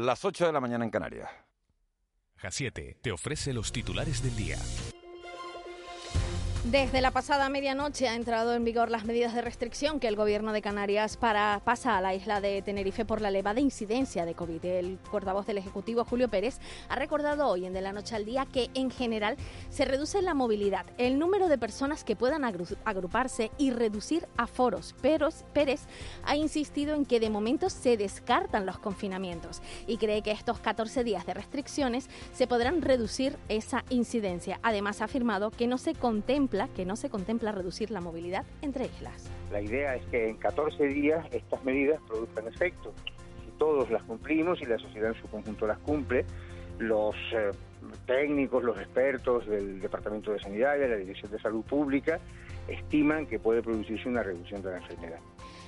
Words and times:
Las 0.00 0.24
8 0.24 0.46
de 0.46 0.52
la 0.52 0.60
mañana 0.60 0.84
en 0.84 0.92
Canarias. 0.92 1.28
J7 2.40 2.98
te 3.02 3.10
ofrece 3.10 3.52
los 3.52 3.72
titulares 3.72 4.22
del 4.22 4.36
día. 4.36 4.56
Desde 6.70 7.00
la 7.00 7.12
pasada 7.12 7.48
medianoche 7.48 8.08
ha 8.08 8.14
entrado 8.14 8.52
en 8.52 8.62
vigor 8.62 8.90
las 8.90 9.06
medidas 9.06 9.32
de 9.32 9.40
restricción 9.40 10.00
que 10.00 10.06
el 10.06 10.16
gobierno 10.16 10.52
de 10.52 10.60
Canarias 10.60 11.16
pasa 11.16 11.96
a 11.96 12.02
la 12.02 12.12
isla 12.12 12.42
de 12.42 12.60
Tenerife 12.60 13.06
por 13.06 13.22
la 13.22 13.30
elevada 13.30 13.58
incidencia 13.58 14.26
de 14.26 14.34
COVID. 14.34 14.62
El 14.66 14.98
portavoz 15.10 15.46
del 15.46 15.56
Ejecutivo, 15.56 16.04
Julio 16.04 16.28
Pérez, 16.28 16.58
ha 16.90 16.96
recordado 16.96 17.48
hoy 17.48 17.64
en 17.64 17.72
De 17.72 17.80
la 17.80 17.94
Noche 17.94 18.16
al 18.16 18.26
Día 18.26 18.44
que 18.44 18.68
en 18.74 18.90
general 18.90 19.38
se 19.70 19.86
reduce 19.86 20.20
la 20.20 20.34
movilidad, 20.34 20.84
el 20.98 21.18
número 21.18 21.48
de 21.48 21.56
personas 21.56 22.04
que 22.04 22.16
puedan 22.16 22.44
agruparse 22.44 23.50
y 23.56 23.70
reducir 23.70 24.28
aforos. 24.36 24.94
Pero 25.00 25.30
Pérez 25.54 25.86
ha 26.22 26.36
insistido 26.36 26.94
en 26.94 27.06
que 27.06 27.18
de 27.18 27.30
momento 27.30 27.70
se 27.70 27.96
descartan 27.96 28.66
los 28.66 28.78
confinamientos 28.78 29.62
y 29.86 29.96
cree 29.96 30.20
que 30.20 30.32
estos 30.32 30.60
14 30.60 31.02
días 31.02 31.24
de 31.24 31.32
restricciones 31.32 32.10
se 32.34 32.46
podrán 32.46 32.82
reducir 32.82 33.38
esa 33.48 33.86
incidencia. 33.88 34.60
Además 34.62 35.00
ha 35.00 35.06
afirmado 35.06 35.50
que 35.50 35.66
no 35.66 35.78
se 35.78 35.94
contempla 35.94 36.57
que 36.66 36.84
no 36.84 36.96
se 36.96 37.10
contempla 37.10 37.52
reducir 37.52 37.90
la 37.90 38.00
movilidad 38.00 38.44
entre 38.62 38.86
islas. 38.86 39.30
La 39.52 39.60
idea 39.60 39.94
es 39.94 40.04
que 40.06 40.28
en 40.28 40.36
14 40.36 40.84
días 40.86 41.26
estas 41.30 41.64
medidas 41.64 42.00
produzcan 42.08 42.48
efecto. 42.48 42.92
Si 43.44 43.50
todos 43.58 43.90
las 43.90 44.02
cumplimos 44.02 44.60
y 44.60 44.64
la 44.64 44.78
sociedad 44.78 45.12
en 45.14 45.22
su 45.22 45.28
conjunto 45.28 45.66
las 45.66 45.78
cumple, 45.78 46.24
los 46.78 47.14
eh, 47.32 47.50
técnicos, 48.06 48.64
los 48.64 48.78
expertos 48.78 49.46
del 49.46 49.80
Departamento 49.80 50.32
de 50.32 50.40
Sanidad 50.40 50.76
y 50.76 50.80
de 50.80 50.88
la 50.88 50.96
Dirección 50.96 51.30
de 51.30 51.38
Salud 51.38 51.64
Pública 51.64 52.18
estiman 52.66 53.26
que 53.26 53.38
puede 53.38 53.62
producirse 53.62 54.08
una 54.08 54.22
reducción 54.22 54.62
de 54.62 54.70
la 54.70 54.76
enfermedad. 54.78 55.20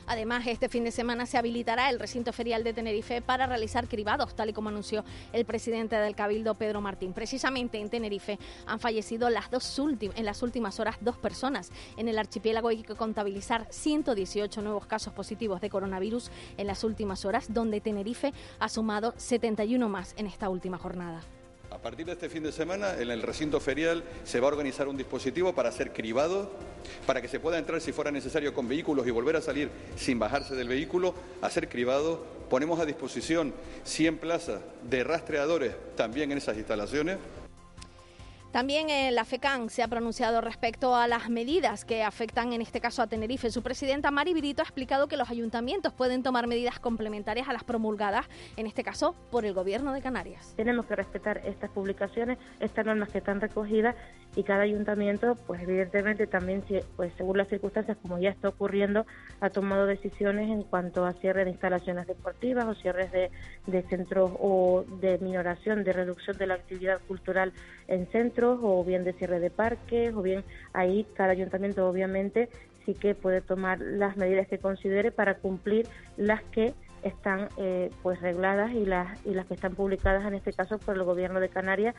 Además, 0.06 0.46
este 0.46 0.68
fin 0.68 0.84
de 0.84 0.90
semana 0.90 1.26
se 1.26 1.38
habilitará 1.38 1.90
el 1.90 1.98
recinto 1.98 2.32
ferial 2.32 2.64
de 2.64 2.72
Tenerife 2.72 3.22
para 3.22 3.46
realizar 3.46 3.88
cribados, 3.88 4.34
tal 4.34 4.50
y 4.50 4.52
como 4.52 4.68
anunció 4.68 5.04
el 5.32 5.44
presidente 5.44 5.96
del 5.96 6.14
Cabildo, 6.14 6.54
Pedro 6.54 6.80
Martín. 6.80 7.12
Precisamente 7.12 7.78
en 7.78 7.90
Tenerife 7.90 8.38
han 8.66 8.80
fallecido 8.80 9.30
las 9.30 9.50
dos 9.50 9.64
en 9.78 10.24
las 10.24 10.42
últimas 10.42 10.78
horas 10.80 10.96
dos 11.00 11.16
personas. 11.16 11.70
En 11.96 12.08
el 12.08 12.18
archipiélago 12.18 12.68
hay 12.68 12.82
que 12.82 12.94
contabilizar 12.94 13.66
118 13.70 14.62
nuevos 14.62 14.86
casos 14.86 15.12
positivos 15.12 15.60
de 15.60 15.70
coronavirus 15.70 16.30
en 16.56 16.66
las 16.66 16.84
últimas 16.84 17.24
horas, 17.24 17.52
donde 17.52 17.80
Tenerife 17.80 18.32
ha 18.58 18.68
sumado 18.68 19.14
71 19.16 19.88
más 19.88 20.14
en 20.16 20.26
esta 20.26 20.48
última 20.48 20.78
jornada. 20.78 21.22
A 21.70 21.78
partir 21.78 22.04
de 22.04 22.12
este 22.12 22.28
fin 22.28 22.42
de 22.42 22.50
semana, 22.50 22.94
en 22.98 23.10
el 23.10 23.22
recinto 23.22 23.60
ferial 23.60 24.02
se 24.24 24.40
va 24.40 24.48
a 24.48 24.50
organizar 24.50 24.88
un 24.88 24.96
dispositivo 24.96 25.54
para 25.54 25.68
hacer 25.68 25.92
cribado, 25.92 26.50
para 27.06 27.22
que 27.22 27.28
se 27.28 27.38
pueda 27.38 27.58
entrar 27.58 27.80
si 27.80 27.92
fuera 27.92 28.10
necesario 28.10 28.52
con 28.52 28.68
vehículos 28.68 29.06
y 29.06 29.10
volver 29.10 29.36
a 29.36 29.40
salir 29.40 29.70
sin 29.96 30.18
bajarse 30.18 30.56
del 30.56 30.68
vehículo, 30.68 31.14
hacer 31.40 31.68
cribado. 31.68 32.24
Ponemos 32.50 32.80
a 32.80 32.86
disposición 32.86 33.54
100 33.84 34.18
plazas 34.18 34.60
de 34.82 35.04
rastreadores 35.04 35.74
también 35.96 36.32
en 36.32 36.38
esas 36.38 36.56
instalaciones 36.56 37.18
también 38.52 38.90
eh, 38.90 39.12
la 39.12 39.24
FECAN 39.24 39.70
se 39.70 39.82
ha 39.82 39.88
pronunciado 39.88 40.40
respecto 40.40 40.96
a 40.96 41.06
las 41.06 41.30
medidas 41.30 41.84
que 41.84 42.02
afectan 42.02 42.52
en 42.52 42.60
este 42.62 42.80
caso 42.80 43.00
a 43.00 43.06
Tenerife. 43.06 43.50
Su 43.50 43.62
presidenta 43.62 44.10
Mari 44.10 44.34
Virito 44.34 44.62
ha 44.62 44.64
explicado 44.64 45.06
que 45.06 45.16
los 45.16 45.30
ayuntamientos 45.30 45.92
pueden 45.92 46.24
tomar 46.24 46.48
medidas 46.48 46.80
complementarias 46.80 47.48
a 47.48 47.52
las 47.52 47.62
promulgadas, 47.62 48.26
en 48.56 48.66
este 48.66 48.82
caso 48.82 49.14
por 49.30 49.44
el 49.44 49.54
Gobierno 49.54 49.92
de 49.92 50.02
Canarias. 50.02 50.52
Tenemos 50.56 50.86
que 50.86 50.96
respetar 50.96 51.38
estas 51.46 51.70
publicaciones, 51.70 52.38
estas 52.58 52.84
normas 52.84 53.10
que 53.10 53.18
están 53.18 53.40
recogidas 53.40 53.94
y 54.36 54.44
cada 54.44 54.62
ayuntamiento, 54.62 55.36
pues 55.46 55.62
evidentemente 55.62 56.26
también, 56.26 56.62
pues 56.96 57.12
según 57.16 57.38
las 57.38 57.48
circunstancias, 57.48 57.96
como 58.00 58.18
ya 58.18 58.30
está 58.30 58.48
ocurriendo, 58.48 59.04
ha 59.40 59.50
tomado 59.50 59.86
decisiones 59.86 60.50
en 60.50 60.62
cuanto 60.62 61.04
a 61.04 61.12
cierre 61.14 61.44
de 61.44 61.50
instalaciones 61.50 62.06
deportivas 62.06 62.66
o 62.66 62.74
cierres 62.74 63.10
de, 63.10 63.30
de 63.66 63.82
centros 63.82 64.30
o 64.38 64.84
de 65.00 65.18
minoración, 65.18 65.82
de 65.82 65.92
reducción 65.92 66.36
de 66.38 66.46
la 66.46 66.54
actividad 66.54 67.00
cultural 67.08 67.52
en 67.88 68.06
centros 68.08 68.60
o 68.62 68.84
bien 68.84 69.04
de 69.04 69.12
cierre 69.14 69.40
de 69.40 69.50
parques 69.50 70.14
o 70.14 70.22
bien 70.22 70.44
ahí 70.72 71.06
cada 71.14 71.32
ayuntamiento 71.32 71.88
obviamente 71.88 72.48
sí 72.86 72.94
que 72.94 73.14
puede 73.14 73.40
tomar 73.40 73.80
las 73.80 74.16
medidas 74.16 74.48
que 74.48 74.58
considere 74.58 75.10
para 75.10 75.34
cumplir 75.34 75.86
las 76.16 76.42
que 76.44 76.72
están 77.02 77.48
eh, 77.56 77.90
pues 78.02 78.20
regladas 78.20 78.72
y 78.72 78.84
las 78.84 79.24
y 79.26 79.30
las 79.34 79.46
que 79.46 79.54
están 79.54 79.74
publicadas 79.74 80.24
en 80.26 80.34
este 80.34 80.52
caso 80.52 80.78
por 80.78 80.96
el 80.96 81.02
gobierno 81.02 81.40
de 81.40 81.48
Canarias 81.48 81.94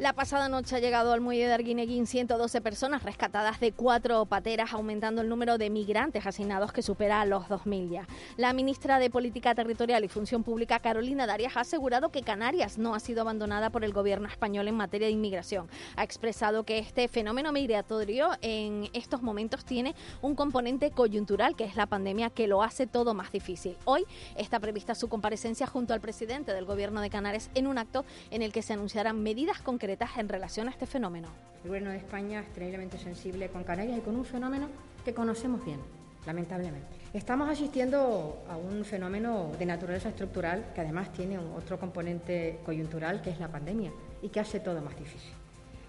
la 0.00 0.12
pasada 0.12 0.48
noche 0.48 0.74
ha 0.74 0.80
llegado 0.80 1.12
al 1.12 1.20
muelle 1.20 1.46
de 1.46 1.52
Arguineguín 1.52 2.08
112 2.08 2.60
personas 2.60 3.04
rescatadas 3.04 3.60
de 3.60 3.70
cuatro 3.70 4.26
pateras, 4.26 4.72
aumentando 4.72 5.22
el 5.22 5.28
número 5.28 5.56
de 5.56 5.70
migrantes 5.70 6.26
asignados 6.26 6.72
que 6.72 6.82
supera 6.82 7.24
los 7.24 7.44
2.000 7.44 7.90
ya. 7.90 8.08
La 8.36 8.52
ministra 8.52 8.98
de 8.98 9.08
Política 9.08 9.54
Territorial 9.54 10.02
y 10.02 10.08
Función 10.08 10.42
Pública, 10.42 10.80
Carolina 10.80 11.28
Darias, 11.28 11.56
ha 11.56 11.60
asegurado 11.60 12.08
que 12.08 12.22
Canarias 12.22 12.76
no 12.76 12.96
ha 12.96 13.00
sido 13.00 13.20
abandonada 13.20 13.70
por 13.70 13.84
el 13.84 13.92
gobierno 13.92 14.26
español 14.26 14.66
en 14.66 14.74
materia 14.74 15.06
de 15.06 15.12
inmigración. 15.12 15.68
Ha 15.94 16.02
expresado 16.02 16.64
que 16.64 16.78
este 16.78 17.06
fenómeno 17.06 17.52
migratorio 17.52 18.30
en 18.42 18.88
estos 18.94 19.22
momentos 19.22 19.64
tiene 19.64 19.94
un 20.22 20.34
componente 20.34 20.90
coyuntural, 20.90 21.54
que 21.54 21.64
es 21.64 21.76
la 21.76 21.86
pandemia, 21.86 22.30
que 22.30 22.48
lo 22.48 22.64
hace 22.64 22.88
todo 22.88 23.14
más 23.14 23.30
difícil. 23.30 23.76
Hoy 23.84 24.04
está 24.34 24.58
prevista 24.58 24.96
su 24.96 25.08
comparecencia 25.08 25.68
junto 25.68 25.94
al 25.94 26.00
presidente 26.00 26.52
del 26.52 26.64
gobierno 26.64 27.00
de 27.00 27.10
Canarias 27.10 27.48
en 27.54 27.68
un 27.68 27.78
acto 27.78 28.04
en 28.32 28.42
el 28.42 28.52
que 28.52 28.62
se 28.62 28.72
anunciarán 28.72 29.22
medidas 29.22 29.60
concretas 29.60 29.83
en 30.16 30.28
relación 30.30 30.68
a 30.68 30.70
este 30.70 30.86
fenómeno. 30.86 31.28
El 31.62 31.68
Gobierno 31.68 31.90
de 31.90 31.98
España 31.98 32.40
es 32.40 32.50
terriblemente 32.54 32.96
sensible 32.98 33.48
con 33.48 33.64
Canarias 33.64 33.98
y 33.98 34.00
con 34.00 34.16
un 34.16 34.24
fenómeno 34.24 34.68
que 35.04 35.12
conocemos 35.12 35.62
bien, 35.62 35.78
lamentablemente. 36.24 36.88
Estamos 37.12 37.50
asistiendo 37.50 38.42
a 38.48 38.56
un 38.56 38.82
fenómeno 38.86 39.52
de 39.58 39.66
naturaleza 39.66 40.08
estructural 40.08 40.72
que 40.74 40.80
además 40.80 41.12
tiene 41.12 41.38
otro 41.38 41.78
componente 41.78 42.60
coyuntural 42.64 43.20
que 43.20 43.28
es 43.28 43.38
la 43.38 43.48
pandemia 43.48 43.92
y 44.22 44.30
que 44.30 44.40
hace 44.40 44.58
todo 44.58 44.80
más 44.80 44.96
difícil. 44.96 45.33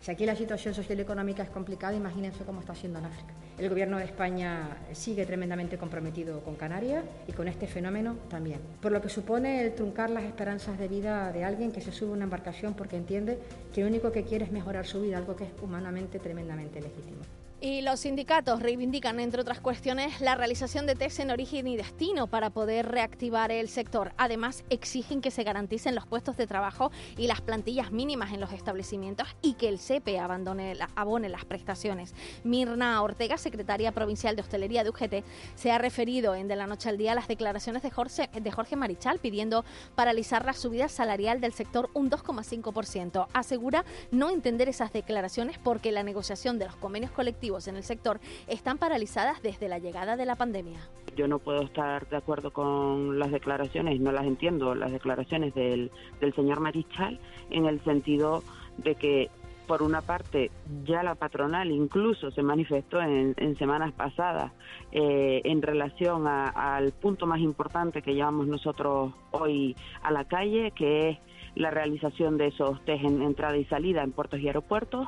Si 0.05 0.11
aquí 0.11 0.23
la 0.27 0.35
situación 0.35 0.75
social 0.75 0.99
y 0.99 1.01
económica 1.01 1.41
es 1.41 1.49
complicada, 1.49 1.95
imagínense 1.95 2.43
cómo 2.43 2.59
está 2.59 2.75
siendo 2.75 2.99
en 2.99 3.05
África. 3.05 3.33
El 3.57 3.69
Gobierno 3.69 3.97
de 3.97 4.03
España 4.03 4.77
sigue 4.93 5.25
tremendamente 5.25 5.79
comprometido 5.79 6.41
con 6.41 6.53
Canarias 6.53 7.03
y 7.27 7.31
con 7.31 7.47
este 7.47 7.65
fenómeno 7.65 8.15
también, 8.29 8.59
por 8.83 8.91
lo 8.91 9.01
que 9.01 9.09
supone 9.09 9.63
el 9.63 9.73
truncar 9.73 10.11
las 10.11 10.25
esperanzas 10.25 10.77
de 10.77 10.87
vida 10.87 11.31
de 11.31 11.43
alguien 11.43 11.71
que 11.71 11.81
se 11.81 11.91
sube 11.91 12.11
a 12.11 12.13
una 12.13 12.25
embarcación 12.25 12.75
porque 12.75 12.97
entiende 12.97 13.39
que 13.73 13.81
lo 13.81 13.87
único 13.87 14.11
que 14.11 14.21
quiere 14.21 14.45
es 14.45 14.51
mejorar 14.51 14.85
su 14.85 15.01
vida, 15.01 15.17
algo 15.17 15.35
que 15.35 15.45
es 15.45 15.49
humanamente 15.63 16.19
tremendamente 16.19 16.79
legítimo. 16.81 17.23
Y 17.65 17.81
los 17.81 18.01
sindicatos 18.01 18.61
reivindican, 18.61 19.19
entre 19.19 19.41
otras 19.41 19.59
cuestiones, 19.59 20.21
la 20.21 20.35
realización 20.35 20.85
de 20.85 20.93
test 20.93 21.19
en 21.19 21.31
origen 21.31 21.65
y 21.65 21.75
destino 21.75 22.27
para 22.27 22.51
poder 22.51 22.85
reactivar 22.85 23.51
el 23.51 23.69
sector. 23.69 24.13
Además, 24.17 24.63
exigen 24.69 25.19
que 25.19 25.31
se 25.31 25.43
garanticen 25.43 25.95
los 25.95 26.05
puestos 26.05 26.37
de 26.37 26.45
trabajo 26.45 26.91
y 27.17 27.25
las 27.25 27.41
plantillas 27.41 27.91
mínimas 27.91 28.33
en 28.33 28.39
los 28.39 28.53
establecimientos 28.53 29.27
y 29.41 29.55
que 29.55 29.67
el 29.67 29.79
CEPE 29.79 30.19
abone 30.19 31.29
las 31.29 31.45
prestaciones. 31.45 32.13
Mirna 32.43 33.01
Ortega, 33.01 33.35
secretaria 33.39 33.91
provincial 33.91 34.35
de 34.35 34.43
Hostelería 34.43 34.83
de 34.83 34.91
UGT, 34.91 35.25
se 35.55 35.71
ha 35.71 35.79
referido 35.79 36.35
en 36.35 36.47
De 36.47 36.55
la 36.55 36.67
Noche 36.67 36.89
al 36.89 36.99
Día 36.99 37.13
a 37.13 37.15
las 37.15 37.27
declaraciones 37.27 37.81
de 37.81 37.89
Jorge, 37.89 38.29
de 38.31 38.51
Jorge 38.51 38.75
Marichal 38.75 39.17
pidiendo 39.17 39.65
paralizar 39.95 40.45
la 40.45 40.53
subida 40.53 40.87
salarial 40.87 41.41
del 41.41 41.53
sector 41.53 41.89
un 41.95 42.11
2,5%. 42.11 43.25
Asegura 43.33 43.85
no 44.11 44.29
entender 44.29 44.69
esas 44.69 44.93
declaraciones 44.93 45.57
porque 45.57 45.91
la 45.91 46.03
negociación 46.03 46.59
de 46.59 46.65
los 46.65 46.75
convenios 46.75 47.09
colectivos 47.09 47.54
en 47.67 47.77
el 47.77 47.83
sector 47.83 48.19
están 48.47 48.77
paralizadas 48.77 49.41
desde 49.41 49.69
la 49.69 49.79
llegada 49.79 50.17
de 50.17 50.25
la 50.25 50.35
pandemia. 50.35 50.79
Yo 51.15 51.27
no 51.27 51.39
puedo 51.39 51.61
estar 51.61 52.07
de 52.09 52.17
acuerdo 52.17 52.51
con 52.51 53.17
las 53.17 53.31
declaraciones, 53.31 53.99
no 54.01 54.11
las 54.11 54.25
entiendo, 54.25 54.75
las 54.75 54.91
declaraciones 54.91 55.53
del, 55.55 55.89
señor 56.35 56.59
Marichal, 56.59 57.19
en 57.49 57.65
el 57.65 57.81
sentido 57.85 58.43
de 58.77 58.95
que 58.95 59.29
por 59.67 59.81
una 59.81 60.01
parte, 60.01 60.51
ya 60.83 61.01
la 61.01 61.15
patronal 61.15 61.71
incluso 61.71 62.29
se 62.29 62.43
manifestó 62.43 63.01
en, 63.01 63.57
semanas 63.57 63.93
pasadas 63.93 64.51
eh, 64.91 65.41
en 65.43 65.63
relación 65.63 66.27
al 66.27 66.91
punto 66.91 67.25
más 67.25 67.39
importante 67.39 68.03
que 68.03 68.13
llevamos 68.13 68.45
nosotros 68.45 69.13
hoy 69.31 69.75
a 70.03 70.11
la 70.11 70.25
calle, 70.25 70.71
que 70.75 71.09
es 71.09 71.17
la 71.55 71.71
realización 71.71 72.37
de 72.37 72.47
esos 72.47 72.83
test 72.85 73.03
en 73.05 73.23
entrada 73.23 73.57
y 73.57 73.65
salida 73.65 74.03
en 74.03 74.11
puertos 74.11 74.39
y 74.39 74.47
aeropuertos 74.47 75.07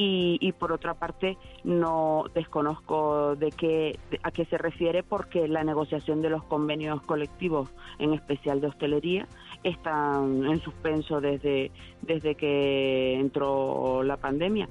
y, 0.00 0.52
por 0.52 0.70
otra 0.70 0.94
parte 0.94 1.36
no 1.64 2.24
desconozco 2.32 3.34
de 3.34 3.50
qué 3.50 3.98
a 4.22 4.30
qué 4.30 4.44
se 4.44 4.56
refiere 4.56 5.02
porque 5.02 5.48
la 5.48 5.64
negociación 5.64 6.22
de 6.22 6.30
los 6.30 6.44
convenios 6.44 7.02
colectivos 7.02 7.68
en 7.98 8.14
especial 8.14 8.60
de 8.60 8.68
hostelería 8.68 9.26
están 9.64 10.44
en 10.44 10.60
suspenso 10.60 11.20
desde 11.20 11.72
desde 12.02 12.36
que 12.36 13.18
entró 13.18 14.04
la 14.04 14.16
pandemia 14.16 14.68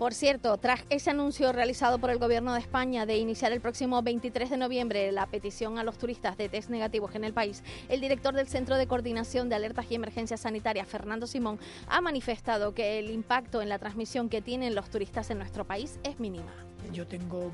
por 0.00 0.14
cierto, 0.14 0.56
tras 0.56 0.86
ese 0.88 1.10
anuncio 1.10 1.52
realizado 1.52 1.98
por 1.98 2.08
el 2.08 2.16
Gobierno 2.16 2.54
de 2.54 2.60
España 2.60 3.04
de 3.04 3.18
iniciar 3.18 3.52
el 3.52 3.60
próximo 3.60 4.00
23 4.00 4.48
de 4.48 4.56
noviembre 4.56 5.12
la 5.12 5.26
petición 5.26 5.78
a 5.78 5.84
los 5.84 5.98
turistas 5.98 6.38
de 6.38 6.48
test 6.48 6.70
negativos 6.70 7.14
en 7.14 7.22
el 7.22 7.34
país, 7.34 7.62
el 7.90 8.00
director 8.00 8.32
del 8.32 8.48
Centro 8.48 8.76
de 8.76 8.86
Coordinación 8.86 9.50
de 9.50 9.56
Alertas 9.56 9.84
y 9.90 9.96
Emergencias 9.96 10.40
Sanitarias, 10.40 10.88
Fernando 10.88 11.26
Simón, 11.26 11.58
ha 11.86 12.00
manifestado 12.00 12.72
que 12.72 12.98
el 12.98 13.10
impacto 13.10 13.60
en 13.60 13.68
la 13.68 13.78
transmisión 13.78 14.30
que 14.30 14.40
tienen 14.40 14.74
los 14.74 14.88
turistas 14.88 15.28
en 15.28 15.36
nuestro 15.36 15.66
país 15.66 16.00
es 16.02 16.18
mínima. 16.18 16.50
Yo 16.94 17.06
tengo 17.06 17.50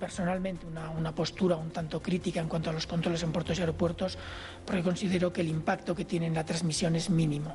personalmente 0.00 0.66
una, 0.66 1.14
postura 1.14 1.54
un 1.54 1.70
tanto 1.70 2.02
crítica 2.02 2.40
en 2.40 2.48
cuanto 2.48 2.70
a 2.70 2.72
los 2.72 2.88
controles 2.88 3.22
en 3.22 3.30
puertos 3.30 3.56
y 3.56 3.60
aeropuertos, 3.60 4.18
porque 4.66 4.82
considero 4.82 5.32
que 5.32 5.42
el 5.42 5.48
impacto 5.48 5.94
que 5.94 6.04
tienen 6.04 6.34
la 6.34 6.44
transmisión 6.44 6.96
es 6.96 7.10
mínimo. 7.10 7.54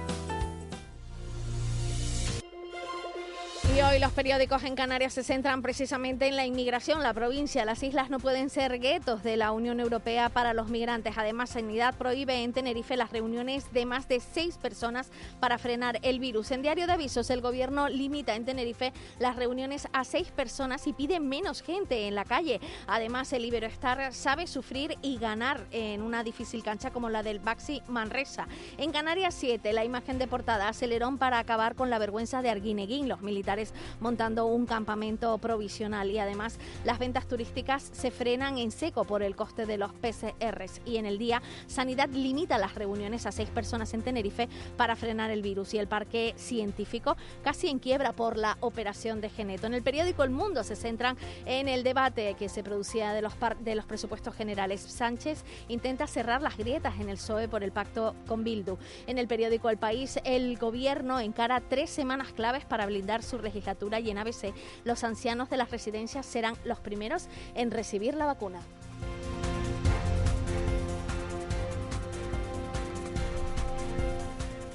Y 3.73 3.79
hoy 3.79 3.99
los 3.99 4.11
periódicos 4.11 4.63
en 4.63 4.75
Canarias 4.75 5.13
se 5.13 5.23
centran 5.23 5.61
precisamente 5.61 6.27
en 6.27 6.35
la 6.35 6.45
inmigración. 6.45 7.01
La 7.03 7.13
provincia, 7.13 7.63
las 7.63 7.81
islas 7.83 8.09
no 8.09 8.19
pueden 8.19 8.49
ser 8.49 8.81
guetos 8.81 9.23
de 9.23 9.37
la 9.37 9.53
Unión 9.53 9.79
Europea 9.79 10.27
para 10.27 10.53
los 10.53 10.67
migrantes. 10.67 11.17
Además, 11.17 11.51
Sanidad 11.51 11.95
prohíbe 11.95 12.43
en 12.43 12.51
Tenerife 12.51 12.97
las 12.97 13.11
reuniones 13.11 13.71
de 13.71 13.85
más 13.85 14.09
de 14.09 14.19
seis 14.19 14.57
personas 14.57 15.09
para 15.39 15.57
frenar 15.57 15.99
el 16.01 16.19
virus. 16.19 16.51
En 16.51 16.63
Diario 16.63 16.85
de 16.85 16.91
Avisos, 16.91 17.29
el 17.29 17.39
gobierno 17.39 17.87
limita 17.87 18.35
en 18.35 18.43
Tenerife 18.43 18.91
las 19.19 19.37
reuniones 19.37 19.87
a 19.93 20.03
seis 20.03 20.31
personas 20.31 20.85
y 20.85 20.91
pide 20.91 21.21
menos 21.21 21.61
gente 21.61 22.09
en 22.09 22.15
la 22.15 22.25
calle. 22.25 22.59
Además, 22.87 23.31
el 23.31 23.45
Iberoestar 23.45 24.13
sabe 24.13 24.47
sufrir 24.47 24.97
y 25.01 25.17
ganar 25.17 25.65
en 25.71 26.01
una 26.01 26.25
difícil 26.25 26.61
cancha 26.61 26.91
como 26.91 27.09
la 27.09 27.23
del 27.23 27.39
Baxi 27.39 27.81
Manresa. 27.87 28.49
En 28.77 28.91
Canarias 28.91 29.33
7, 29.33 29.71
la 29.71 29.85
imagen 29.85 30.19
de 30.19 30.27
portada 30.27 30.67
acelerón 30.67 31.17
para 31.17 31.39
acabar 31.39 31.75
con 31.75 31.89
la 31.89 31.99
vergüenza 31.99 32.41
de 32.41 32.49
Arguineguín. 32.49 33.07
Los 33.07 33.21
militares 33.21 33.60
montando 33.99 34.45
un 34.45 34.65
campamento 34.65 35.37
provisional 35.37 36.09
y 36.09 36.19
además 36.19 36.57
las 36.85 36.99
ventas 36.99 37.27
turísticas 37.27 37.89
se 37.91 38.11
frenan 38.11 38.57
en 38.57 38.71
seco 38.71 39.05
por 39.05 39.23
el 39.23 39.35
coste 39.35 39.65
de 39.65 39.77
los 39.77 39.91
PCRs 39.93 40.81
y 40.85 40.97
en 40.97 41.05
el 41.05 41.17
día 41.17 41.41
Sanidad 41.67 42.09
limita 42.09 42.57
las 42.57 42.75
reuniones 42.75 43.25
a 43.25 43.31
seis 43.31 43.49
personas 43.49 43.93
en 43.93 44.01
Tenerife 44.01 44.49
para 44.77 44.95
frenar 44.95 45.31
el 45.31 45.41
virus 45.41 45.73
y 45.73 45.77
el 45.77 45.87
parque 45.87 46.33
científico 46.37 47.15
casi 47.43 47.67
en 47.67 47.79
quiebra 47.79 48.13
por 48.13 48.37
la 48.37 48.57
operación 48.61 49.21
de 49.21 49.29
Geneto. 49.29 49.67
En 49.67 49.73
el 49.73 49.83
periódico 49.83 50.23
El 50.23 50.29
Mundo 50.31 50.63
se 50.63 50.75
centran 50.75 51.17
en 51.45 51.67
el 51.67 51.83
debate 51.83 52.35
que 52.35 52.49
se 52.49 52.63
producía 52.63 53.13
de 53.13 53.21
los, 53.21 53.33
de 53.59 53.75
los 53.75 53.85
presupuestos 53.85 54.35
generales. 54.35 54.81
Sánchez 54.81 55.43
intenta 55.67 56.07
cerrar 56.07 56.41
las 56.41 56.57
grietas 56.57 56.99
en 56.99 57.09
el 57.09 57.17
PSOE 57.17 57.47
por 57.47 57.63
el 57.63 57.71
pacto 57.71 58.15
con 58.27 58.43
Bildu. 58.43 58.77
En 59.07 59.17
el 59.17 59.27
periódico 59.27 59.69
El 59.69 59.77
País, 59.77 60.19
el 60.23 60.57
gobierno 60.57 61.19
encara 61.19 61.61
tres 61.61 61.89
semanas 61.89 62.33
claves 62.33 62.65
para 62.65 62.85
blindar 62.85 63.23
su 63.23 63.37
legislatura 63.51 63.99
y 63.99 64.09
en 64.09 64.17
ABC 64.17 64.53
los 64.83 65.03
ancianos 65.03 65.49
de 65.49 65.57
las 65.57 65.71
residencias 65.71 66.25
serán 66.25 66.55
los 66.63 66.79
primeros 66.79 67.27
en 67.53 67.71
recibir 67.71 68.15
la 68.15 68.25
vacuna. 68.25 68.61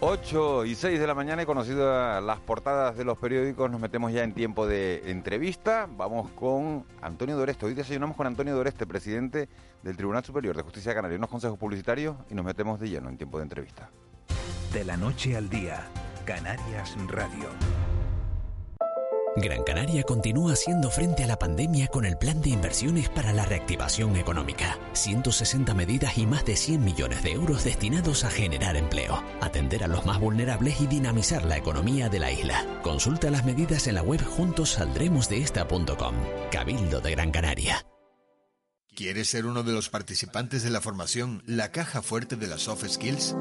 Ocho 0.00 0.66
y 0.66 0.74
seis 0.74 1.00
de 1.00 1.06
la 1.06 1.14
mañana 1.14 1.42
y 1.42 1.46
conocidas 1.46 2.22
las 2.22 2.38
portadas 2.38 2.98
de 2.98 3.04
los 3.04 3.16
periódicos, 3.16 3.70
nos 3.70 3.80
metemos 3.80 4.12
ya 4.12 4.24
en 4.24 4.34
tiempo 4.34 4.66
de 4.66 5.10
entrevista. 5.10 5.88
Vamos 5.90 6.30
con 6.32 6.84
Antonio 7.00 7.34
Doreste. 7.36 7.64
Hoy 7.64 7.72
desayunamos 7.72 8.14
con 8.14 8.26
Antonio 8.26 8.54
Doreste, 8.54 8.86
presidente 8.86 9.48
del 9.82 9.96
Tribunal 9.96 10.22
Superior 10.22 10.54
de 10.54 10.62
Justicia 10.62 10.90
de 10.90 10.96
Canarias, 10.96 11.18
unos 11.18 11.30
consejos 11.30 11.58
publicitarios 11.58 12.14
y 12.30 12.34
nos 12.34 12.44
metemos 12.44 12.78
de 12.78 12.90
lleno 12.90 13.08
en 13.08 13.16
tiempo 13.16 13.38
de 13.38 13.44
entrevista. 13.44 13.90
De 14.72 14.84
la 14.84 14.98
noche 14.98 15.34
al 15.34 15.48
día, 15.48 15.88
Canarias 16.26 16.94
Radio. 17.08 17.95
Gran 19.36 19.64
Canaria 19.64 20.02
continúa 20.02 20.54
haciendo 20.54 20.90
frente 20.90 21.22
a 21.22 21.26
la 21.26 21.38
pandemia 21.38 21.88
con 21.88 22.06
el 22.06 22.16
plan 22.16 22.40
de 22.40 22.48
inversiones 22.48 23.10
para 23.10 23.34
la 23.34 23.44
reactivación 23.44 24.16
económica. 24.16 24.78
160 24.94 25.74
medidas 25.74 26.16
y 26.16 26.26
más 26.26 26.46
de 26.46 26.56
100 26.56 26.82
millones 26.82 27.22
de 27.22 27.32
euros 27.32 27.62
destinados 27.62 28.24
a 28.24 28.30
generar 28.30 28.76
empleo, 28.76 29.22
atender 29.42 29.84
a 29.84 29.88
los 29.88 30.06
más 30.06 30.18
vulnerables 30.18 30.80
y 30.80 30.86
dinamizar 30.86 31.44
la 31.44 31.58
economía 31.58 32.08
de 32.08 32.18
la 32.18 32.32
isla. 32.32 32.64
Consulta 32.82 33.30
las 33.30 33.44
medidas 33.44 33.86
en 33.86 33.96
la 33.96 34.02
web 34.02 34.24
juntosaldremosdeesta.com. 34.24 36.14
Cabildo 36.50 37.02
de 37.02 37.10
Gran 37.10 37.30
Canaria. 37.30 37.86
¿Quieres 38.94 39.28
ser 39.28 39.44
uno 39.44 39.62
de 39.62 39.72
los 39.72 39.90
participantes 39.90 40.62
de 40.62 40.70
la 40.70 40.80
formación 40.80 41.42
La 41.44 41.70
Caja 41.70 42.00
Fuerte 42.00 42.36
de 42.36 42.46
las 42.46 42.62
Soft 42.62 42.88
Skills? 42.88 43.36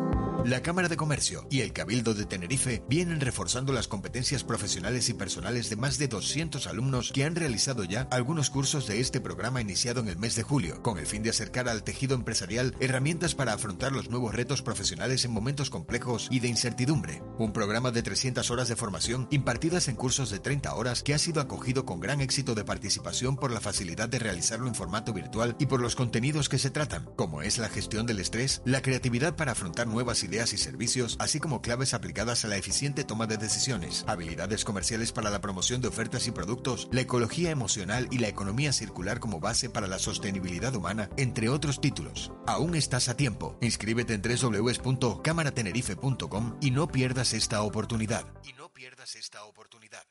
La 0.46 0.62
Cámara 0.62 0.90
de 0.90 0.96
Comercio 0.96 1.48
y 1.50 1.62
el 1.62 1.74
Cabildo 1.74 2.14
de 2.14 2.26
Tenerife 2.26 2.84
vienen 2.88 3.20
reforzando 3.20 3.74
las 3.74 3.88
competencias 3.88 4.44
profesionales 4.44 5.10
y 5.10 5.16
personales 5.16 5.72
de 5.72 5.76
más 5.76 5.98
de 5.98 6.08
200 6.08 6.68
alumnos 6.68 7.12
que 7.12 7.24
han 7.24 7.36
realizado 7.36 7.84
ya 7.84 8.08
algunos 8.12 8.52
cursos 8.52 8.86
de 8.86 9.00
este 9.00 9.20
programa 9.20 9.60
iniciado 9.60 10.02
en 10.02 10.08
el 10.08 10.20
mes 10.20 10.36
de 10.36 10.44
julio, 10.44 10.84
con 10.84 11.00
el 11.00 11.08
fin 11.08 11.24
de 11.24 11.32
acercar 11.32 11.68
al 11.68 11.84
tejido 11.84 12.14
empresarial 12.14 12.76
herramientas 12.80 13.34
para 13.34 13.54
afrontar 13.54 13.92
los 13.92 14.12
nuevos 14.12 14.36
retos 14.36 14.62
profesionales 14.62 15.26
en 15.26 15.32
momentos 15.32 15.72
complejos 15.72 16.28
y 16.30 16.42
de 16.42 16.48
incertidumbre. 16.48 17.24
Un 17.40 17.52
programa 17.52 17.90
de 17.90 18.04
300 18.04 18.52
horas 18.52 18.68
de 18.68 18.76
formación 18.76 19.28
impartidas 19.32 19.88
en 19.88 19.96
cursos 19.96 20.30
de 20.30 20.38
30 20.38 20.76
horas 20.76 21.02
que 21.02 21.16
ha 21.16 21.18
sido 21.18 21.42
acogido 21.42 21.86
con 21.86 22.00
gran 22.00 22.22
éxito 22.22 22.54
de 22.54 22.66
participación 22.66 23.36
por 23.36 23.50
la 23.50 23.62
facilidad 23.62 24.10
de 24.10 24.20
realizarlo 24.20 24.68
en 24.68 24.76
formato 24.76 25.12
virtual 25.12 25.56
y 25.58 25.66
por 25.66 25.82
los 25.82 25.96
contenidos 25.96 26.50
que 26.50 26.60
se 26.60 26.70
tratan, 26.70 27.10
como 27.16 27.42
es 27.42 27.58
la 27.58 27.68
gestión 27.68 28.06
del 28.06 28.20
estrés, 28.20 28.62
la 28.64 28.84
creatividad 28.84 29.36
para 29.36 29.54
afrontar 29.54 29.88
nuevas 29.88 30.24
ideas 30.24 30.35
y 30.36 30.58
servicios, 30.58 31.16
así 31.20 31.40
como 31.40 31.62
claves 31.62 31.94
aplicadas 31.94 32.44
a 32.44 32.48
la 32.48 32.58
eficiente 32.58 33.04
toma 33.04 33.28
de 33.28 33.38
decisiones, 33.38 34.04
habilidades 34.08 34.66
comerciales 34.66 35.12
para 35.12 35.30
la 35.30 35.42
promoción 35.42 35.82
de 35.82 35.88
ofertas 35.88 36.26
y 36.28 36.32
productos, 36.32 36.90
la 36.92 37.02
ecología 37.02 37.52
emocional 37.52 38.08
y 38.12 38.18
la 38.18 38.28
economía 38.28 38.74
circular 38.74 39.20
como 39.20 39.40
base 39.40 39.70
para 39.70 39.86
la 39.88 40.00
sostenibilidad 40.00 40.76
humana, 40.76 41.10
entre 41.18 41.50
otros 41.50 41.80
títulos. 41.80 42.32
Aún 42.46 42.76
estás 42.76 43.08
a 43.10 43.18
tiempo. 43.18 43.58
Inscríbete 43.62 44.14
en 44.14 44.22
www.cámaratenerife.com 44.22 46.58
y 46.62 46.72
no 46.72 46.88
pierdas 46.88 47.34
esta 47.34 47.62
oportunidad. 47.62 48.26
Y 48.44 48.54
no 48.54 48.74
pierdas 48.74 49.16
esta 49.16 49.44
oportunidad. 49.46 50.04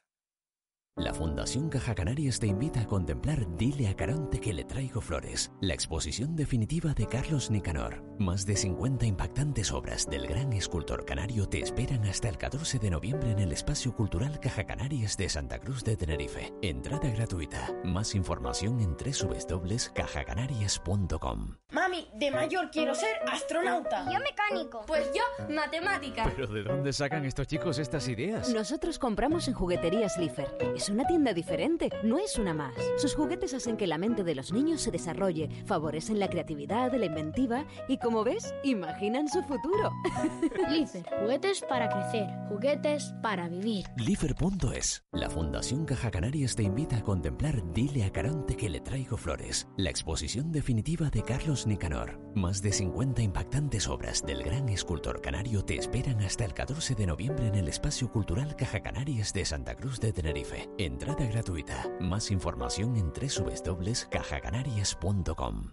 La 0.96 1.12
Fundación 1.12 1.70
Caja 1.70 1.92
Canarias 1.92 2.38
te 2.38 2.46
invita 2.46 2.82
a 2.82 2.86
contemplar 2.86 3.56
Dile 3.56 3.88
a 3.88 3.96
Caronte 3.96 4.38
que 4.38 4.52
le 4.52 4.62
traigo 4.62 5.00
flores, 5.00 5.50
la 5.60 5.74
exposición 5.74 6.36
definitiva 6.36 6.94
de 6.94 7.08
Carlos 7.08 7.50
Nicanor. 7.50 8.04
Más 8.20 8.46
de 8.46 8.54
50 8.54 9.04
impactantes 9.04 9.72
obras 9.72 10.08
del 10.08 10.28
gran 10.28 10.52
escultor 10.52 11.04
canario 11.04 11.48
te 11.48 11.58
esperan 11.58 12.04
hasta 12.04 12.28
el 12.28 12.38
14 12.38 12.78
de 12.78 12.90
noviembre 12.90 13.32
en 13.32 13.40
el 13.40 13.50
Espacio 13.50 13.92
Cultural 13.92 14.38
Caja 14.38 14.66
Canarias 14.66 15.16
de 15.16 15.28
Santa 15.28 15.58
Cruz 15.58 15.82
de 15.82 15.96
Tenerife. 15.96 16.54
Entrada 16.62 17.10
gratuita. 17.10 17.74
Más 17.82 18.14
información 18.14 18.78
en 18.78 18.96
www.cajacanarias.com. 18.96 21.56
Mami, 21.72 22.08
de 22.14 22.30
mayor 22.30 22.70
quiero 22.70 22.94
ser 22.94 23.16
astronauta. 23.26 24.04
Yo 24.12 24.20
mecánico. 24.20 24.82
Pues 24.86 25.10
yo 25.12 25.22
matemática. 25.52 26.30
¿Pero 26.36 26.46
de 26.46 26.62
dónde 26.62 26.92
sacan 26.92 27.24
estos 27.24 27.48
chicos 27.48 27.80
estas 27.80 28.06
ideas? 28.06 28.48
Nosotros 28.50 29.00
compramos 29.00 29.48
en 29.48 29.54
Jugueterías 29.54 30.16
Lifer. 30.18 30.56
Es 30.84 30.90
una 30.90 31.06
tienda 31.06 31.32
diferente, 31.32 31.88
no 32.02 32.18
es 32.18 32.36
una 32.36 32.52
más. 32.52 32.74
Sus 32.98 33.14
juguetes 33.14 33.54
hacen 33.54 33.78
que 33.78 33.86
la 33.86 33.96
mente 33.96 34.22
de 34.22 34.34
los 34.34 34.52
niños 34.52 34.82
se 34.82 34.90
desarrolle, 34.90 35.48
favorecen 35.64 36.20
la 36.20 36.28
creatividad, 36.28 36.92
la 36.92 37.06
inventiva 37.06 37.64
y, 37.88 37.96
como 37.96 38.22
ves, 38.22 38.54
imaginan 38.64 39.26
su 39.26 39.42
futuro. 39.44 39.90
Lifer, 40.68 41.06
juguetes 41.20 41.64
para 41.66 41.88
crecer, 41.88 42.26
juguetes 42.50 43.14
para 43.22 43.48
vivir. 43.48 43.86
Lifer.es. 43.96 45.06
La 45.12 45.30
Fundación 45.30 45.86
Caja 45.86 46.10
Canarias 46.10 46.54
te 46.54 46.64
invita 46.64 46.98
a 46.98 47.02
contemplar 47.02 47.62
Dile 47.72 48.04
a 48.04 48.12
Caronte 48.12 48.54
que 48.54 48.68
le 48.68 48.80
traigo 48.80 49.16
flores, 49.16 49.66
la 49.78 49.88
exposición 49.88 50.52
definitiva 50.52 51.08
de 51.08 51.22
Carlos 51.22 51.66
Nicanor. 51.66 52.20
Más 52.34 52.60
de 52.60 52.72
50 52.72 53.22
impactantes 53.22 53.88
obras 53.88 54.26
del 54.26 54.42
gran 54.42 54.68
escultor 54.68 55.22
canario 55.22 55.64
te 55.64 55.76
esperan 55.76 56.20
hasta 56.20 56.44
el 56.44 56.52
14 56.52 56.94
de 56.94 57.06
noviembre 57.06 57.46
en 57.46 57.54
el 57.54 57.68
Espacio 57.68 58.12
Cultural 58.12 58.54
Caja 58.54 58.82
Canarias 58.82 59.32
de 59.32 59.46
Santa 59.46 59.76
Cruz 59.76 59.98
de 59.98 60.12
Tenerife. 60.12 60.68
Entrada 60.76 61.24
gratuita. 61.26 61.88
Más 62.00 62.32
información 62.32 62.96
en 62.96 63.12
www.cajacanarias.com. 63.12 65.70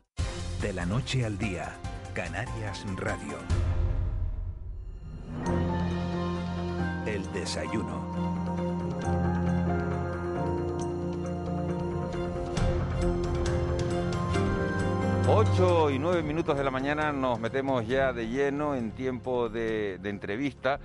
De 0.62 0.74
la 0.74 0.86
noche 0.86 1.25
al 1.25 1.39
día, 1.39 1.75
Canarias 2.13 2.86
Radio. 2.98 3.39
El 7.08 7.24
desayuno. 7.34 8.12
8 15.27 15.89
y 15.89 15.98
9 15.98 16.22
minutos 16.22 16.55
de 16.55 16.63
la 16.63 16.70
mañana 16.70 17.12
nos 17.12 17.39
metemos 17.39 17.88
ya 17.88 18.13
de 18.13 18.27
lleno 18.27 18.75
en 18.75 18.91
tiempo 18.91 19.50
de, 19.50 19.98
de 20.00 20.10
entrevista. 20.12 20.79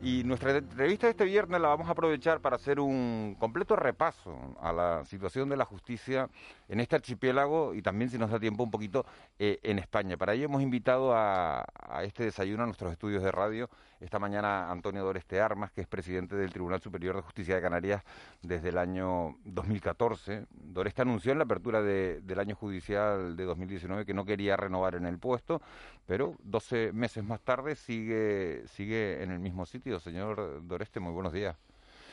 Y 0.00 0.22
nuestra 0.22 0.56
entrevista 0.56 1.08
de 1.08 1.10
este 1.10 1.24
viernes 1.24 1.60
la 1.60 1.68
vamos 1.68 1.88
a 1.88 1.90
aprovechar 1.90 2.40
para 2.40 2.54
hacer 2.54 2.78
un 2.78 3.34
completo 3.36 3.74
repaso 3.74 4.56
a 4.60 4.72
la 4.72 5.04
situación 5.04 5.48
de 5.48 5.56
la 5.56 5.64
justicia 5.64 6.28
en 6.68 6.78
este 6.78 6.94
archipiélago 6.94 7.74
y 7.74 7.82
también, 7.82 8.08
si 8.08 8.16
nos 8.16 8.30
da 8.30 8.38
tiempo, 8.38 8.62
un 8.62 8.70
poquito 8.70 9.04
eh, 9.40 9.58
en 9.64 9.80
España. 9.80 10.16
Para 10.16 10.34
ello 10.34 10.44
hemos 10.44 10.62
invitado 10.62 11.14
a, 11.16 11.64
a, 11.74 12.04
este 12.04 12.22
desayuno 12.22 12.62
a 12.62 12.66
nuestros 12.66 12.92
estudios 12.92 13.24
de 13.24 13.32
radio 13.32 13.68
esta 14.00 14.18
mañana 14.18 14.70
Antonio 14.70 15.04
Doreste 15.04 15.40
Armas, 15.40 15.72
que 15.72 15.80
es 15.80 15.86
presidente 15.86 16.36
del 16.36 16.52
Tribunal 16.52 16.80
Superior 16.80 17.16
de 17.16 17.22
Justicia 17.22 17.56
de 17.56 17.62
Canarias 17.62 18.02
desde 18.42 18.68
el 18.68 18.78
año 18.78 19.36
2014. 19.44 20.46
Doreste 20.50 21.02
anunció 21.02 21.32
en 21.32 21.38
la 21.38 21.44
apertura 21.44 21.82
de, 21.82 22.20
del 22.22 22.38
año 22.38 22.54
judicial 22.54 23.36
de 23.36 23.44
2019 23.44 24.04
que 24.04 24.14
no 24.14 24.24
quería 24.24 24.56
renovar 24.56 24.94
en 24.94 25.06
el 25.06 25.18
puesto, 25.18 25.60
pero 26.06 26.36
12 26.44 26.92
meses 26.92 27.24
más 27.24 27.40
tarde 27.40 27.74
sigue, 27.74 28.64
sigue 28.68 29.22
en 29.22 29.30
el 29.30 29.38
mismo 29.38 29.66
sitio. 29.66 30.00
Señor 30.00 30.66
Doreste, 30.66 31.00
muy 31.00 31.12
buenos 31.12 31.32
días. 31.32 31.56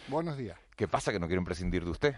Buenos 0.08 0.38
días. 0.38 0.58
¿Qué 0.76 0.88
pasa 0.88 1.12
que 1.12 1.20
no 1.20 1.28
quieren 1.28 1.46
prescindir 1.46 1.84
de 1.84 1.92
usted? 1.92 2.16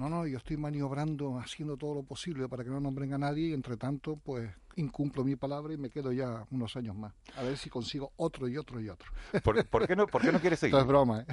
No, 0.00 0.08
no, 0.08 0.26
yo 0.26 0.38
estoy 0.38 0.56
maniobrando, 0.56 1.38
haciendo 1.38 1.76
todo 1.76 1.96
lo 1.96 2.02
posible 2.02 2.48
para 2.48 2.64
que 2.64 2.70
no 2.70 2.80
nombren 2.80 3.12
a 3.12 3.18
nadie 3.18 3.48
y 3.48 3.52
entre 3.52 3.76
tanto, 3.76 4.16
pues 4.16 4.50
incumplo 4.76 5.24
mi 5.24 5.36
palabra 5.36 5.74
y 5.74 5.76
me 5.76 5.90
quedo 5.90 6.10
ya 6.10 6.46
unos 6.50 6.74
años 6.76 6.96
más. 6.96 7.12
A 7.36 7.42
ver 7.42 7.58
si 7.58 7.68
consigo 7.68 8.10
otro 8.16 8.48
y 8.48 8.56
otro 8.56 8.80
y 8.80 8.88
otro. 8.88 9.12
¿Por, 9.44 9.62
por 9.66 9.86
qué, 9.86 9.94
no, 9.94 10.06
por 10.06 10.22
qué 10.22 10.32
no 10.32 10.40
quiere 10.40 10.56
seguir? 10.56 10.74
Esto 10.74 10.80
es 10.80 10.88
broma, 10.88 11.26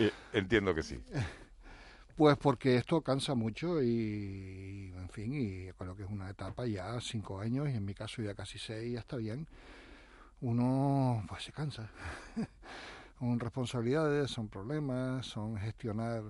¿eh? 0.00 0.10
Entiendo 0.32 0.74
que 0.74 0.82
sí. 0.82 1.00
Pues 2.16 2.36
porque 2.36 2.74
esto 2.74 3.00
cansa 3.00 3.36
mucho 3.36 3.80
y, 3.80 4.92
en 4.92 5.08
fin, 5.10 5.32
y 5.32 5.72
creo 5.74 5.94
que 5.94 6.02
es 6.02 6.10
una 6.10 6.30
etapa 6.30 6.66
ya 6.66 7.00
cinco 7.00 7.38
años 7.38 7.68
y 7.68 7.76
en 7.76 7.84
mi 7.84 7.94
caso 7.94 8.22
ya 8.22 8.34
casi 8.34 8.58
seis, 8.58 8.92
ya 8.92 8.98
está 8.98 9.18
bien. 9.18 9.46
Uno, 10.40 11.24
pues 11.28 11.44
se 11.44 11.52
cansa. 11.52 11.88
son 13.20 13.38
responsabilidades, 13.38 14.32
son 14.32 14.48
problemas, 14.48 15.26
son 15.26 15.56
gestionar 15.58 16.24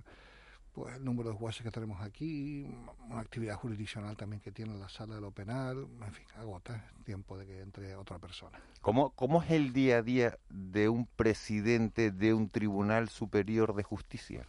pues 0.73 0.97
el 0.97 1.05
número 1.05 1.31
de 1.31 1.37
jueces 1.37 1.63
que 1.63 1.71
tenemos 1.71 2.01
aquí, 2.01 2.67
una 3.09 3.21
actividad 3.21 3.57
jurisdiccional 3.57 4.17
también 4.17 4.41
que 4.41 4.53
tiene 4.53 4.79
la 4.79 4.89
sala 4.89 5.17
de 5.17 5.21
lo 5.21 5.31
penal, 5.33 5.87
en 6.05 6.13
fin, 6.13 6.27
agota 6.37 6.91
tiempo 7.05 7.37
de 7.37 7.47
que 7.47 7.61
entre 7.61 7.97
otra 7.97 8.19
persona. 8.19 8.61
¿Cómo, 8.81 9.11
¿Cómo 9.11 9.43
es 9.43 9.51
el 9.51 9.73
día 9.73 9.99
a 9.99 10.03
día 10.03 10.39
de 10.49 10.89
un 10.89 11.07
presidente 11.07 12.11
de 12.13 12.35
un 12.35 12.49
tribunal 12.49 13.09
superior 13.09 13.75
de 13.75 13.83
justicia? 13.83 14.47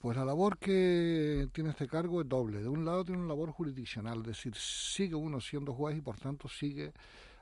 Pues 0.00 0.16
la 0.16 0.24
labor 0.24 0.58
que 0.58 1.48
tiene 1.52 1.70
este 1.70 1.88
cargo 1.88 2.20
es 2.20 2.28
doble. 2.28 2.62
De 2.62 2.68
un 2.68 2.84
lado 2.84 3.04
tiene 3.04 3.20
una 3.20 3.28
labor 3.28 3.50
jurisdiccional, 3.50 4.20
es 4.20 4.26
decir, 4.26 4.54
sigue 4.54 5.14
uno 5.14 5.40
siendo 5.40 5.72
juez 5.72 5.96
y 5.96 6.00
por 6.00 6.18
tanto 6.18 6.48
sigue 6.48 6.92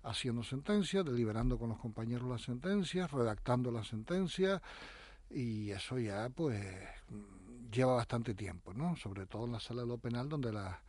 haciendo 0.03 0.43
sentencias, 0.43 1.05
deliberando 1.05 1.59
con 1.59 1.69
los 1.69 1.79
compañeros 1.79 2.29
las 2.29 2.43
sentencias, 2.43 3.11
redactando 3.11 3.71
las 3.71 3.89
sentencias 3.89 4.63
y 5.31 5.71
eso 5.71 5.99
ya 5.99 6.29
pues 6.29 6.65
lleva 7.71 7.95
bastante 7.95 8.35
tiempo, 8.35 8.75
¿no? 8.75 8.97
Sobre 8.97 9.27
todo 9.27 9.47
en 9.47 9.53
la 9.53 9.61
sala 9.61 9.83
de 9.83 9.89
lo 9.89 9.99
penal 9.99 10.29
donde 10.29 10.53
la, 10.53 10.81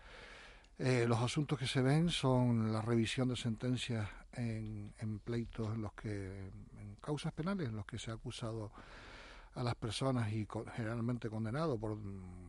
eh, 0.79 1.05
los 1.07 1.19
asuntos 1.19 1.57
que 1.57 1.67
se 1.67 1.81
ven 1.81 2.09
son 2.09 2.71
la 2.71 2.81
revisión 2.81 3.29
de 3.29 3.35
sentencias 3.35 4.07
en, 4.33 4.93
en 4.99 5.19
pleitos 5.19 5.73
en 5.73 5.81
los 5.81 5.93
que 5.93 6.51
en 6.79 6.95
causas 7.01 7.33
penales 7.33 7.69
en 7.69 7.75
los 7.75 7.85
que 7.85 7.97
se 7.97 8.11
ha 8.11 8.15
acusado 8.15 8.71
a 9.55 9.63
las 9.63 9.73
personas 9.73 10.31
y 10.31 10.47
generalmente 10.75 11.29
condenado 11.29 11.79
por 11.79 11.97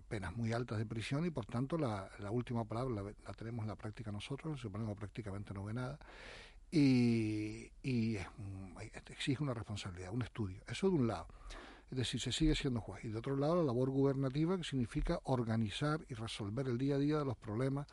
penas 0.08 0.36
muy 0.36 0.52
altas 0.52 0.76
de 0.76 0.84
prisión 0.84 1.24
y 1.24 1.30
por 1.30 1.46
tanto 1.46 1.78
la, 1.78 2.10
la 2.18 2.30
última 2.30 2.66
palabra 2.66 3.02
la, 3.02 3.32
tenemos 3.32 3.62
en 3.62 3.68
la 3.68 3.76
práctica 3.76 4.12
nosotros, 4.12 4.60
suponemos 4.60 4.96
prácticamente 4.98 5.54
no 5.54 5.64
ve 5.64 5.72
nada 5.72 5.98
y, 6.70 7.70
y 7.82 8.18
exige 9.06 9.42
una 9.42 9.54
responsabilidad, 9.54 10.12
un 10.12 10.22
estudio. 10.22 10.60
Eso 10.66 10.90
de 10.90 10.96
un 10.96 11.06
lado. 11.06 11.26
Es 11.90 11.96
decir, 11.96 12.20
se 12.20 12.32
sigue 12.32 12.54
siendo 12.54 12.80
juez. 12.80 13.04
Y 13.04 13.08
de 13.08 13.18
otro 13.18 13.36
lado, 13.36 13.56
la 13.56 13.64
labor 13.64 13.90
gubernativa, 13.90 14.56
que 14.56 14.64
significa 14.64 15.20
organizar 15.24 16.00
y 16.08 16.14
resolver 16.14 16.66
el 16.66 16.78
día 16.78 16.96
a 16.96 16.98
día 16.98 17.24
los 17.24 17.36
problemas 17.36 17.86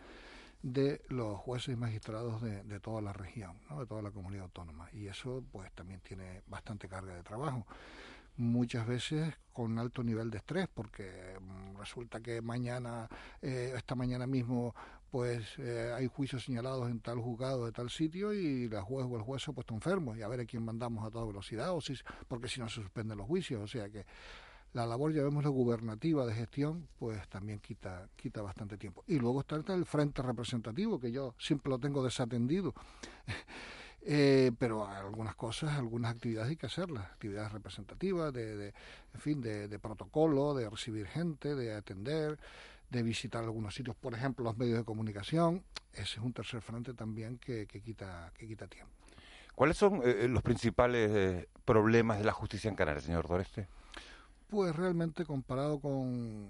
de 0.61 1.01
los 1.09 1.37
jueces 1.37 1.75
y 1.75 1.77
magistrados 1.77 2.41
de, 2.41 2.63
de 2.63 2.79
toda 2.79 3.01
la 3.01 3.13
región, 3.13 3.57
¿no? 3.69 3.79
de 3.79 3.85
toda 3.85 4.01
la 4.01 4.11
comunidad 4.11 4.45
autónoma. 4.45 4.89
Y 4.93 5.07
eso 5.07 5.43
pues 5.51 5.71
también 5.73 6.01
tiene 6.01 6.41
bastante 6.47 6.87
carga 6.87 7.15
de 7.15 7.23
trabajo 7.23 7.65
muchas 8.37 8.85
veces 8.85 9.33
con 9.53 9.79
alto 9.79 10.03
nivel 10.03 10.29
de 10.29 10.37
estrés 10.37 10.67
porque 10.73 11.37
mm, 11.39 11.77
resulta 11.77 12.19
que 12.19 12.41
mañana 12.41 13.07
eh, 13.41 13.73
esta 13.75 13.95
mañana 13.95 14.27
mismo 14.27 14.75
pues 15.11 15.45
eh, 15.59 15.93
hay 15.95 16.07
juicios 16.07 16.43
señalados 16.43 16.89
en 16.89 16.99
tal 16.99 17.19
juzgado 17.19 17.65
de 17.65 17.71
tal 17.71 17.89
sitio 17.89 18.33
y 18.33 18.67
la 18.67 18.81
juez 18.81 19.05
o 19.09 19.15
el 19.15 19.21
juez 19.21 19.43
se 19.43 19.51
ha 19.51 19.53
puesto 19.53 19.73
enfermo 19.73 20.15
y 20.15 20.21
a 20.21 20.27
ver 20.27 20.41
a 20.41 20.45
quién 20.45 20.63
mandamos 20.63 21.05
a 21.05 21.11
toda 21.11 21.25
velocidad 21.25 21.71
o 21.73 21.81
si 21.81 21.93
porque 22.27 22.47
si 22.47 22.59
no 22.59 22.67
se 22.67 22.81
suspenden 22.81 23.17
los 23.17 23.27
juicios. 23.27 23.61
O 23.61 23.67
sea 23.67 23.89
que 23.89 24.05
la 24.73 24.85
labor 24.85 25.13
llamémosla 25.13 25.49
gubernativa 25.49 26.25
de 26.25 26.33
gestión 26.33 26.87
pues 26.99 27.27
también 27.29 27.59
quita 27.59 28.09
quita 28.15 28.41
bastante 28.41 28.77
tiempo. 28.77 29.03
Y 29.07 29.19
luego 29.19 29.41
está 29.41 29.55
el 29.55 29.85
frente 29.85 30.21
representativo 30.21 30.99
que 30.99 31.11
yo 31.11 31.33
siempre 31.37 31.69
lo 31.69 31.79
tengo 31.79 32.03
desatendido. 32.03 32.73
Eh, 34.07 34.51
pero 34.59 34.87
algunas 34.87 35.33
cosas, 35.33 35.71
algunas 35.79 36.11
actividades 36.11 36.51
hay 36.51 36.57
que 36.57 36.67
hacerlas, 36.67 37.05
actividades 37.05 37.51
representativas, 37.51 38.31
de, 38.31 38.55
de 38.55 38.67
en 39.15 39.19
fin, 39.19 39.41
de, 39.41 39.67
de, 39.67 39.79
protocolo, 39.79 40.53
de 40.53 40.69
recibir 40.69 41.07
gente, 41.07 41.55
de 41.55 41.73
atender, 41.73 42.37
de 42.95 43.03
visitar 43.03 43.43
algunos 43.43 43.75
sitios, 43.75 43.95
por 43.95 44.13
ejemplo, 44.13 44.43
los 44.43 44.57
medios 44.57 44.77
de 44.77 44.83
comunicación. 44.83 45.63
Ese 45.93 46.17
es 46.17 46.17
un 46.17 46.33
tercer 46.33 46.61
frente 46.61 46.93
también 46.93 47.37
que, 47.37 47.67
que 47.67 47.81
quita, 47.81 48.31
que 48.37 48.47
quita 48.47 48.67
tiempo. 48.67 48.91
¿Cuáles 49.53 49.77
son 49.77 50.01
eh, 50.03 50.27
los 50.27 50.43
principales 50.43 51.09
eh, 51.13 51.49
problemas 51.63 52.17
de 52.17 52.25
la 52.25 52.33
justicia 52.33 52.69
en 52.69 52.75
Canarias, 52.75 53.05
señor 53.05 53.27
Doreste? 53.27 53.67
Pues 54.47 54.75
realmente 54.75 55.25
comparado 55.25 55.79
con, 55.79 56.49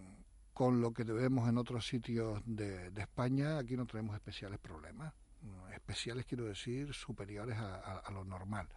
con 0.53 0.81
lo 0.81 0.91
que 0.91 1.03
vemos 1.03 1.47
en 1.47 1.57
otros 1.57 1.85
sitios 1.87 2.41
de, 2.45 2.89
de 2.91 3.01
España, 3.01 3.57
aquí 3.57 3.77
no 3.77 3.85
tenemos 3.85 4.15
especiales 4.15 4.59
problemas 4.59 5.13
especiales, 5.73 6.25
quiero 6.25 6.45
decir, 6.45 6.93
superiores 6.93 7.57
a, 7.57 7.75
a, 7.75 7.97
a, 7.99 8.11
lo 8.11 8.23
normal. 8.23 8.67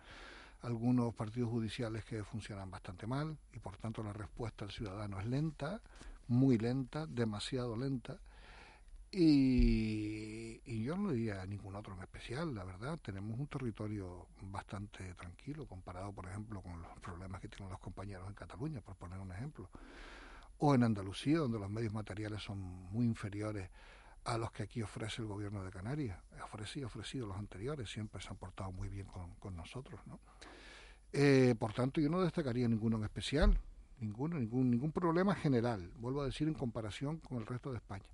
Algunos 0.63 1.15
partidos 1.15 1.51
judiciales 1.51 2.05
que 2.05 2.25
funcionan 2.25 2.71
bastante 2.71 3.07
mal 3.07 3.39
y 3.53 3.59
por 3.61 3.77
tanto 3.77 4.03
la 4.03 4.13
respuesta 4.13 4.65
al 4.65 4.73
ciudadano 4.73 5.21
es 5.21 5.27
lenta, 5.27 5.81
muy 6.29 6.59
lenta, 6.59 7.07
demasiado 7.07 7.77
lenta. 7.77 8.19
Y, 9.11 10.61
y, 10.67 10.83
yo 10.83 10.95
no 10.97 11.13
diría 11.13 11.45
ningún 11.47 11.75
otro 11.75 11.95
en 11.95 12.01
especial, 12.01 12.55
la 12.55 12.65
verdad. 12.65 12.99
Tenemos 13.03 13.39
un 13.39 13.47
territorio 13.47 14.27
bastante 14.43 15.15
tranquilo 15.15 15.67
comparado, 15.67 16.13
por 16.13 16.27
ejemplo, 16.27 16.61
con 16.61 16.83
los 16.83 16.99
problemas 17.01 17.41
que 17.41 17.49
tienen 17.49 17.71
los 17.71 17.81
compañeros 17.81 18.29
en 18.29 18.35
Cataluña, 18.35 18.83
por 18.83 18.97
poner 18.97 19.19
un 19.19 19.33
ejemplo. 19.33 19.71
O 20.59 20.75
en 20.75 20.83
Andalucía, 20.83 21.39
donde 21.39 21.59
los 21.59 21.71
medios 21.71 21.95
materiales 21.95 22.43
son 22.43 22.59
muy 22.59 23.07
inferiores 23.07 23.71
a 24.25 24.37
los 24.37 24.53
que 24.53 24.65
aquí 24.65 24.83
ofrece 24.83 25.23
el 25.23 25.29
gobierno 25.29 25.65
de 25.65 25.71
Canarias. 25.71 26.19
Ofrecido, 26.45 26.89
ofrecido 26.89 27.27
los 27.27 27.39
anteriores, 27.39 27.91
siempre 27.91 28.21
se 28.21 28.29
han 28.29 28.37
portado 28.37 28.71
muy 28.73 28.89
bien 28.89 29.07
con, 29.07 29.35
con 29.37 29.57
nosotros. 29.57 30.01
¿no? 30.07 30.21
Eh, 31.13 31.55
por 31.59 31.73
tanto, 31.73 32.01
yo 32.01 32.11
no 32.11 32.21
destacaría 32.21 32.69
ninguno 32.69 32.99
en 32.99 33.05
especial, 33.05 33.59
ninguno, 34.01 34.39
ningún, 34.39 34.71
ningún 34.71 34.93
problema 34.93 35.35
general, 35.35 35.91
vuelvo 35.97 36.23
a 36.23 36.27
decir, 36.27 36.49
en 36.49 36.55
comparación 36.55 37.19
con 37.19 37.39
el 37.39 37.47
resto 37.47 37.71
de 37.71 37.77
España. 37.77 38.09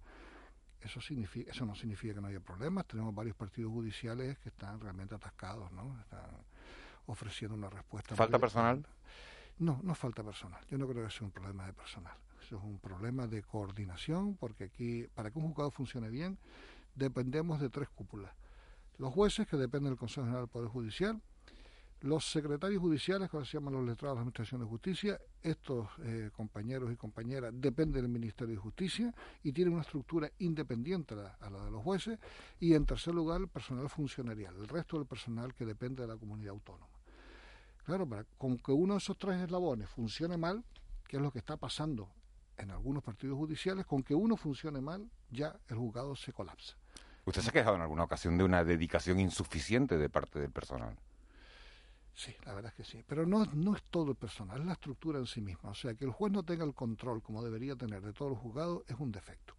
Eso, 0.81 1.01
significa, 1.01 1.51
eso 1.51 1.65
no 1.65 1.75
significa 1.75 2.15
que 2.15 2.21
no 2.21 2.29
haya 2.29 2.41
problemas, 2.41 2.87
tenemos 2.87 3.15
varios 3.15 3.37
partidos 3.37 3.73
judiciales 3.73 4.39
que 4.39 4.51
están 4.51 4.81
realmente 4.81 5.15
atascados, 5.15 5.73
¿no? 5.73 5.99
están 6.01 6.31
ofreciendo 7.07 7.57
una 7.57 7.71
respuesta. 7.71 8.15
¿Falta 8.15 8.39
personal? 8.39 8.87
No, 9.59 9.81
no 9.83 9.95
falta 9.95 10.23
personal. 10.23 10.63
Yo 10.69 10.79
no 10.79 10.87
creo 10.89 11.05
que 11.05 11.11
sea 11.11 11.27
un 11.27 11.33
problema 11.33 11.67
de 11.67 11.73
personal. 11.73 12.17
Eso 12.43 12.59
es 12.59 12.63
un 12.63 12.79
problema 12.79 13.27
de 13.27 13.43
coordinación, 13.43 14.37
porque 14.37 14.65
aquí, 14.65 15.07
para 15.15 15.31
que 15.31 15.39
un 15.39 15.47
juzgado 15.49 15.71
funcione 15.71 16.11
bien, 16.11 16.39
dependemos 16.95 17.61
de 17.61 17.71
tres 17.71 17.89
cúpulas. 17.89 18.33
Los 18.99 19.13
jueces, 19.13 19.47
que 19.47 19.57
dependen 19.57 19.93
del 19.93 19.99
Consejo 19.99 20.23
General 20.23 20.43
del 20.43 20.51
Poder 20.51 20.69
Judicial, 20.69 21.23
los 22.05 22.31
secretarios 22.31 22.83
judiciales, 22.83 23.31
que 23.31 23.39
se 23.47 23.57
llaman 23.57 23.73
los 23.73 23.87
letrados 23.87 24.15
de 24.15 24.17
la 24.17 24.21
Administración 24.21 24.61
de 24.61 24.67
Justicia, 24.67 25.19
estos 25.43 25.89
eh, 26.03 26.31
compañeros 26.37 26.93
y 26.93 26.97
compañeras 26.97 27.51
dependen 27.57 28.03
del 28.03 28.11
Ministerio 28.11 28.55
de 28.55 28.61
Justicia 28.61 29.15
y 29.43 29.53
tienen 29.53 29.73
una 29.73 29.83
estructura 29.83 30.31
independiente 30.39 31.15
a 31.15 31.17
la, 31.17 31.29
a 31.41 31.49
la, 31.49 31.65
de 31.65 31.71
los 31.71 31.83
jueces. 31.83 32.19
Y 32.61 32.75
en 32.75 32.85
tercer 32.85 33.15
lugar, 33.15 33.41
el 33.41 33.49
personal 33.49 33.89
funcionarial, 33.89 34.55
el 34.55 34.69
resto 34.69 34.99
del 34.99 35.07
personal 35.07 35.55
que 35.55 35.65
depende 35.65 36.03
de 36.03 36.09
la 36.09 36.17
comunidad 36.19 36.51
autónoma. 36.51 36.93
Claro, 37.87 38.07
para, 38.07 38.25
con 38.37 38.59
que 38.59 38.73
uno 38.73 38.95
de 38.95 38.99
esos 38.99 39.17
tres 39.17 39.41
eslabones 39.41 39.89
funcione 39.89 40.37
mal, 40.37 40.63
que 41.09 41.17
es 41.17 41.23
lo 41.23 41.31
que 41.31 41.39
está 41.39 41.57
pasando 41.57 42.11
en 42.59 42.71
algunos 42.71 43.03
partidos 43.03 43.39
judiciales, 43.39 43.87
con 43.87 44.03
que 44.03 44.15
uno 44.15 44.37
funcione 44.37 44.83
mal, 44.83 45.11
ya 45.31 45.59
el 45.69 45.79
juzgado 45.79 46.15
se 46.17 46.35
colapsa. 46.35 46.77
¿Usted 47.25 47.41
se 47.41 47.49
ha 47.49 47.53
quejado 47.53 47.77
en 47.77 47.83
alguna 47.83 48.05
ocasión 48.05 48.37
de 48.37 48.45
una 48.45 48.63
dedicación 48.63 49.19
insuficiente 49.21 49.97
de 49.97 50.11
parte 50.11 50.39
del 50.39 50.51
personal? 50.51 50.99
Sí, 52.15 52.35
la 52.45 52.55
verdad 52.55 52.73
es 52.73 52.77
que 52.77 52.91
sí. 52.91 53.05
Pero 53.07 53.27
no, 53.27 53.45
no 53.47 53.75
es 53.75 53.83
todo 53.85 54.11
el 54.11 54.17
personal, 54.17 54.61
es 54.61 54.67
la 54.67 54.75
estructura 54.75 55.19
en 55.19 55.27
sí 55.27 55.41
misma. 55.41 55.71
O 55.71 55.75
sea, 55.75 55.95
que 55.95 56.05
el 56.05 56.11
juez 56.11 56.33
no 56.33 56.43
tenga 56.43 56.65
el 56.65 56.75
control 56.75 57.23
como 57.23 57.43
debería 57.43 57.75
tener 57.75 58.03
de 58.03 58.13
todos 58.13 58.33
los 58.33 58.41
juzgados 58.41 58.83
es 58.87 58.97
un 58.99 59.11
defecto. 59.11 59.55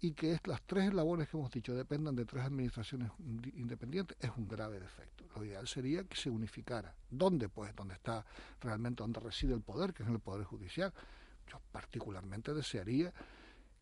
Y 0.00 0.12
que 0.12 0.32
es, 0.32 0.46
las 0.46 0.62
tres 0.62 0.94
labores 0.94 1.28
que 1.28 1.36
hemos 1.36 1.50
dicho 1.50 1.74
dependan 1.74 2.14
de 2.14 2.24
tres 2.24 2.44
administraciones 2.44 3.10
independientes 3.54 4.16
es 4.20 4.30
un 4.36 4.46
grave 4.46 4.78
defecto. 4.78 5.24
Lo 5.34 5.44
ideal 5.44 5.66
sería 5.66 6.04
que 6.04 6.16
se 6.16 6.30
unificara. 6.30 6.94
¿Dónde? 7.10 7.48
Pues 7.48 7.74
donde 7.74 7.94
está 7.94 8.24
realmente, 8.60 9.02
donde 9.02 9.18
reside 9.18 9.54
el 9.54 9.60
poder, 9.60 9.92
que 9.92 10.04
es 10.04 10.08
en 10.08 10.14
el 10.14 10.20
Poder 10.20 10.44
Judicial 10.44 10.92
yo 11.48 11.60
particularmente 11.72 12.54
desearía 12.54 13.12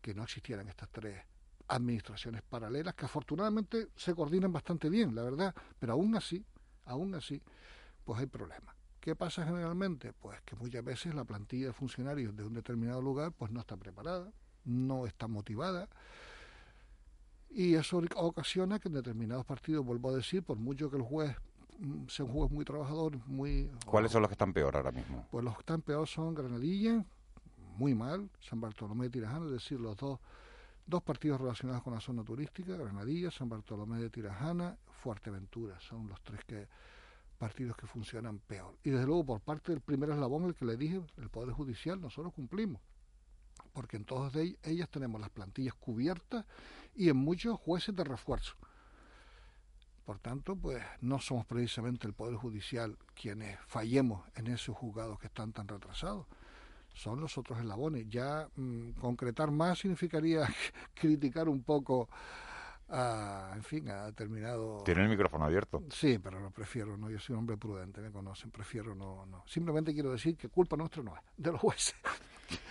que 0.01 0.13
no 0.13 0.23
existieran 0.23 0.67
estas 0.67 0.89
tres 0.89 1.21
administraciones 1.67 2.41
paralelas 2.43 2.95
que 2.95 3.05
afortunadamente 3.05 3.89
se 3.95 4.15
coordinan 4.15 4.53
bastante 4.53 4.89
bien, 4.89 5.13
la 5.13 5.23
verdad, 5.23 5.53
pero 5.77 5.93
aún 5.93 6.15
así, 6.15 6.45
aún 6.85 7.13
así, 7.15 7.41
pues 8.07 8.21
hay 8.21 8.25
problemas. 8.25 8.73
¿Qué 9.01 9.17
pasa 9.17 9.43
generalmente? 9.43 10.13
Pues 10.13 10.39
que 10.43 10.55
muchas 10.55 10.81
veces 10.81 11.13
la 11.13 11.25
plantilla 11.25 11.67
de 11.67 11.73
funcionarios 11.73 12.33
de 12.37 12.45
un 12.45 12.53
determinado 12.53 13.01
lugar 13.01 13.33
pues 13.33 13.51
no 13.51 13.59
está 13.59 13.75
preparada, 13.75 14.31
no 14.63 15.05
está 15.05 15.27
motivada, 15.27 15.89
y 17.49 17.75
eso 17.75 18.01
ocasiona 18.15 18.79
que 18.79 18.87
en 18.87 18.93
determinados 18.93 19.45
partidos, 19.45 19.85
vuelvo 19.85 20.11
a 20.11 20.15
decir, 20.15 20.41
por 20.41 20.57
mucho 20.57 20.89
que 20.89 20.95
el 20.95 21.03
juez 21.03 21.35
mm, 21.79 22.07
sea 22.07 22.23
un 22.23 22.31
juez 22.31 22.49
muy 22.49 22.63
trabajador, 22.63 23.17
muy... 23.27 23.69
¿Cuáles 23.85 24.09
son 24.09 24.21
los 24.21 24.29
que 24.29 24.35
están 24.35 24.53
peor 24.53 24.77
ahora 24.77 24.93
mismo? 24.93 25.27
Pues 25.31 25.43
los 25.43 25.53
que 25.55 25.61
están 25.61 25.81
peor 25.81 26.07
son 26.07 26.33
Granadilla, 26.33 27.03
muy 27.75 27.93
mal, 27.93 28.29
San 28.39 28.61
Bartolomé 28.61 29.05
de 29.05 29.09
Tirajana, 29.09 29.47
es 29.47 29.51
decir, 29.51 29.81
los 29.81 29.97
dos, 29.97 30.19
dos 30.85 31.03
partidos 31.03 31.41
relacionados 31.41 31.83
con 31.83 31.93
la 31.93 31.99
zona 31.99 32.23
turística, 32.23 32.77
Granadilla, 32.77 33.31
San 33.31 33.49
Bartolomé 33.49 33.99
de 33.99 34.09
Tirajana, 34.09 34.77
Fuerteventura, 35.01 35.77
son 35.81 36.07
los 36.07 36.21
tres 36.21 36.45
que 36.45 36.69
partidos 37.37 37.77
que 37.77 37.87
funcionan 37.87 38.39
peor. 38.39 38.77
Y 38.83 38.89
desde 38.89 39.05
luego 39.05 39.25
por 39.25 39.41
parte 39.41 39.71
del 39.71 39.81
primer 39.81 40.09
eslabón, 40.09 40.45
el 40.45 40.55
que 40.55 40.65
le 40.65 40.77
dije, 40.77 41.01
el 41.17 41.29
Poder 41.29 41.51
Judicial, 41.51 42.01
nosotros 42.01 42.33
cumplimos 42.33 42.81
porque 43.77 43.97
en 43.97 44.05
todas 44.05 44.33
ellas 44.35 44.89
tenemos 44.89 45.21
las 45.21 45.29
plantillas 45.29 45.75
cubiertas 45.75 46.45
y 46.95 47.09
en 47.09 47.17
muchos 47.17 47.59
jueces 47.59 47.95
de 47.95 48.03
refuerzo. 48.03 48.55
Por 50.03 50.17
tanto, 50.17 50.55
pues 50.55 50.83
no 51.01 51.19
somos 51.19 51.45
precisamente 51.45 52.07
el 52.07 52.13
Poder 52.13 52.37
Judicial 52.37 52.97
quienes 53.13 53.59
fallemos 53.67 54.25
en 54.35 54.47
esos 54.47 54.75
juzgados 54.75 55.19
que 55.19 55.27
están 55.27 55.53
tan 55.53 55.67
retrasados. 55.67 56.25
Son 56.95 57.21
los 57.21 57.37
otros 57.37 57.59
eslabones. 57.59 58.07
Ya 58.09 58.47
mm, 58.55 58.93
concretar 58.93 59.51
más 59.51 59.77
significaría 59.77 60.47
criticar 60.95 61.47
un 61.47 61.61
poco 61.61 62.09
a, 62.89 63.51
en 63.55 63.63
fin, 63.63 63.89
ha 63.89 64.05
determinado... 64.05 64.83
Tiene 64.83 65.03
el 65.03 65.09
micrófono 65.09 65.45
abierto. 65.45 65.83
Sí, 65.89 66.19
pero 66.19 66.39
lo 66.39 66.51
prefiero, 66.51 66.97
no, 66.97 67.09
yo 67.09 67.19
soy 67.19 67.33
un 67.33 67.39
hombre 67.39 67.57
prudente, 67.57 68.01
me 68.01 68.11
conocen, 68.11 68.51
prefiero 68.51 68.95
no, 68.95 69.25
no. 69.25 69.43
Simplemente 69.47 69.93
quiero 69.93 70.11
decir 70.11 70.37
que 70.37 70.49
culpa 70.49 70.75
nuestra 70.75 71.03
no 71.03 71.15
es, 71.15 71.21
de 71.35 71.51
los 71.51 71.61
jueces. 71.61 71.95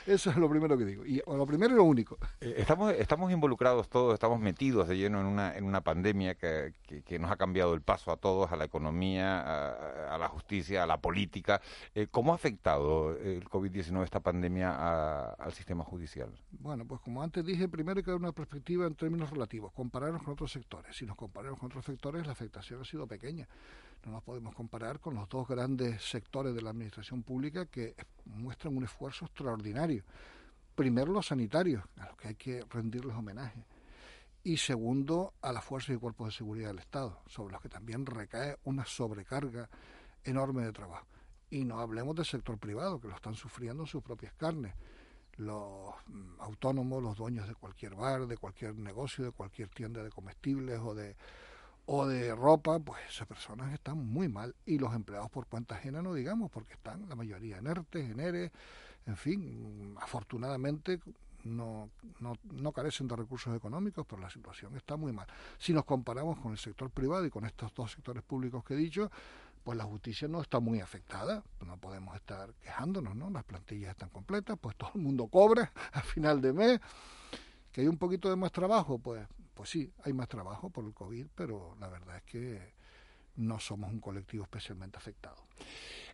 Eso 0.06 0.30
es 0.30 0.36
lo 0.36 0.48
primero 0.48 0.78
que 0.78 0.84
digo. 0.84 1.04
Y 1.04 1.20
lo 1.26 1.46
primero 1.46 1.74
y 1.74 1.76
lo 1.76 1.84
único. 1.84 2.16
Eh, 2.40 2.54
estamos, 2.58 2.92
estamos 2.92 3.32
involucrados 3.32 3.88
todos, 3.88 4.14
estamos 4.14 4.38
metidos 4.40 4.86
de 4.86 4.96
lleno 4.96 5.20
en 5.20 5.26
una, 5.26 5.56
en 5.56 5.64
una 5.64 5.80
pandemia 5.80 6.36
que, 6.36 6.74
que, 7.04 7.18
nos 7.18 7.30
ha 7.30 7.36
cambiado 7.36 7.74
el 7.74 7.80
paso 7.80 8.12
a 8.12 8.16
todos, 8.16 8.52
a 8.52 8.56
la 8.56 8.64
economía, 8.64 9.40
a, 10.12 10.16
la 10.16 10.28
justicia, 10.28 10.84
a 10.84 10.86
la 10.86 11.00
política. 11.00 11.60
Eh, 11.94 12.06
¿Cómo 12.10 12.32
ha 12.32 12.36
afectado 12.36 13.16
el 13.18 13.44
COVID-19 13.44 14.04
esta 14.04 14.20
pandemia 14.20 15.32
al 15.32 15.52
sistema 15.52 15.82
judicial? 15.82 16.30
Bueno, 16.52 16.86
pues 16.86 17.00
como 17.00 17.22
antes 17.22 17.44
dije, 17.44 17.68
primero 17.68 17.98
hay 17.98 18.04
que 18.04 18.10
dar 18.10 18.20
una 18.20 18.32
perspectiva 18.32 18.86
en 18.86 18.94
términos 18.94 19.30
relativos, 19.30 19.72
compararnos 19.72 20.22
con 20.22 20.34
otros 20.34 20.52
sectores. 20.52 20.96
Si 20.96 21.04
nos 21.04 21.16
comparamos 21.16 21.58
con 21.58 21.66
otros 21.66 21.84
sectores, 21.84 22.26
la 22.26 22.32
afectación 22.32 22.80
ha 22.80 22.84
sido 22.84 23.06
pequeña. 23.06 23.48
No 24.06 24.12
nos 24.12 24.22
podemos 24.22 24.54
comparar 24.54 25.00
con 25.00 25.16
los 25.16 25.28
dos 25.28 25.48
grandes 25.48 26.00
sectores 26.08 26.54
de 26.54 26.62
la 26.62 26.70
administración 26.70 27.24
pública 27.24 27.66
que 27.66 27.96
muestran 28.24 28.76
un 28.76 28.84
esfuerzo 28.84 29.24
extraordinario. 29.24 30.04
Primero 30.76 31.10
los 31.12 31.26
sanitarios, 31.26 31.82
a 31.98 32.06
los 32.06 32.16
que 32.16 32.28
hay 32.28 32.34
que 32.36 32.64
rendirles 32.70 33.16
homenaje. 33.16 33.66
Y 34.44 34.58
segundo, 34.58 35.34
a 35.42 35.52
las 35.52 35.64
fuerzas 35.64 35.96
y 35.96 35.98
cuerpos 35.98 36.28
de 36.28 36.36
seguridad 36.36 36.68
del 36.68 36.78
Estado, 36.78 37.20
sobre 37.26 37.54
los 37.54 37.60
que 37.60 37.68
también 37.68 38.06
recae 38.06 38.56
una 38.62 38.84
sobrecarga 38.84 39.68
enorme 40.22 40.64
de 40.64 40.72
trabajo. 40.72 41.08
Y 41.50 41.64
no 41.64 41.80
hablemos 41.80 42.14
del 42.14 42.26
sector 42.26 42.58
privado, 42.58 43.00
que 43.00 43.08
lo 43.08 43.16
están 43.16 43.34
sufriendo 43.34 43.82
en 43.82 43.88
sus 43.88 44.04
propias 44.04 44.34
carnes. 44.34 44.76
Los 45.36 45.94
mm, 46.06 46.40
autónomos, 46.42 47.02
los 47.02 47.16
dueños 47.16 47.48
de 47.48 47.56
cualquier 47.56 47.96
bar, 47.96 48.28
de 48.28 48.36
cualquier 48.36 48.76
negocio, 48.76 49.24
de 49.24 49.32
cualquier 49.32 49.68
tienda 49.70 50.04
de 50.04 50.10
comestibles 50.10 50.78
o 50.78 50.94
de 50.94 51.16
o 51.86 52.06
de 52.06 52.34
ropa, 52.34 52.78
pues 52.80 53.00
esas 53.08 53.26
personas 53.26 53.72
están 53.72 53.98
muy 53.98 54.28
mal. 54.28 54.54
Y 54.66 54.78
los 54.78 54.94
empleados 54.94 55.30
por 55.30 55.46
cuenta 55.46 55.76
ajena 55.76 56.02
no 56.02 56.14
digamos, 56.14 56.50
porque 56.50 56.74
están 56.74 57.08
la 57.08 57.14
mayoría 57.14 57.58
en 57.58 57.66
ERTE, 57.66 58.00
en 58.00 58.20
ERE, 58.20 58.52
en 59.06 59.16
fin, 59.16 59.94
afortunadamente 60.00 61.00
no, 61.44 61.90
no, 62.18 62.36
no 62.42 62.72
carecen 62.72 63.06
de 63.06 63.14
recursos 63.14 63.56
económicos, 63.56 64.04
pero 64.08 64.20
la 64.20 64.30
situación 64.30 64.76
está 64.76 64.96
muy 64.96 65.12
mal. 65.12 65.26
Si 65.58 65.72
nos 65.72 65.84
comparamos 65.84 66.38
con 66.40 66.52
el 66.52 66.58
sector 66.58 66.90
privado 66.90 67.24
y 67.24 67.30
con 67.30 67.46
estos 67.46 67.72
dos 67.72 67.92
sectores 67.92 68.24
públicos 68.24 68.64
que 68.64 68.74
he 68.74 68.76
dicho, 68.76 69.10
pues 69.62 69.78
la 69.78 69.84
justicia 69.84 70.28
no 70.28 70.40
está 70.40 70.60
muy 70.60 70.80
afectada, 70.80 71.42
no 71.64 71.76
podemos 71.76 72.14
estar 72.16 72.52
quejándonos, 72.54 73.14
¿no? 73.16 73.30
Las 73.30 73.44
plantillas 73.44 73.90
están 73.90 74.10
completas, 74.10 74.58
pues 74.60 74.76
todo 74.76 74.90
el 74.94 75.00
mundo 75.00 75.28
cobra 75.28 75.72
a 75.92 76.02
final 76.02 76.40
de 76.40 76.52
mes, 76.52 76.80
que 77.72 77.80
hay 77.80 77.88
un 77.88 77.96
poquito 77.96 78.28
de 78.28 78.36
más 78.36 78.52
trabajo, 78.52 78.98
pues 78.98 79.26
pues 79.56 79.70
sí, 79.70 79.90
hay 80.04 80.12
más 80.12 80.28
trabajo 80.28 80.68
por 80.68 80.84
el 80.84 80.92
COVID, 80.92 81.28
pero 81.34 81.74
la 81.80 81.88
verdad 81.88 82.18
es 82.18 82.22
que 82.24 82.75
no 83.36 83.60
somos 83.60 83.90
un 83.90 84.00
colectivo 84.00 84.44
especialmente 84.44 84.98
afectado. 84.98 85.36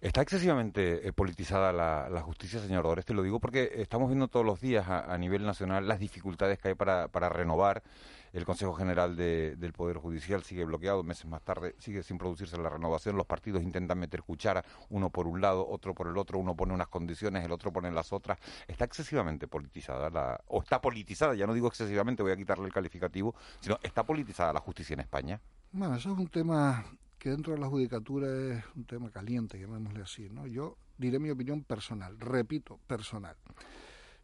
Está 0.00 0.20
excesivamente 0.20 1.06
eh, 1.06 1.12
politizada 1.12 1.72
la, 1.72 2.20
justicia, 2.22 2.58
señor 2.58 2.82
Dores, 2.82 3.04
te 3.04 3.14
lo 3.14 3.22
digo 3.22 3.38
porque 3.38 3.70
estamos 3.76 4.08
viendo 4.08 4.26
todos 4.26 4.44
los 4.44 4.60
días 4.60 4.88
a, 4.88 5.16
nivel 5.16 5.44
nacional 5.44 5.86
las 5.86 6.00
dificultades 6.00 6.58
que 6.58 6.68
hay 6.68 6.74
para, 6.74 7.06
para 7.06 7.28
renovar. 7.28 7.84
El 8.32 8.46
Consejo 8.46 8.72
General 8.72 9.14
del 9.14 9.72
Poder 9.74 9.98
Judicial 9.98 10.42
sigue 10.42 10.64
bloqueado, 10.64 11.02
meses 11.02 11.26
más 11.26 11.42
tarde 11.42 11.76
sigue 11.78 12.02
sin 12.02 12.16
producirse 12.16 12.56
la 12.56 12.70
renovación. 12.70 13.14
Los 13.16 13.26
partidos 13.26 13.62
intentan 13.62 13.98
meter 13.98 14.22
cuchara, 14.22 14.64
uno 14.88 15.10
por 15.10 15.26
un 15.26 15.40
lado, 15.42 15.68
otro 15.68 15.94
por 15.94 16.08
el 16.08 16.16
otro, 16.16 16.38
uno 16.38 16.56
pone 16.56 16.72
unas 16.72 16.88
condiciones, 16.88 17.44
el 17.44 17.52
otro 17.52 17.72
pone 17.72 17.92
las 17.92 18.12
otras. 18.12 18.38
Está 18.66 18.86
excesivamente 18.86 19.48
politizada, 19.48 20.08
la, 20.08 20.40
o 20.48 20.62
está 20.62 20.80
politizada, 20.80 21.34
ya 21.34 21.46
no 21.46 21.52
digo 21.52 21.68
excesivamente, 21.68 22.22
voy 22.22 22.32
a 22.32 22.36
quitarle 22.36 22.64
el 22.64 22.72
calificativo, 22.72 23.34
sino 23.60 23.78
está 23.82 24.02
politizada 24.04 24.52
la 24.54 24.60
justicia 24.60 24.94
en 24.94 25.00
España. 25.00 25.40
Bueno, 25.70 25.96
eso 25.96 26.12
es 26.12 26.18
un 26.18 26.28
tema 26.28 26.84
que 27.22 27.30
dentro 27.30 27.52
de 27.52 27.60
la 27.60 27.68
judicatura 27.68 28.26
es 28.52 28.64
un 28.74 28.84
tema 28.84 29.08
caliente, 29.08 29.56
llamémosle 29.56 30.02
así, 30.02 30.28
¿no? 30.28 30.48
Yo 30.48 30.76
diré 30.98 31.20
mi 31.20 31.30
opinión 31.30 31.62
personal, 31.62 32.18
repito, 32.18 32.80
personal. 32.88 33.36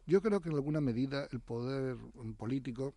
Yo 0.05 0.21
creo 0.21 0.41
que 0.41 0.49
en 0.49 0.55
alguna 0.55 0.81
medida 0.81 1.25
el 1.31 1.39
poder 1.39 1.95
político 2.35 2.93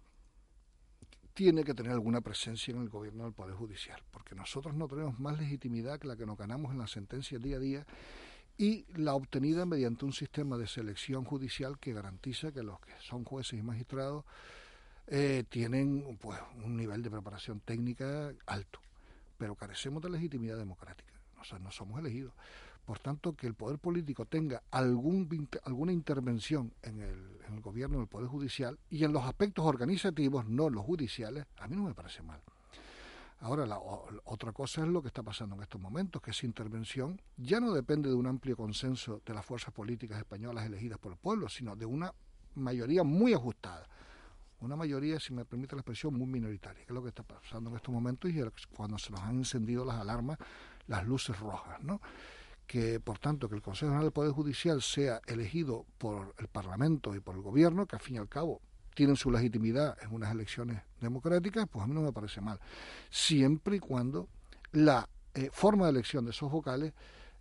tiene 1.35 1.63
que 1.63 1.73
tener 1.73 1.93
alguna 1.93 2.21
presencia 2.21 2.75
en 2.75 2.83
el 2.83 2.89
gobierno 2.89 3.23
del 3.23 3.33
Poder 3.33 3.55
Judicial, 3.55 4.03
porque 4.11 4.35
nosotros 4.35 4.75
no 4.75 4.89
tenemos 4.89 5.21
más 5.21 5.39
legitimidad 5.39 6.01
que 6.01 6.09
la 6.09 6.17
que 6.17 6.27
nos 6.27 6.37
ganamos 6.37 6.73
en 6.73 6.79
la 6.79 6.89
sentencia 6.89 7.39
día 7.39 7.59
a 7.59 7.61
día 7.61 7.87
y 8.59 8.85
la 8.97 9.15
obtenida 9.15 9.67
mediante 9.67 10.05
un 10.05 10.13
sistema 10.13 10.59
de 10.59 10.67
selección 10.67 11.23
judicial 11.25 11.79
que 11.79 11.93
garantiza 11.93 12.51
que 12.51 12.65
los 12.65 12.81
que 12.81 12.91
son 12.99 13.23
jueces 13.23 13.57
y 13.57 13.63
magistrados 13.63 14.25
eh, 15.07 15.45
tienen 15.49 16.19
pues 16.21 16.41
un 16.57 16.77
nivel 16.77 17.05
de 17.05 17.11
preparación 17.13 17.61
técnica 17.61 18.35
alto 18.47 18.81
pero 19.43 19.57
carecemos 19.57 20.01
de 20.01 20.09
legitimidad 20.09 20.57
democrática. 20.57 21.13
O 21.37 21.59
no 21.59 21.73
somos 21.73 21.99
elegidos. 21.99 22.33
Por 22.85 23.01
tanto, 23.01 23.35
que 23.35 23.49
el 23.49 23.55
poder 23.55 23.77
político 23.81 24.25
tenga 24.25 24.63
alguna 24.71 25.93
intervención 25.93 26.73
en 26.81 27.01
el, 27.01 27.41
en 27.49 27.55
el 27.55 27.61
gobierno 27.61 28.07
poder 28.07 28.29
judicial 28.29 28.79
y 28.89 29.03
en 29.03 29.13
los 29.13 29.25
aspectos 29.25 29.67
organizativos, 29.67 30.47
no 30.47 30.71
los 30.71 30.85
judiciales, 30.85 31.47
a 31.59 31.67
mí 31.67 31.75
no 31.75 31.83
me 31.83 31.93
parece 31.93 32.23
mal. 32.23 32.41
Ahora, 33.41 33.67
la, 33.67 33.81
otra 33.81 34.53
cosa 34.53 34.83
es 34.83 34.87
lo 34.87 35.03
que 35.03 35.09
está 35.09 35.25
pasando 35.25 35.57
en 35.57 35.63
estos 35.63 35.81
momentos, 35.81 36.23
que 36.23 36.31
esa 36.31 36.47
intervención 36.47 37.21
ya 37.37 37.59
no 37.59 37.73
depende 37.73 38.11
de 38.11 38.15
un 38.15 38.29
amplio 38.29 38.57
consenso 38.57 39.23
de 39.27 39.35
las 39.35 39.45
fuerzas 39.45 39.75
políticas 39.75 40.19
españolas 40.19 40.67
elegidas 40.67 41.01
por 41.01 41.11
el 41.11 41.19
pueblo, 41.19 41.49
sino 41.49 41.75
de 41.75 41.85
una 41.85 42.15
mayoría 42.55 43.03
muy 43.03 43.35
ajustada 43.35 43.89
una 44.63 44.77
mayoría, 44.77 45.19
si 45.19 45.33
me 45.33 45.45
permite 45.45 45.75
la 45.75 45.81
expresión, 45.81 46.15
muy 46.15 46.27
minoritaria, 46.27 46.85
que 46.85 46.93
es 46.93 46.95
lo 46.95 47.03
que 47.03 47.09
está 47.09 47.23
pasando 47.23 47.71
en 47.71 47.77
estos 47.77 47.93
momentos 47.93 48.31
y 48.31 48.41
cuando 48.75 48.99
se 48.99 49.11
nos 49.11 49.21
han 49.21 49.37
encendido 49.37 49.85
las 49.85 49.97
alarmas, 49.97 50.39
las 50.87 51.07
luces 51.07 51.39
rojas, 51.39 51.83
¿no? 51.83 52.01
que 52.67 53.01
por 53.01 53.19
tanto 53.19 53.49
que 53.49 53.57
el 53.57 53.63
Consejo 53.63 53.91
General 53.91 54.05
del 54.05 54.13
Poder 54.13 54.33
Judicial 54.33 54.81
sea 54.81 55.21
elegido 55.27 55.85
por 55.99 56.35
el 56.39 56.49
Parlamento 56.49 57.15
y 57.15 57.21
por 57.21 57.35
el 57.35 57.43
Gobierno, 57.43 57.87
que 57.87 57.97
al 57.97 58.03
fin 58.03 58.17
y 58.17 58.19
al 58.19 58.29
cabo 58.29 58.61
tienen 58.95 59.17
su 59.17 59.31
legitimidad 59.31 59.97
en 60.03 60.15
unas 60.15 60.31
elecciones 60.31 60.81
democráticas, 61.01 61.67
pues 61.71 61.85
a 61.85 61.87
mí 61.89 61.95
no 61.95 62.03
me 62.03 62.13
parece 62.13 62.41
mal, 62.41 62.61
siempre 63.11 63.77
y 63.77 63.81
cuando 63.81 64.29
la 64.73 65.09
eh, 65.35 65.51
forma 65.53 65.87
de 65.87 65.91
elección 65.91 66.25
de 66.25 66.31
esos 66.31 66.51
vocales 66.51 66.93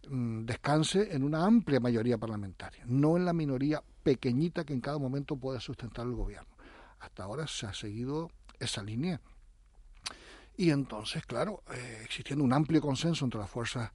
mm, 0.09 0.45
descanse 0.45 1.13
en 1.13 1.23
una 1.23 1.45
amplia 1.45 1.79
mayoría 1.79 2.17
parlamentaria, 2.17 2.83
no 2.87 3.15
en 3.15 3.25
la 3.25 3.33
minoría 3.33 3.83
pequeñita 4.03 4.63
que 4.63 4.73
en 4.73 4.81
cada 4.81 4.97
momento 4.97 5.35
puede 5.35 5.59
sustentar 5.59 6.07
el 6.07 6.13
gobierno 6.13 6.50
hasta 7.01 7.23
ahora 7.23 7.47
se 7.47 7.65
ha 7.65 7.73
seguido 7.73 8.31
esa 8.59 8.83
línea. 8.83 9.19
Y 10.57 10.69
entonces, 10.69 11.25
claro, 11.25 11.63
eh, 11.73 12.01
existiendo 12.03 12.43
un 12.45 12.53
amplio 12.53 12.81
consenso 12.81 13.25
entre 13.25 13.39
las 13.39 13.49
fuerzas 13.49 13.91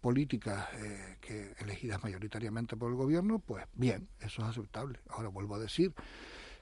políticas 0.00 0.68
eh, 0.74 1.16
que 1.20 1.54
elegidas 1.58 2.02
mayoritariamente 2.02 2.76
por 2.76 2.90
el 2.90 2.96
gobierno, 2.96 3.38
pues 3.38 3.64
bien, 3.74 4.08
eso 4.20 4.42
es 4.42 4.48
aceptable. 4.48 5.00
Ahora 5.08 5.28
vuelvo 5.28 5.54
a 5.54 5.58
decir 5.58 5.94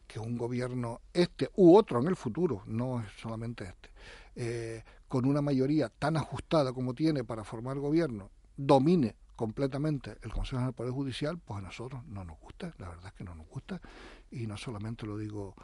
que 0.07 0.19
un 0.19 0.39
gobierno 0.39 1.01
este 1.13 1.51
u 1.57 1.77
otro 1.77 2.01
en 2.01 2.09
el 2.09 2.17
futuro, 2.17 2.63
no 2.67 3.05
solamente 3.21 3.65
este, 3.65 3.91
eh, 4.37 4.85
con 5.07 5.25
una 5.25 5.43
mayoría 5.43 5.89
tan 5.89 6.17
ajustada 6.17 6.73
como 6.73 6.95
tiene 6.95 7.25
para 7.25 7.45
formar 7.45 7.79
gobierno, 7.79 8.31
domine 8.57 9.15
completamente 9.39 10.19
el 10.23 10.33
Consejo 10.33 10.63
del 10.63 10.73
Poder 10.73 10.93
Judicial, 10.93 11.39
pues 11.39 11.61
a 11.61 11.63
nosotros 11.63 12.05
no 12.07 12.25
nos 12.25 12.41
gusta, 12.41 12.75
la 12.79 12.89
verdad 12.89 13.07
es 13.07 13.13
que 13.13 13.23
no 13.23 13.37
nos 13.37 13.47
gusta, 13.47 13.81
y 14.33 14.49
no 14.49 14.57
solamente 14.57 15.07
lo 15.07 15.17
digo 15.17 15.55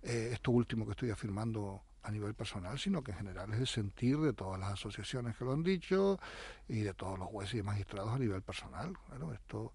eh, 0.00 0.30
esto 0.32 0.52
último 0.52 0.84
que 0.84 0.92
estoy 0.92 1.10
afirmando 1.10 1.82
a 2.04 2.12
nivel 2.12 2.34
personal, 2.34 2.78
sino 2.78 3.02
que 3.02 3.10
en 3.10 3.18
general 3.18 3.52
es 3.52 3.58
el 3.58 3.66
sentir 3.66 4.18
de 4.18 4.32
todas 4.32 4.60
las 4.60 4.74
asociaciones 4.74 5.36
que 5.36 5.44
lo 5.44 5.54
han 5.54 5.64
dicho 5.64 6.20
y 6.68 6.82
de 6.82 6.94
todos 6.94 7.18
los 7.18 7.26
jueces 7.26 7.56
y 7.58 7.62
magistrados 7.64 8.12
a 8.12 8.18
nivel 8.20 8.42
personal. 8.42 8.96
Esto, 9.34 9.72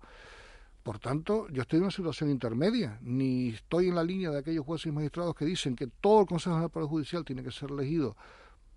por 0.81 0.99
tanto, 0.99 1.49
yo 1.49 1.63
estoy 1.63 1.79
en 1.79 1.83
una 1.83 1.91
situación 1.91 2.29
intermedia, 2.29 2.99
ni 3.01 3.49
estoy 3.49 3.89
en 3.89 3.95
la 3.95 4.03
línea 4.05 4.29
de 4.29 4.39
aquellos 4.39 4.65
jueces 4.65 4.85
y 4.85 4.91
magistrados 4.93 5.35
que 5.35 5.43
dicen 5.43 5.75
que 5.75 5.87
todo 5.87 6.21
el 6.21 6.27
Consejo 6.27 6.55
General 6.55 6.71
Poder 6.71 6.87
Judicial 6.87 7.25
tiene 7.25 7.43
que 7.43 7.51
ser 7.51 7.69
elegido 7.69 8.15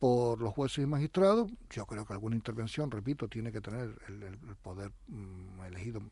por 0.05 0.39
los 0.39 0.53
jueces 0.53 0.85
y 0.85 0.87
magistrados. 0.87 1.51
Yo 1.71 1.87
creo 1.87 2.05
que 2.05 2.13
alguna 2.13 2.37
intervención, 2.37 2.91
repito, 2.91 3.27
tiene 3.27 3.51
que 3.51 3.63
tener 3.63 3.97
el, 4.07 4.37
poder 4.57 4.93
mm, 5.09 5.63
elegido 5.65 6.03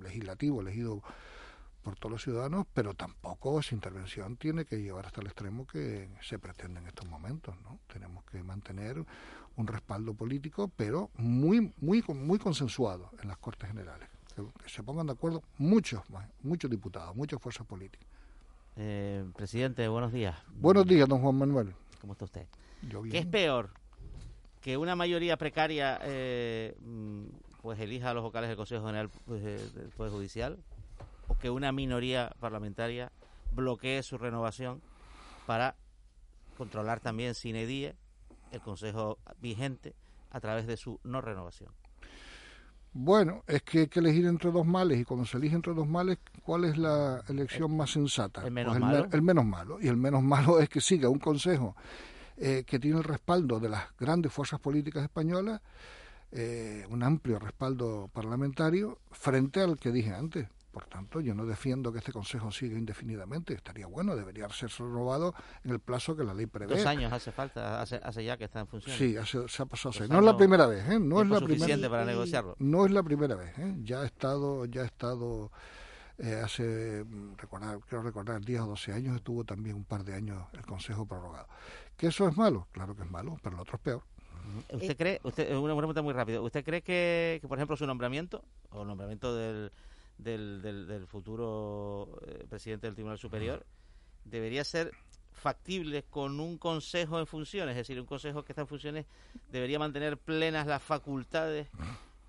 legislativo, 0.00 0.62
elegido 0.62 1.02
por 1.82 1.96
todos 1.96 2.12
los 2.12 2.22
ciudadanos, 2.22 2.64
pero 2.72 2.94
tampoco 2.94 3.60
esa 3.60 3.74
intervención 3.74 4.38
tiene 4.38 4.64
que 4.64 4.80
llevar 4.80 5.04
hasta 5.04 5.20
el 5.20 5.26
extremo 5.26 5.66
que 5.66 6.08
se 6.22 6.38
pretende 6.38 6.80
en 6.80 6.86
estos 6.86 7.06
momentos. 7.06 7.54
¿no? 7.62 7.78
Tenemos 7.92 8.24
que 8.24 8.42
mantener 8.42 9.04
un 9.56 9.66
respaldo 9.66 10.14
político, 10.14 10.70
pero 10.74 11.10
muy, 11.18 11.74
muy, 11.78 12.02
muy 12.08 12.38
consensuado 12.38 13.10
en 13.20 13.28
las 13.28 13.36
Cortes 13.36 13.68
Generales. 13.68 14.08
Que, 14.34 14.70
se 14.70 14.82
pongan 14.82 15.08
de 15.08 15.12
acuerdo 15.12 15.42
muchos, 15.58 16.00
muchos 16.42 16.70
diputados, 16.70 17.14
muchas 17.14 17.38
fuerzas 17.38 17.66
políticas. 17.66 18.08
Eh, 18.76 19.30
presidente, 19.36 19.86
buenos 19.88 20.10
días. 20.10 20.38
Buenos 20.54 20.86
días, 20.86 21.06
don 21.06 21.20
Juan 21.20 21.36
Manuel. 21.36 21.74
¿Cómo 22.00 22.14
está 22.14 22.24
usted? 22.24 22.46
¿Qué 23.10 23.18
es 23.18 23.26
peor? 23.26 23.70
Que 24.60 24.76
una 24.76 24.96
mayoría 24.96 25.36
precaria 25.36 25.98
eh, 26.02 26.76
mm, 26.80 27.24
pues 27.62 27.78
elija 27.80 28.10
a 28.10 28.14
los 28.14 28.22
vocales 28.22 28.48
del 28.48 28.56
Consejo 28.56 28.86
General 28.86 29.10
pues, 29.24 29.42
eh, 29.42 29.68
del 29.74 29.88
Poder 29.90 30.12
Judicial 30.12 30.58
o 31.28 31.38
que 31.38 31.50
una 31.50 31.72
minoría 31.72 32.34
parlamentaria 32.40 33.12
bloquee 33.54 34.02
su 34.02 34.18
renovación 34.18 34.82
para 35.46 35.76
controlar 36.56 37.00
también 37.00 37.34
sin 37.34 37.56
edie 37.56 37.94
el 38.50 38.60
Consejo 38.60 39.18
vigente 39.40 39.94
a 40.30 40.40
través 40.40 40.66
de 40.66 40.76
su 40.76 41.00
no 41.04 41.20
renovación. 41.20 41.70
Bueno, 42.94 43.42
es 43.46 43.62
que 43.62 43.80
hay 43.80 43.86
que 43.86 44.00
elegir 44.00 44.26
entre 44.26 44.50
dos 44.50 44.66
males 44.66 45.00
y 45.00 45.04
cuando 45.04 45.24
se 45.24 45.38
elige 45.38 45.56
entre 45.56 45.72
dos 45.72 45.88
males, 45.88 46.18
¿cuál 46.44 46.64
es 46.64 46.76
la 46.76 47.22
elección 47.28 47.74
más 47.74 47.90
sensata? 47.90 48.44
El 48.44 48.52
menos 48.52 48.72
pues 48.74 48.80
malo. 48.80 49.08
el, 49.10 49.22
menos 49.22 49.44
malo. 49.46 49.78
Y 49.80 49.88
el 49.88 49.96
menos 49.96 50.22
malo 50.22 50.60
es 50.60 50.68
que 50.68 50.80
siga 50.80 51.08
un 51.08 51.18
Consejo 51.18 51.74
eh, 52.36 52.64
que 52.66 52.78
tiene 52.78 52.98
el 52.98 53.04
respaldo 53.04 53.60
de 53.60 53.68
las 53.68 53.96
grandes 53.98 54.32
fuerzas 54.32 54.60
políticas 54.60 55.02
españolas, 55.02 55.60
eh, 56.30 56.86
un 56.88 57.02
amplio 57.02 57.38
respaldo 57.38 58.08
parlamentario, 58.12 58.98
frente 59.10 59.60
al 59.60 59.78
que 59.78 59.90
dije 59.92 60.14
antes, 60.14 60.48
por 60.72 60.86
tanto, 60.86 61.20
yo 61.20 61.34
no 61.34 61.44
defiendo 61.44 61.92
que 61.92 61.98
este 61.98 62.12
Consejo 62.12 62.50
siga 62.50 62.78
indefinidamente. 62.78 63.52
Estaría 63.52 63.86
bueno, 63.86 64.16
debería 64.16 64.48
ser 64.48 64.70
renovado 64.70 65.34
en 65.64 65.70
el 65.70 65.80
plazo 65.80 66.16
que 66.16 66.24
la 66.24 66.32
ley 66.32 66.46
prevé. 66.46 66.76
Dos 66.76 66.86
años 66.86 67.12
hace 67.12 67.30
falta, 67.30 67.82
hace, 67.82 68.24
ya 68.24 68.38
que 68.38 68.44
está 68.44 68.60
en 68.60 68.66
función. 68.66 68.96
Sí, 68.96 69.14
se 69.48 69.62
ha 69.62 69.66
pasado. 69.66 69.92
no 70.08 70.18
es 70.20 70.24
la 70.24 70.36
primera 70.36 70.66
vez, 70.66 70.88
¿eh? 70.88 70.98
No 70.98 71.20
es 71.20 71.28
la 71.28 71.42
primera. 71.42 71.90
para 71.90 72.06
negociarlo. 72.06 72.56
No 72.58 72.86
es 72.86 72.90
la 72.90 73.02
primera 73.02 73.34
vez, 73.34 73.56
¿eh? 73.58 73.76
Ya 73.82 74.00
ha 74.00 74.06
estado, 74.06 74.64
ya 74.64 74.80
ha 74.80 74.86
estado 74.86 75.52
eh, 76.18 76.40
hace, 76.42 77.04
mm, 77.04 77.36
recordar, 77.36 77.78
quiero 77.80 78.02
recordar, 78.02 78.40
10 78.40 78.60
o 78.60 78.66
12 78.68 78.92
años 78.92 79.16
estuvo 79.16 79.44
también 79.44 79.76
un 79.76 79.84
par 79.84 80.04
de 80.04 80.14
años 80.14 80.42
el 80.52 80.64
Consejo 80.64 81.04
prorrogado. 81.04 81.48
¿Que 81.96 82.08
eso 82.08 82.28
es 82.28 82.36
malo? 82.36 82.66
Claro 82.72 82.96
que 82.96 83.02
es 83.02 83.10
malo, 83.10 83.38
pero 83.42 83.56
lo 83.56 83.62
otro 83.62 83.76
es 83.76 83.82
peor. 83.82 84.02
¿Usted 84.72 84.96
cree, 84.96 85.20
usted, 85.22 85.54
una 85.56 85.76
pregunta 85.76 86.02
muy 86.02 86.12
rápida, 86.12 86.40
¿usted 86.40 86.64
cree 86.64 86.82
que, 86.82 87.38
que, 87.40 87.48
por 87.48 87.58
ejemplo, 87.58 87.76
su 87.76 87.86
nombramiento, 87.86 88.44
o 88.70 88.82
el 88.82 88.88
nombramiento 88.88 89.34
del 89.34 89.70
del, 90.18 90.62
del, 90.62 91.06
futuro 91.06 92.20
eh, 92.26 92.46
presidente 92.48 92.86
del 92.86 92.94
Tribunal 92.94 93.18
Superior, 93.18 93.64
debería 94.24 94.64
ser 94.64 94.92
factible 95.32 96.04
con 96.04 96.38
un 96.40 96.58
consejo 96.58 97.18
en 97.18 97.26
funciones, 97.26 97.72
es 97.72 97.78
decir, 97.78 97.98
un 98.00 98.06
consejo 98.06 98.44
que 98.44 98.52
está 98.52 98.62
en 98.62 98.68
funciones 98.68 99.06
debería 99.50 99.78
mantener 99.78 100.18
plenas 100.18 100.66
las 100.66 100.82
facultades 100.82 101.68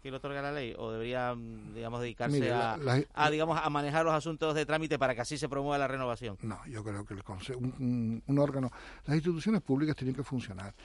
que 0.04 0.12
le 0.12 0.18
otorga 0.18 0.42
la 0.42 0.52
ley 0.52 0.76
o 0.78 0.92
debería 0.92 1.34
mm, 1.34 1.74
digamos 1.74 2.02
dedicarse 2.02 2.52
a, 2.52 3.30
digamos 3.32 3.58
a 3.58 3.70
manejar 3.70 4.04
los 4.04 4.14
asuntos 4.14 4.54
de 4.54 4.66
trámite 4.66 5.00
para 5.00 5.16
que 5.16 5.22
así 5.22 5.38
se 5.38 5.48
promueva 5.48 5.78
la 5.78 5.88
renovación 5.88 6.38
no 6.42 6.60
yo 6.68 6.84
creo 6.84 7.06
que 7.06 7.14
el 7.14 7.24
consejo 7.24 7.60
un, 7.60 8.22
un, 8.28 8.40
órgano 8.40 8.70
las 9.06 9.16
instituciones 9.16 9.62
públicas 9.62 9.96
tienen 9.96 10.14
que 10.14 10.24
funcionar. 10.24 10.76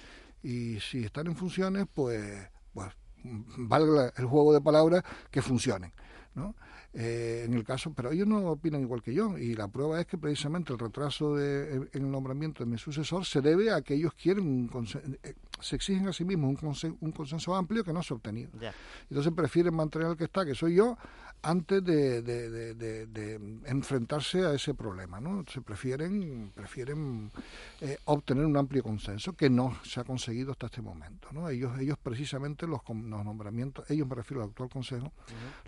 Y 0.40 0.78
si 0.78 1.04
están 1.04 1.26
en 1.26 1.34
funciones 1.34 1.86
pues 1.92 2.48
pues 2.72 2.92
valga 3.24 4.12
el 4.16 4.26
juego 4.26 4.54
de 4.54 4.60
palabras 4.60 5.02
que 5.32 5.42
funcionen 5.42 5.92
no 6.34 6.54
eh, 6.94 7.42
en 7.44 7.52
el 7.52 7.64
caso, 7.64 7.92
pero 7.94 8.10
ellos 8.12 8.26
no 8.26 8.38
opinan 8.50 8.80
igual 8.80 9.02
que 9.02 9.12
yo 9.12 9.36
y 9.36 9.54
la 9.54 9.68
prueba 9.68 10.00
es 10.00 10.06
que 10.06 10.16
precisamente 10.16 10.72
el 10.72 10.78
retraso 10.78 11.36
de, 11.36 11.88
en 11.92 12.04
el 12.04 12.10
nombramiento 12.10 12.64
de 12.64 12.70
mi 12.70 12.78
sucesor 12.78 13.26
se 13.26 13.42
debe 13.42 13.70
a 13.70 13.82
que 13.82 13.94
ellos 13.94 14.14
quieren, 14.14 14.70
eh, 15.22 15.34
se 15.60 15.76
exigen 15.76 16.08
a 16.08 16.14
sí 16.14 16.24
mismos 16.24 16.48
un, 16.48 16.56
consenso, 16.56 16.96
un 17.00 17.12
consenso 17.12 17.54
amplio 17.54 17.84
que 17.84 17.92
no 17.92 18.02
se 18.02 18.14
ha 18.14 18.16
obtenido. 18.16 18.50
Entonces 19.10 19.32
prefieren 19.34 19.74
mantener 19.74 20.08
al 20.08 20.16
que 20.16 20.24
está, 20.24 20.46
que 20.46 20.54
soy 20.54 20.76
yo, 20.76 20.96
antes 21.42 21.84
de, 21.84 22.22
de, 22.22 23.34
enfrentarse 23.66 24.44
a 24.44 24.54
ese 24.54 24.74
problema. 24.74 25.20
¿no? 25.20 25.44
Se 25.52 25.60
prefieren, 25.60 26.52
prefieren 26.54 27.30
eh, 27.80 27.98
obtener 28.04 28.44
un 28.44 28.56
amplio 28.56 28.82
consenso 28.82 29.34
que 29.34 29.48
no 29.48 29.76
se 29.84 30.00
ha 30.00 30.04
conseguido 30.04 30.52
hasta 30.52 30.66
este 30.66 30.82
momento. 30.82 31.28
¿no? 31.32 31.48
Ellos, 31.48 31.78
ellos 31.78 31.96
precisamente 32.02 32.66
los, 32.66 32.80
los 32.88 33.24
nombramientos, 33.24 33.88
ellos 33.90 34.06
me 34.06 34.14
refiero 34.14 34.42
al 34.42 34.50
actual 34.50 34.68
Consejo, 34.68 35.12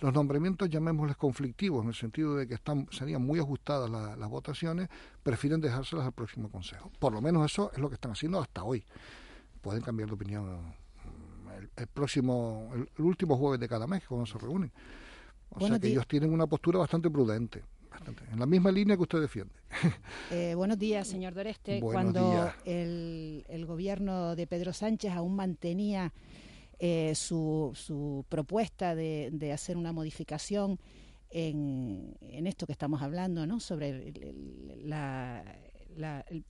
los 0.01 0.13
nombramientos 0.13 0.69
llamémosles 0.69 1.17
conflictivos 1.17 1.83
en 1.83 1.89
el 1.89 1.95
sentido 1.95 2.37
de 2.37 2.47
que 2.47 2.55
están 2.55 2.89
serían 2.91 3.23
muy 3.23 3.39
ajustadas 3.39 3.91
las 3.91 4.29
votaciones, 4.29 4.89
prefieren 5.23 5.61
dejárselas 5.61 6.07
al 6.07 6.13
próximo 6.13 6.51
Consejo. 6.51 6.91
Por 6.99 7.13
lo 7.13 7.21
menos 7.21 7.51
eso 7.51 7.71
es 7.73 7.79
lo 7.79 7.89
que 7.89 7.95
están 7.95 8.13
haciendo 8.13 8.41
hasta 8.41 8.65
hoy. 8.65 8.85
Pueden 9.61 9.83
cambiar 9.83 10.09
de 10.09 10.15
opinión 10.15 10.75
el, 11.77 11.87
próximo, 11.89 12.71
el, 12.75 13.05
último 13.05 13.37
jueves 13.37 13.61
de 13.61 13.69
cada 13.69 13.87
mes 13.87 14.07
cuando 14.07 14.27
se 14.27 14.39
reúnen. 14.39 14.73
O 15.51 15.67
sea 15.67 15.79
que 15.79 15.89
ellos 15.89 16.07
tienen 16.07 16.33
una 16.33 16.47
postura 16.47 16.79
bastante 16.79 17.11
prudente. 17.11 17.63
en 18.33 18.39
la 18.39 18.47
misma 18.47 18.71
línea 18.71 18.97
que 18.97 19.03
usted 19.03 19.21
defiende. 19.21 19.55
Eh, 20.31 20.55
buenos 20.55 20.79
días, 20.79 21.09
señor 21.09 21.35
Doreste. 21.35 21.81
Cuando 21.81 22.53
el, 22.65 23.45
el, 23.49 23.67
gobierno 23.67 24.37
de 24.37 24.47
Pedro 24.47 24.73
Sánchez 24.73 25.13
aún 25.13 25.35
mantenía 25.35 26.13
eh, 26.79 27.15
su, 27.17 27.73
su, 27.75 28.25
propuesta 28.29 28.95
de, 28.95 29.31
de, 29.33 29.53
hacer 29.53 29.77
una 29.77 29.93
modificación 29.93 30.79
en, 31.31 32.17
en, 32.23 32.47
esto 32.47 32.67
que 32.67 32.73
estamos 32.73 33.03
hablando, 33.03 33.45
¿no? 33.45 33.59
sobre 33.59 34.09
el, 34.09 34.89
la, 34.89 35.45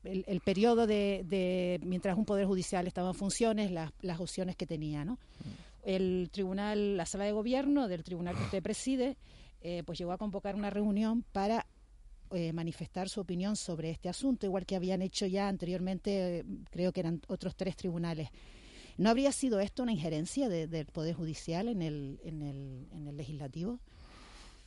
el, 0.04 0.40
periodo 0.40 0.86
de, 0.86 1.24
de, 1.26 1.80
mientras 1.84 2.16
un 2.16 2.24
poder 2.24 2.46
judicial 2.46 2.86
estaba 2.86 3.08
en 3.08 3.14
funciones, 3.14 3.70
las, 3.70 3.92
las 4.02 4.20
opciones 4.20 4.56
que 4.56 4.66
tenía, 4.66 5.04
¿no? 5.04 5.18
El 5.82 6.28
tribunal, 6.32 6.96
la 6.96 7.06
sala 7.06 7.24
de 7.24 7.32
gobierno 7.32 7.88
del 7.88 8.04
tribunal 8.04 8.36
que 8.36 8.44
usted 8.44 8.62
preside, 8.62 9.16
eh, 9.62 9.82
pues 9.84 9.98
llegó 9.98 10.12
a 10.12 10.18
convocar 10.18 10.54
una 10.54 10.70
reunión 10.70 11.22
para 11.32 11.66
eh, 12.32 12.52
manifestar 12.52 13.08
su 13.08 13.20
opinión 13.20 13.56
sobre 13.56 13.90
este 13.90 14.08
asunto, 14.08 14.46
igual 14.46 14.66
que 14.66 14.76
habían 14.76 15.02
hecho 15.02 15.26
ya 15.26 15.48
anteriormente, 15.48 16.44
creo 16.70 16.92
que 16.92 17.00
eran 17.00 17.20
otros 17.28 17.56
tres 17.56 17.76
tribunales. 17.76 18.28
¿No 18.98 19.10
habría 19.10 19.32
sido 19.32 19.60
esto 19.60 19.82
una 19.82 19.92
injerencia 19.92 20.48
del 20.48 20.86
Poder 20.86 21.14
Judicial 21.14 21.68
en 21.68 21.82
el, 21.82 22.20
en, 22.22 22.42
el, 22.42 22.86
en 22.92 23.08
el 23.08 23.16
legislativo? 23.16 23.80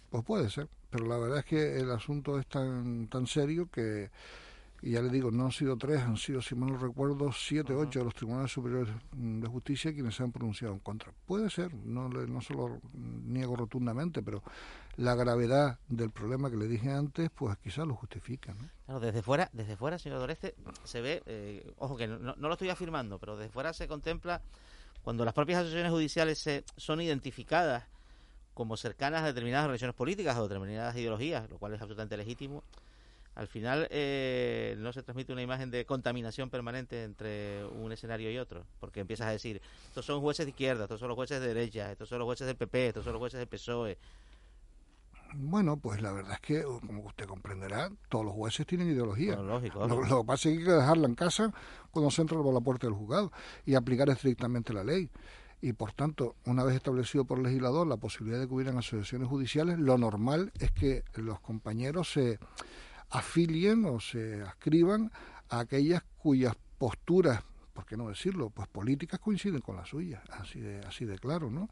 Pues 0.10 0.24
puede 0.26 0.50
ser, 0.50 0.68
pero 0.90 1.06
la 1.06 1.18
verdad 1.18 1.40
es 1.40 1.46
que 1.46 1.80
el 1.80 1.92
asunto 1.92 2.40
es 2.40 2.48
tan, 2.48 3.08
tan 3.08 3.28
serio 3.28 3.70
que 3.72 4.10
y 4.86 4.92
ya 4.92 5.02
le 5.02 5.10
digo, 5.10 5.32
no 5.32 5.46
han 5.46 5.52
sido 5.54 5.78
tres, 5.78 6.02
han 6.02 6.18
sido, 6.18 6.42
si 6.42 6.56
mal 6.56 6.74
no 6.74 6.78
recuerdo, 6.78 7.32
siete, 7.32 7.74
ocho 7.74 8.00
de 8.00 8.06
los 8.06 8.14
tribunales 8.14 8.52
superiores 8.52 8.94
de 9.14 9.48
justicia 9.48 9.94
quienes 9.94 10.14
se 10.14 10.24
han 10.24 10.34
pronunciado 10.34 10.74
en 10.74 10.82
contra. 10.82 11.14
Puede 11.26 11.50
ser, 11.50 11.74
no, 11.74 12.10
no 12.10 12.42
se 12.42 12.54
lo 12.54 12.82
niego 12.94 13.56
rotundamente, 13.56 14.22
pero 14.22 14.44
la 14.98 15.16
gravedad 15.16 15.80
del 15.88 16.12
problema 16.12 16.52
que 16.52 16.58
le 16.58 16.68
dije 16.68 16.92
antes, 16.92 17.30
pues 17.34 17.58
quizás 17.60 17.88
lo 17.88 17.96
justifica. 17.96 18.54
¿no? 18.54 18.70
Claro, 18.86 19.00
desde 19.00 19.22
fuera, 19.22 19.50
desde 19.54 19.78
fuera, 19.78 19.98
señor 19.98 20.20
Doreste, 20.20 20.54
se 20.84 21.00
ve, 21.00 21.24
eh, 21.28 21.72
ojo 21.78 21.96
que 21.96 22.08
no, 22.08 22.36
lo 22.36 22.52
estoy 22.52 22.68
afirmando, 22.68 23.20
pero 23.20 23.38
desde 23.38 23.54
fuera 23.54 23.72
se 23.72 23.88
contempla 23.88 24.42
cuando 25.02 25.24
las 25.24 25.34
propias 25.34 25.60
asociaciones 25.60 25.94
judiciales 25.94 26.40
se, 26.40 26.66
son 26.76 27.00
identificadas 27.00 27.86
como 28.54 28.76
cercanas 28.76 29.24
a 29.24 29.28
determinadas 29.28 29.68
relaciones 29.68 29.96
políticas 29.96 30.38
o 30.38 30.44
determinadas 30.44 30.94
ideologías, 30.98 31.50
lo 31.50 31.58
cual 31.58 31.74
es 31.74 31.82
absolutamente 31.82 32.18
legítimo 32.18 32.64
al 33.36 33.48
final 33.48 33.88
eh, 33.90 34.76
no 34.80 34.94
se 34.94 35.02
transmite 35.02 35.34
una 35.34 35.42
imagen 35.42 35.72
de 35.72 35.86
contaminación 35.86 36.50
permanente 36.50 37.04
entre 37.04 37.66
un 37.66 37.92
escenario 37.92 38.32
y 38.32 38.38
otro, 38.38 38.64
porque 38.80 39.00
empiezas 39.00 39.28
a 39.28 39.32
decir, 39.32 39.62
estos 39.88 40.06
son 40.06 40.22
jueces 40.22 40.46
de 40.46 40.52
izquierda, 40.52 40.84
estos 40.84 41.00
son 41.00 41.10
los 41.10 41.16
jueces 41.16 41.42
de 41.42 41.48
derecha, 41.48 41.92
estos 41.92 42.10
son 42.10 42.20
los 42.20 42.26
jueces 42.26 42.46
del 42.48 42.56
PP, 42.56 42.88
estos 42.90 43.04
son 43.04 43.14
los 43.14 43.20
jueces 43.20 43.40
del 43.40 43.48
PSOE. 43.48 43.98
Bueno, 45.36 45.78
pues 45.78 46.02
la 46.02 46.12
verdad 46.12 46.34
es 46.34 46.42
que, 46.42 46.64
como 46.64 47.04
usted 47.06 47.26
comprenderá, 47.26 47.90
todos 48.08 48.24
los 48.24 48.36
jueces 48.36 48.68
tienen 48.68 48.90
ideología. 48.90 49.36
lógico, 49.36 49.88
lo, 49.88 50.22
que 50.22 50.28
pasa 50.28 50.50
es 50.50 50.56
que 50.56 50.62
hay 50.62 50.66
que 50.66 50.72
dejarla 50.72 51.08
en 51.08 51.16
casa 51.16 51.52
cuando 51.90 52.12
se 52.12 52.22
entra 52.22 52.38
por 52.38 52.54
la 52.54 52.62
puerta 52.62 52.86
del 52.86 52.96
juzgado 52.96 53.32
y 53.66 53.74
aplicar 53.74 54.10
estrictamente 54.10 54.74
la 54.74 54.84
ley. 54.84 55.10
Y 55.60 55.74
por 55.74 55.94
tanto, 55.94 56.36
una 56.46 56.64
vez 56.64 56.76
establecido 56.76 57.26
por 57.26 57.38
el 57.38 57.46
legislador 57.46 57.88
la 57.88 57.98
posibilidad 57.98 58.40
de 58.40 58.48
que 58.48 58.54
hubieran 58.54 58.78
asociaciones 58.78 59.28
judiciales, 59.28 59.80
lo 59.80 59.98
normal 59.98 60.52
es 60.60 60.72
que 60.72 61.04
los 61.16 61.40
compañeros 61.40 62.12
se 62.12 62.38
afilien 63.14 63.86
o 63.86 64.00
se 64.00 64.42
ascriban 64.42 65.12
a 65.50 65.60
aquellas 65.60 66.04
cuyas 66.18 66.56
posturas, 66.80 67.44
por 67.74 67.86
qué 67.86 67.96
no 67.96 68.10
decirlo, 68.10 68.50
pues 68.50 68.68
políticas 68.68 69.20
coinciden 69.20 69.62
con 69.62 69.76
las 69.76 69.90
suyas, 69.90 70.22
así 70.32 70.60
de, 70.60 70.80
así 70.80 71.06
de 71.06 71.18
claro, 71.20 71.50
¿no? 71.52 71.70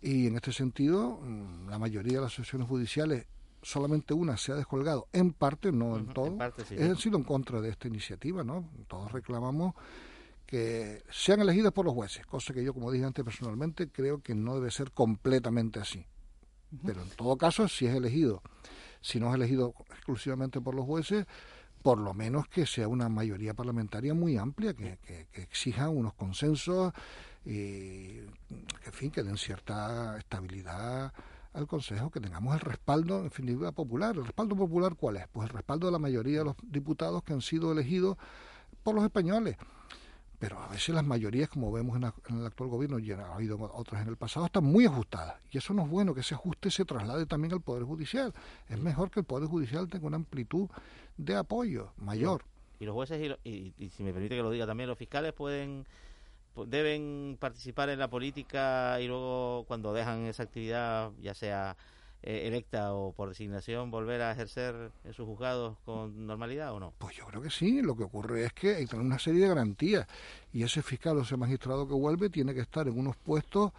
Y 0.00 0.26
en 0.26 0.36
este 0.36 0.52
sentido, 0.52 1.20
mm, 1.22 1.70
la 1.70 1.78
mayoría 1.78 2.18
de 2.18 2.24
las 2.24 2.34
sesiones 2.34 2.68
judiciales, 2.68 3.26
solamente 3.62 4.12
una 4.12 4.36
se 4.36 4.52
ha 4.52 4.56
descolgado, 4.56 5.08
en 5.12 5.32
parte, 5.32 5.72
no 5.72 5.96
en 5.96 6.06
todo, 6.08 6.36
han 6.40 6.96
sido 6.96 7.16
en 7.16 7.24
contra 7.24 7.60
de 7.60 7.70
esta 7.70 7.88
iniciativa, 7.88 8.44
¿no? 8.44 8.68
Todos 8.86 9.10
reclamamos 9.10 9.74
que 10.46 11.02
sean 11.10 11.40
elegidos 11.40 11.72
por 11.72 11.86
los 11.86 11.94
jueces, 11.94 12.26
cosa 12.26 12.52
que 12.52 12.62
yo, 12.62 12.74
como 12.74 12.92
dije 12.92 13.06
antes 13.06 13.24
personalmente, 13.24 13.88
creo 13.88 14.22
que 14.22 14.34
no 14.34 14.54
debe 14.54 14.70
ser 14.70 14.92
completamente 14.92 15.80
así. 15.80 16.06
Pero 16.84 17.00
en 17.02 17.08
todo 17.08 17.36
caso, 17.38 17.66
si 17.68 17.86
es 17.86 17.94
elegido, 17.94 18.42
si 19.00 19.20
no 19.20 19.28
es 19.28 19.34
elegido 19.34 19.74
exclusivamente 19.90 20.60
por 20.60 20.74
los 20.74 20.84
jueces, 20.84 21.26
por 21.82 21.98
lo 21.98 22.14
menos 22.14 22.48
que 22.48 22.66
sea 22.66 22.88
una 22.88 23.08
mayoría 23.08 23.54
parlamentaria 23.54 24.14
muy 24.14 24.36
amplia, 24.36 24.74
que, 24.74 24.98
que, 24.98 25.42
exija 25.42 25.88
unos 25.88 26.14
consensos 26.14 26.92
y 27.44 28.20
que, 28.20 28.86
en 28.86 28.92
fin, 28.92 29.10
que 29.10 29.22
den 29.22 29.36
cierta 29.36 30.18
estabilidad 30.18 31.12
al 31.54 31.66
Consejo, 31.66 32.10
que 32.10 32.20
tengamos 32.20 32.54
el 32.54 32.60
respaldo, 32.60 33.18
en 33.18 33.24
definitiva, 33.24 33.72
popular. 33.72 34.16
¿El 34.16 34.24
respaldo 34.24 34.56
popular 34.56 34.96
cuál 34.96 35.16
es? 35.16 35.28
Pues 35.28 35.48
el 35.48 35.54
respaldo 35.54 35.86
de 35.86 35.92
la 35.92 35.98
mayoría 35.98 36.40
de 36.40 36.44
los 36.46 36.56
diputados 36.62 37.22
que 37.22 37.32
han 37.32 37.40
sido 37.40 37.72
elegidos 37.72 38.16
por 38.82 38.94
los 38.94 39.04
españoles 39.04 39.56
pero 40.38 40.60
a 40.60 40.68
veces 40.68 40.94
las 40.94 41.04
mayorías, 41.04 41.48
como 41.48 41.72
vemos 41.72 41.96
en, 41.96 42.04
el 42.38 42.46
actual 42.46 42.70
gobierno, 42.70 42.98
y 42.98 43.10
ha 43.10 43.34
habido 43.34 43.58
otras 43.74 44.02
en 44.02 44.08
el 44.08 44.16
pasado, 44.16 44.46
están 44.46 44.64
muy 44.64 44.86
ajustadas. 44.86 45.36
Y 45.50 45.58
eso 45.58 45.74
no 45.74 45.82
es 45.82 45.90
bueno, 45.90 46.14
que 46.14 46.20
ese 46.20 46.34
ajuste 46.34 46.70
se 46.70 46.84
traslade 46.84 47.26
también 47.26 47.52
al 47.54 47.60
Poder 47.60 47.82
Judicial. 47.82 48.32
Es 48.68 48.78
mejor 48.78 49.10
que 49.10 49.20
el 49.20 49.26
Poder 49.26 49.48
Judicial 49.48 49.88
tenga 49.88 50.06
una 50.06 50.16
amplitud 50.16 50.68
de 51.16 51.34
apoyo 51.34 51.92
mayor. 51.96 52.44
Y 52.78 52.84
los 52.84 52.94
jueces, 52.94 53.36
y, 53.42 53.72
si 53.96 54.02
me 54.04 54.12
permite 54.12 54.36
que 54.36 54.42
lo 54.42 54.50
diga 54.50 54.66
también, 54.66 54.88
los 54.88 54.98
fiscales 54.98 55.32
pueden 55.32 55.86
deben 56.66 57.36
participar 57.38 57.88
en 57.88 58.00
la 58.00 58.08
política 58.08 59.00
y 59.00 59.06
luego 59.06 59.64
cuando 59.68 59.92
dejan 59.92 60.26
esa 60.26 60.42
actividad, 60.42 61.12
ya 61.20 61.32
sea 61.32 61.76
eh, 62.22 62.48
electa 62.48 62.92
o 62.94 63.12
por 63.12 63.28
designación 63.28 63.90
volver 63.90 64.22
a 64.22 64.32
ejercer 64.32 64.90
en 65.04 65.12
sus 65.12 65.26
juzgados 65.26 65.78
con 65.84 66.26
normalidad 66.26 66.72
o 66.72 66.80
no? 66.80 66.92
Pues 66.98 67.16
yo 67.16 67.24
creo 67.26 67.40
que 67.40 67.50
sí. 67.50 67.80
Lo 67.80 67.96
que 67.96 68.04
ocurre 68.04 68.44
es 68.44 68.52
que 68.52 68.74
hay 68.74 68.88
una 68.94 69.18
serie 69.18 69.42
de 69.42 69.48
garantías 69.48 70.06
y 70.52 70.62
ese 70.62 70.82
fiscal 70.82 71.16
o 71.18 71.22
ese 71.22 71.36
magistrado 71.36 71.86
que 71.86 71.94
vuelve 71.94 72.28
tiene 72.28 72.54
que 72.54 72.60
estar 72.60 72.88
en 72.88 72.98
unos 72.98 73.16
puestos 73.16 73.72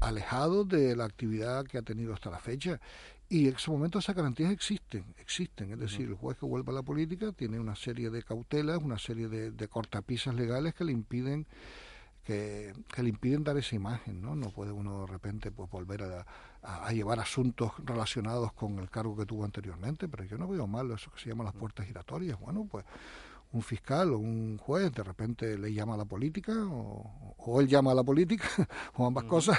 alejados 0.00 0.68
de 0.68 0.96
la 0.96 1.04
actividad 1.04 1.64
que 1.66 1.78
ha 1.78 1.82
tenido 1.82 2.14
hasta 2.14 2.30
la 2.30 2.38
fecha. 2.38 2.80
Y 3.28 3.48
en 3.48 3.54
ese 3.54 3.70
momento 3.70 3.98
esas 3.98 4.16
garantías 4.16 4.50
existen, 4.50 5.04
existen. 5.18 5.72
Es 5.72 5.78
decir, 5.78 6.08
el 6.08 6.14
juez 6.14 6.36
que 6.36 6.46
vuelve 6.46 6.72
a 6.72 6.74
la 6.74 6.82
política 6.82 7.32
tiene 7.32 7.60
una 7.60 7.76
serie 7.76 8.10
de 8.10 8.22
cautelas, 8.22 8.78
una 8.78 8.98
serie 8.98 9.28
de, 9.28 9.52
de 9.52 9.68
cortapisas 9.68 10.34
legales 10.34 10.74
que 10.74 10.84
le 10.84 10.92
impiden 10.92 11.46
que, 12.24 12.72
le 12.96 13.08
impiden 13.08 13.44
dar 13.44 13.56
esa 13.56 13.74
imagen, 13.74 14.20
¿no? 14.20 14.34
No 14.34 14.50
puede 14.50 14.72
uno 14.72 15.02
de 15.02 15.06
repente 15.06 15.50
pues 15.50 15.70
volver 15.70 16.02
a, 16.02 16.26
a, 16.62 16.92
llevar 16.92 17.20
asuntos 17.20 17.72
relacionados 17.84 18.52
con 18.52 18.78
el 18.78 18.90
cargo 18.90 19.16
que 19.16 19.26
tuvo 19.26 19.44
anteriormente, 19.44 20.08
pero 20.08 20.24
yo 20.24 20.38
no 20.38 20.48
veo 20.48 20.66
mal 20.66 20.90
eso 20.90 21.10
que 21.10 21.20
se 21.20 21.28
llama 21.28 21.44
las 21.44 21.54
puertas 21.54 21.86
giratorias. 21.86 22.38
Bueno, 22.38 22.66
pues 22.70 22.84
un 23.52 23.62
fiscal 23.62 24.12
o 24.12 24.18
un 24.18 24.58
juez 24.58 24.92
de 24.92 25.02
repente 25.02 25.58
le 25.58 25.72
llama 25.72 25.94
a 25.94 25.96
la 25.96 26.04
política 26.04 26.52
o, 26.56 27.60
él 27.60 27.68
llama 27.68 27.92
a 27.92 27.94
la 27.94 28.04
política 28.04 28.46
o 28.94 29.06
ambas 29.06 29.24
cosas 29.24 29.58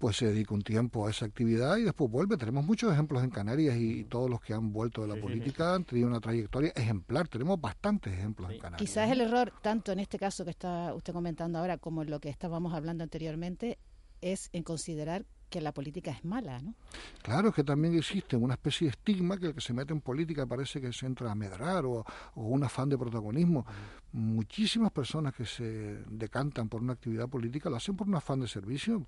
pues 0.00 0.16
se 0.16 0.26
dedica 0.26 0.54
un 0.54 0.62
tiempo 0.62 1.06
a 1.06 1.10
esa 1.10 1.26
actividad 1.26 1.76
y 1.76 1.82
después 1.82 2.10
vuelve. 2.10 2.38
Tenemos 2.38 2.64
muchos 2.64 2.90
ejemplos 2.90 3.22
en 3.22 3.28
Canarias 3.28 3.76
y 3.76 4.04
todos 4.04 4.30
los 4.30 4.40
que 4.40 4.54
han 4.54 4.72
vuelto 4.72 5.02
de 5.02 5.08
la 5.08 5.20
política 5.20 5.74
han 5.74 5.84
tenido 5.84 6.08
una 6.08 6.20
trayectoria 6.20 6.72
ejemplar. 6.74 7.28
Tenemos 7.28 7.60
bastantes 7.60 8.14
ejemplos 8.14 8.50
en 8.50 8.58
Canarias. 8.58 8.90
Quizás 8.90 9.10
el 9.10 9.20
error, 9.20 9.52
tanto 9.60 9.92
en 9.92 10.00
este 10.00 10.18
caso 10.18 10.42
que 10.44 10.50
está 10.50 10.94
usted 10.94 11.12
comentando 11.12 11.58
ahora 11.58 11.76
como 11.76 12.02
en 12.02 12.10
lo 12.10 12.18
que 12.18 12.30
estábamos 12.30 12.72
hablando 12.72 13.04
anteriormente, 13.04 13.78
es 14.22 14.48
en 14.54 14.62
considerar 14.62 15.26
que 15.50 15.60
la 15.60 15.72
política 15.72 16.12
es 16.12 16.24
mala, 16.24 16.60
¿no? 16.60 16.74
Claro, 17.22 17.48
es 17.48 17.54
que 17.54 17.64
también 17.64 17.94
existe 17.94 18.36
una 18.36 18.54
especie 18.54 18.86
de 18.86 18.92
estigma 18.92 19.36
que 19.36 19.46
el 19.46 19.54
que 19.54 19.60
se 19.60 19.74
mete 19.74 19.92
en 19.92 20.00
política 20.00 20.46
parece 20.46 20.80
que 20.80 20.92
se 20.92 21.04
entra 21.04 21.30
a 21.30 21.34
medrar 21.34 21.84
o, 21.84 22.06
un 22.36 22.62
afán 22.62 22.88
de 22.88 22.96
protagonismo. 22.96 23.66
Muchísimas 24.12 24.92
personas 24.92 25.34
que 25.34 25.44
se 25.44 26.04
decantan 26.08 26.68
por 26.68 26.80
una 26.80 26.94
actividad 26.94 27.28
política 27.28 27.68
lo 27.68 27.76
hacen 27.76 27.96
por 27.96 28.06
un 28.06 28.14
afán 28.14 28.40
de 28.40 28.48
servicio, 28.48 29.06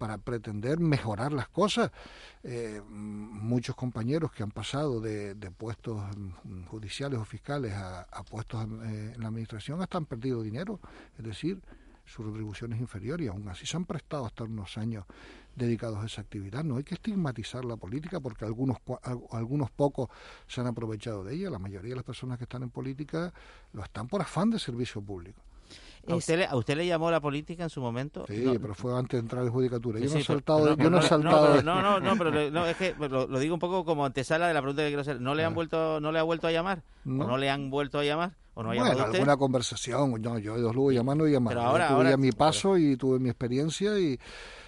para 0.00 0.16
pretender 0.16 0.80
mejorar 0.80 1.30
las 1.30 1.48
cosas. 1.48 1.90
Eh, 2.42 2.80
muchos 2.88 3.76
compañeros 3.76 4.32
que 4.32 4.42
han 4.42 4.50
pasado 4.50 4.98
de, 4.98 5.34
puestos 5.58 6.02
judiciales 6.68 7.20
o 7.20 7.24
fiscales 7.26 7.74
a, 7.74 8.06
puestos 8.30 8.64
eh, 8.64 9.12
en 9.14 9.20
la 9.20 9.28
administración 9.28 9.82
hasta 9.82 9.98
han 9.98 10.06
perdido 10.06 10.42
dinero, 10.42 10.80
es 11.18 11.24
decir, 11.26 11.60
su 12.06 12.22
retribución 12.22 12.72
es 12.72 12.80
inferior 12.80 13.20
y 13.20 13.28
aún 13.28 13.46
así 13.50 13.66
se 13.66 13.76
han 13.76 13.84
prestado 13.84 14.24
hasta 14.24 14.44
unos 14.44 14.78
años 14.78 15.04
dedicados 15.54 16.02
a 16.02 16.06
esa 16.06 16.22
actividad. 16.22 16.64
No 16.64 16.78
hay 16.78 16.84
que 16.84 16.94
estigmatizar 16.94 17.66
la 17.66 17.76
política 17.76 18.20
porque 18.20 18.46
algunos, 18.46 18.78
algunos 19.32 19.70
pocos 19.70 20.08
se 20.48 20.62
han 20.62 20.66
aprovechado 20.66 21.24
de 21.24 21.34
ella. 21.34 21.50
La 21.50 21.58
mayoría 21.58 21.90
de 21.90 21.96
las 21.96 22.04
personas 22.04 22.38
que 22.38 22.44
están 22.44 22.62
en 22.62 22.70
política 22.70 23.34
lo 23.74 23.84
están 23.84 24.08
por 24.08 24.22
afán 24.22 24.48
de 24.48 24.58
servicio 24.58 25.02
público. 25.02 25.42
¿A 26.08 26.14
usted, 26.14 26.38
le, 26.38 26.46
¿A 26.46 26.56
usted 26.56 26.76
le 26.76 26.86
llamó 26.86 27.10
la 27.10 27.20
política 27.20 27.64
en 27.64 27.70
su 27.70 27.80
momento? 27.80 28.24
Sí, 28.26 28.44
pero 28.60 28.74
fue 28.74 28.96
antes 28.96 29.12
de 29.12 29.18
entrar 29.18 29.44
en 29.44 29.50
judicatura. 29.50 30.00
yo 30.00 30.10
no 30.10 30.18
he 30.18 30.22
saltado. 30.22 30.76
yo 30.76 30.90
no, 30.90 30.98
he 30.98 31.02
saltado 31.02 31.62
no, 31.62 31.82
no, 31.82 32.00
no, 32.00 32.16
pero 32.16 32.50
no, 32.50 32.66
es 32.66 32.76
que 32.76 32.94
lo, 32.98 33.26
digo 33.38 33.54
un 33.54 33.60
poco 33.60 33.84
como 33.84 34.04
antesala 34.04 34.48
de 34.48 34.54
la 34.54 34.60
pregunta 34.60 34.82
que 34.82 34.88
quiero 34.88 35.02
hacer. 35.02 35.20
¿No 35.20 35.34
le 35.34 35.44
han 35.44 35.52
ah. 35.52 35.54
vuelto, 35.54 36.00
no 36.00 36.12
le 36.12 36.18
ha 36.18 36.22
vuelto 36.22 36.46
a 36.46 36.52
llamar? 36.52 36.82
¿O 37.04 37.10
no 37.10 37.36
le 37.36 37.50
han 37.50 37.70
vuelto 37.70 37.98
a 37.98 38.04
llamar? 38.04 38.32
¿O 38.54 38.62
no 38.62 38.72
ha 38.72 38.74
bueno, 38.74 39.04
alguna 39.04 39.36
conversación. 39.36 40.20
No, 40.20 40.38
yo 40.38 40.58
dos 40.58 40.74
luego 40.74 40.92
llamando 40.92 41.26
y 41.26 41.32
llamando. 41.32 41.60
Pero 41.60 41.62
ahora, 41.62 41.88
tuve 41.88 42.16
mi 42.16 42.32
paso 42.32 42.76
y 42.76 42.96
tuve 42.96 43.18
mi 43.18 43.28
experiencia 43.28 43.98
y 43.98 44.18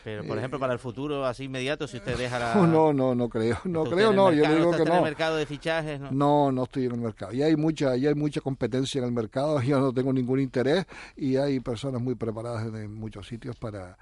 pero, 0.04 0.24
por 0.24 0.36
ejemplo, 0.36 0.58
para 0.58 0.72
el 0.72 0.78
futuro 0.78 1.24
así 1.24 1.44
inmediato, 1.44 1.86
si 1.86 1.98
usted 1.98 2.16
deja 2.16 2.38
la... 2.38 2.54
No, 2.66 2.92
no, 2.92 3.14
no 3.14 3.28
creo. 3.28 3.58
No 3.64 3.84
creo, 3.84 4.12
no. 4.12 4.32
yo 4.32 4.42
digo 4.42 4.72
que 4.72 4.84
no. 4.84 4.92
en 4.92 4.96
el 4.96 5.02
mercado 5.02 5.36
de 5.36 5.46
fichajes? 5.46 6.00
No? 6.00 6.10
no, 6.10 6.52
no 6.52 6.64
estoy 6.64 6.86
en 6.86 6.92
el 6.92 7.00
mercado. 7.00 7.32
Y 7.32 7.42
hay 7.42 7.56
mucha, 7.56 7.96
ya 7.96 8.08
hay 8.08 8.14
mucha 8.14 8.40
competencia 8.40 8.98
en 8.98 9.04
el 9.04 9.12
mercado. 9.12 9.60
Yo 9.62 9.78
no 9.78 9.92
tengo 9.92 10.12
ningún 10.12 10.40
interés 10.40 10.86
y 11.16 11.36
hay 11.36 11.60
personas 11.60 12.00
muy 12.00 12.14
preparadas 12.14 12.66
en 12.66 12.94
muchos 12.94 13.26
sitios 13.26 13.56
para 13.56 13.96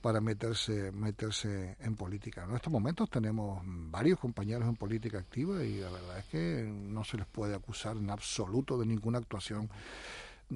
para 0.00 0.20
meterse 0.20 0.92
meterse 0.92 1.76
en 1.80 1.96
política. 1.96 2.44
En 2.44 2.54
estos 2.54 2.72
momentos 2.72 3.10
tenemos 3.10 3.62
varios 3.64 4.18
compañeros 4.18 4.68
en 4.68 4.76
política 4.76 5.18
activa 5.18 5.64
y 5.64 5.78
la 5.78 5.90
verdad 5.90 6.18
es 6.18 6.24
que 6.26 6.62
no 6.70 7.04
se 7.04 7.16
les 7.16 7.26
puede 7.26 7.54
acusar 7.54 7.96
en 7.96 8.10
absoluto 8.10 8.78
de 8.78 8.86
ninguna 8.86 9.18
actuación 9.18 9.68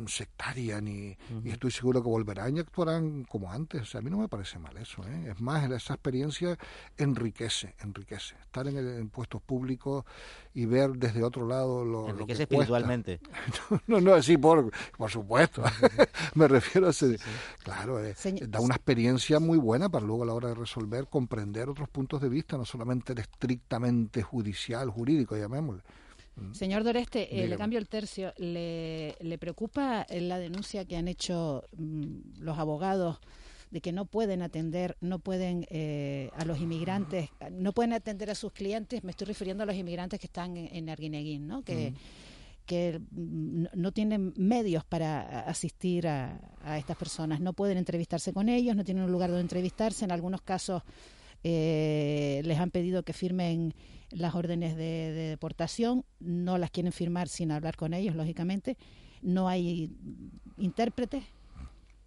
sectaria 0.06 0.80
ni 0.80 1.16
y 1.44 1.50
estoy 1.50 1.70
seguro 1.70 2.02
que 2.02 2.08
volverán 2.08 2.56
y 2.56 2.60
actuarán 2.60 3.24
como 3.24 3.50
antes. 3.50 3.82
O 3.82 3.84
sea, 3.84 4.00
a 4.00 4.02
mí 4.02 4.10
no 4.10 4.18
me 4.18 4.28
parece 4.28 4.58
mal 4.58 4.76
eso. 4.76 5.02
¿eh? 5.06 5.30
Es 5.30 5.40
más, 5.40 5.70
esa 5.70 5.94
experiencia 5.94 6.58
enriquece, 6.96 7.74
enriquece. 7.80 8.34
Estar 8.42 8.66
en, 8.66 8.76
en 8.78 9.08
puestos 9.10 9.42
públicos 9.42 10.04
y 10.54 10.66
ver 10.66 10.92
desde 10.92 11.22
otro 11.22 11.46
lado 11.46 11.84
lo, 11.84 12.08
enriquece 12.08 12.20
lo 12.20 12.26
que 12.26 12.42
espiritualmente. 12.42 13.20
no, 13.86 14.00
no, 14.00 14.22
sí, 14.22 14.36
por, 14.36 14.70
por 14.96 15.10
supuesto. 15.10 15.62
me 16.34 16.48
refiero 16.48 16.86
a 16.86 16.90
ese... 16.90 17.18
Claro, 17.62 18.04
eh, 18.04 18.14
da 18.48 18.60
una 18.60 18.74
experiencia 18.74 19.40
muy 19.40 19.58
buena 19.58 19.88
para 19.88 20.04
luego 20.04 20.22
a 20.22 20.26
la 20.26 20.34
hora 20.34 20.48
de 20.48 20.54
resolver 20.54 21.06
comprender 21.08 21.68
otros 21.68 21.88
puntos 21.88 22.20
de 22.20 22.28
vista, 22.28 22.56
no 22.56 22.64
solamente 22.64 23.12
el 23.12 23.20
estrictamente 23.20 24.22
judicial, 24.22 24.90
jurídico, 24.90 25.36
llamémosle. 25.36 25.82
Mm. 26.36 26.54
Señor 26.54 26.84
Doreste, 26.84 27.42
eh, 27.42 27.46
le 27.46 27.56
cambio 27.56 27.78
el 27.78 27.88
tercio. 27.88 28.32
¿Le, 28.36 29.38
preocupa 29.38 30.06
la 30.10 30.38
denuncia 30.38 30.84
que 30.84 30.96
han 30.96 31.08
hecho 31.08 31.64
mm, 31.76 32.40
los 32.40 32.58
abogados 32.58 33.18
de 33.70 33.80
que 33.80 33.92
no 33.92 34.04
pueden 34.04 34.42
atender, 34.42 34.96
no 35.00 35.18
pueden 35.18 35.66
eh, 35.70 36.30
a 36.36 36.44
los 36.44 36.60
inmigrantes, 36.60 37.30
no 37.50 37.72
pueden 37.72 37.92
atender 37.92 38.30
a 38.30 38.34
sus 38.34 38.52
clientes? 38.52 39.02
Me 39.02 39.10
estoy 39.10 39.26
refiriendo 39.26 39.62
a 39.62 39.66
los 39.66 39.76
inmigrantes 39.76 40.20
que 40.20 40.26
están 40.26 40.56
en, 40.56 40.88
Arguineguín, 40.88 41.46
¿no? 41.46 41.62
Que, 41.62 41.94
que 42.66 43.00
mm, 43.10 43.66
no 43.74 43.92
tienen 43.92 44.32
medios 44.36 44.84
para 44.84 45.40
asistir 45.40 46.06
a, 46.06 46.38
estas 46.76 46.96
personas, 46.96 47.40
no 47.40 47.52
pueden 47.52 47.76
entrevistarse 47.76 48.32
con 48.32 48.48
ellos, 48.48 48.76
no 48.76 48.84
tienen 48.84 49.04
un 49.04 49.10
lugar 49.10 49.30
donde 49.30 49.42
entrevistarse, 49.42 50.04
en 50.04 50.12
algunos 50.12 50.42
casos 50.42 50.82
eh, 51.44 52.42
les 52.44 52.58
han 52.58 52.70
pedido 52.70 53.02
que 53.02 53.12
firmen 53.12 53.74
las 54.10 54.34
órdenes 54.34 54.76
de, 54.76 55.12
deportación, 55.30 56.04
no 56.20 56.58
las 56.58 56.70
quieren 56.70 56.92
firmar 56.92 57.28
sin 57.28 57.50
hablar 57.50 57.76
con 57.76 57.94
ellos, 57.94 58.14
lógicamente. 58.14 58.76
No 59.22 59.48
hay 59.48 59.90
intérpretes. 60.56 61.24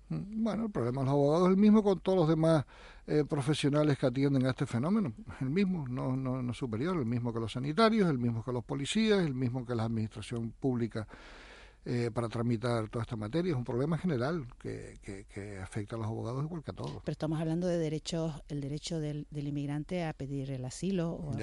Bueno, 0.07 0.65
el 0.65 0.71
problema 0.71 1.01
de 1.01 1.05
los 1.05 1.13
abogados 1.13 1.47
es 1.47 1.55
el 1.55 1.57
mismo 1.57 1.81
con 1.81 1.99
todos 1.99 2.19
los 2.19 2.27
demás 2.27 2.65
eh, 3.07 3.23
profesionales 3.27 3.97
que 3.97 4.05
atienden 4.05 4.45
a 4.45 4.51
este 4.51 4.67
fenómeno. 4.67 5.13
El 5.41 5.49
mismo, 5.49 5.87
no, 5.87 6.15
no, 6.15 6.43
no 6.43 6.53
superior, 6.53 6.95
el 6.97 7.05
mismo 7.05 7.33
que 7.33 7.39
los 7.39 7.53
sanitarios, 7.53 8.09
el 8.09 8.19
mismo 8.19 8.43
que 8.43 8.51
los 8.51 8.63
policías, 8.63 9.25
el 9.25 9.33
mismo 9.33 9.65
que 9.65 9.73
la 9.73 9.85
administración 9.85 10.51
pública 10.51 11.07
eh, 11.87 12.09
para 12.11 12.27
tramitar 12.29 12.89
toda 12.89 13.03
esta 13.03 13.15
materia. 13.15 13.51
Es 13.51 13.55
un 13.55 13.63
problema 13.63 13.95
general 13.99 14.47
que, 14.57 14.97
que, 15.03 15.59
afecta 15.59 15.95
a 15.95 15.99
los 15.99 16.07
abogados 16.07 16.43
igual 16.43 16.63
que 16.63 16.71
a 16.71 16.73
todos. 16.73 17.03
Pero 17.03 17.11
estamos 17.11 17.39
hablando 17.39 17.67
de 17.67 17.77
derechos, 17.77 18.33
el 18.47 18.59
derecho 18.59 18.99
del, 18.99 19.27
del 19.29 19.47
inmigrante 19.47 20.03
a 20.03 20.13
pedir 20.13 20.49
el 20.49 20.65
asilo. 20.65 21.11
O 21.11 21.37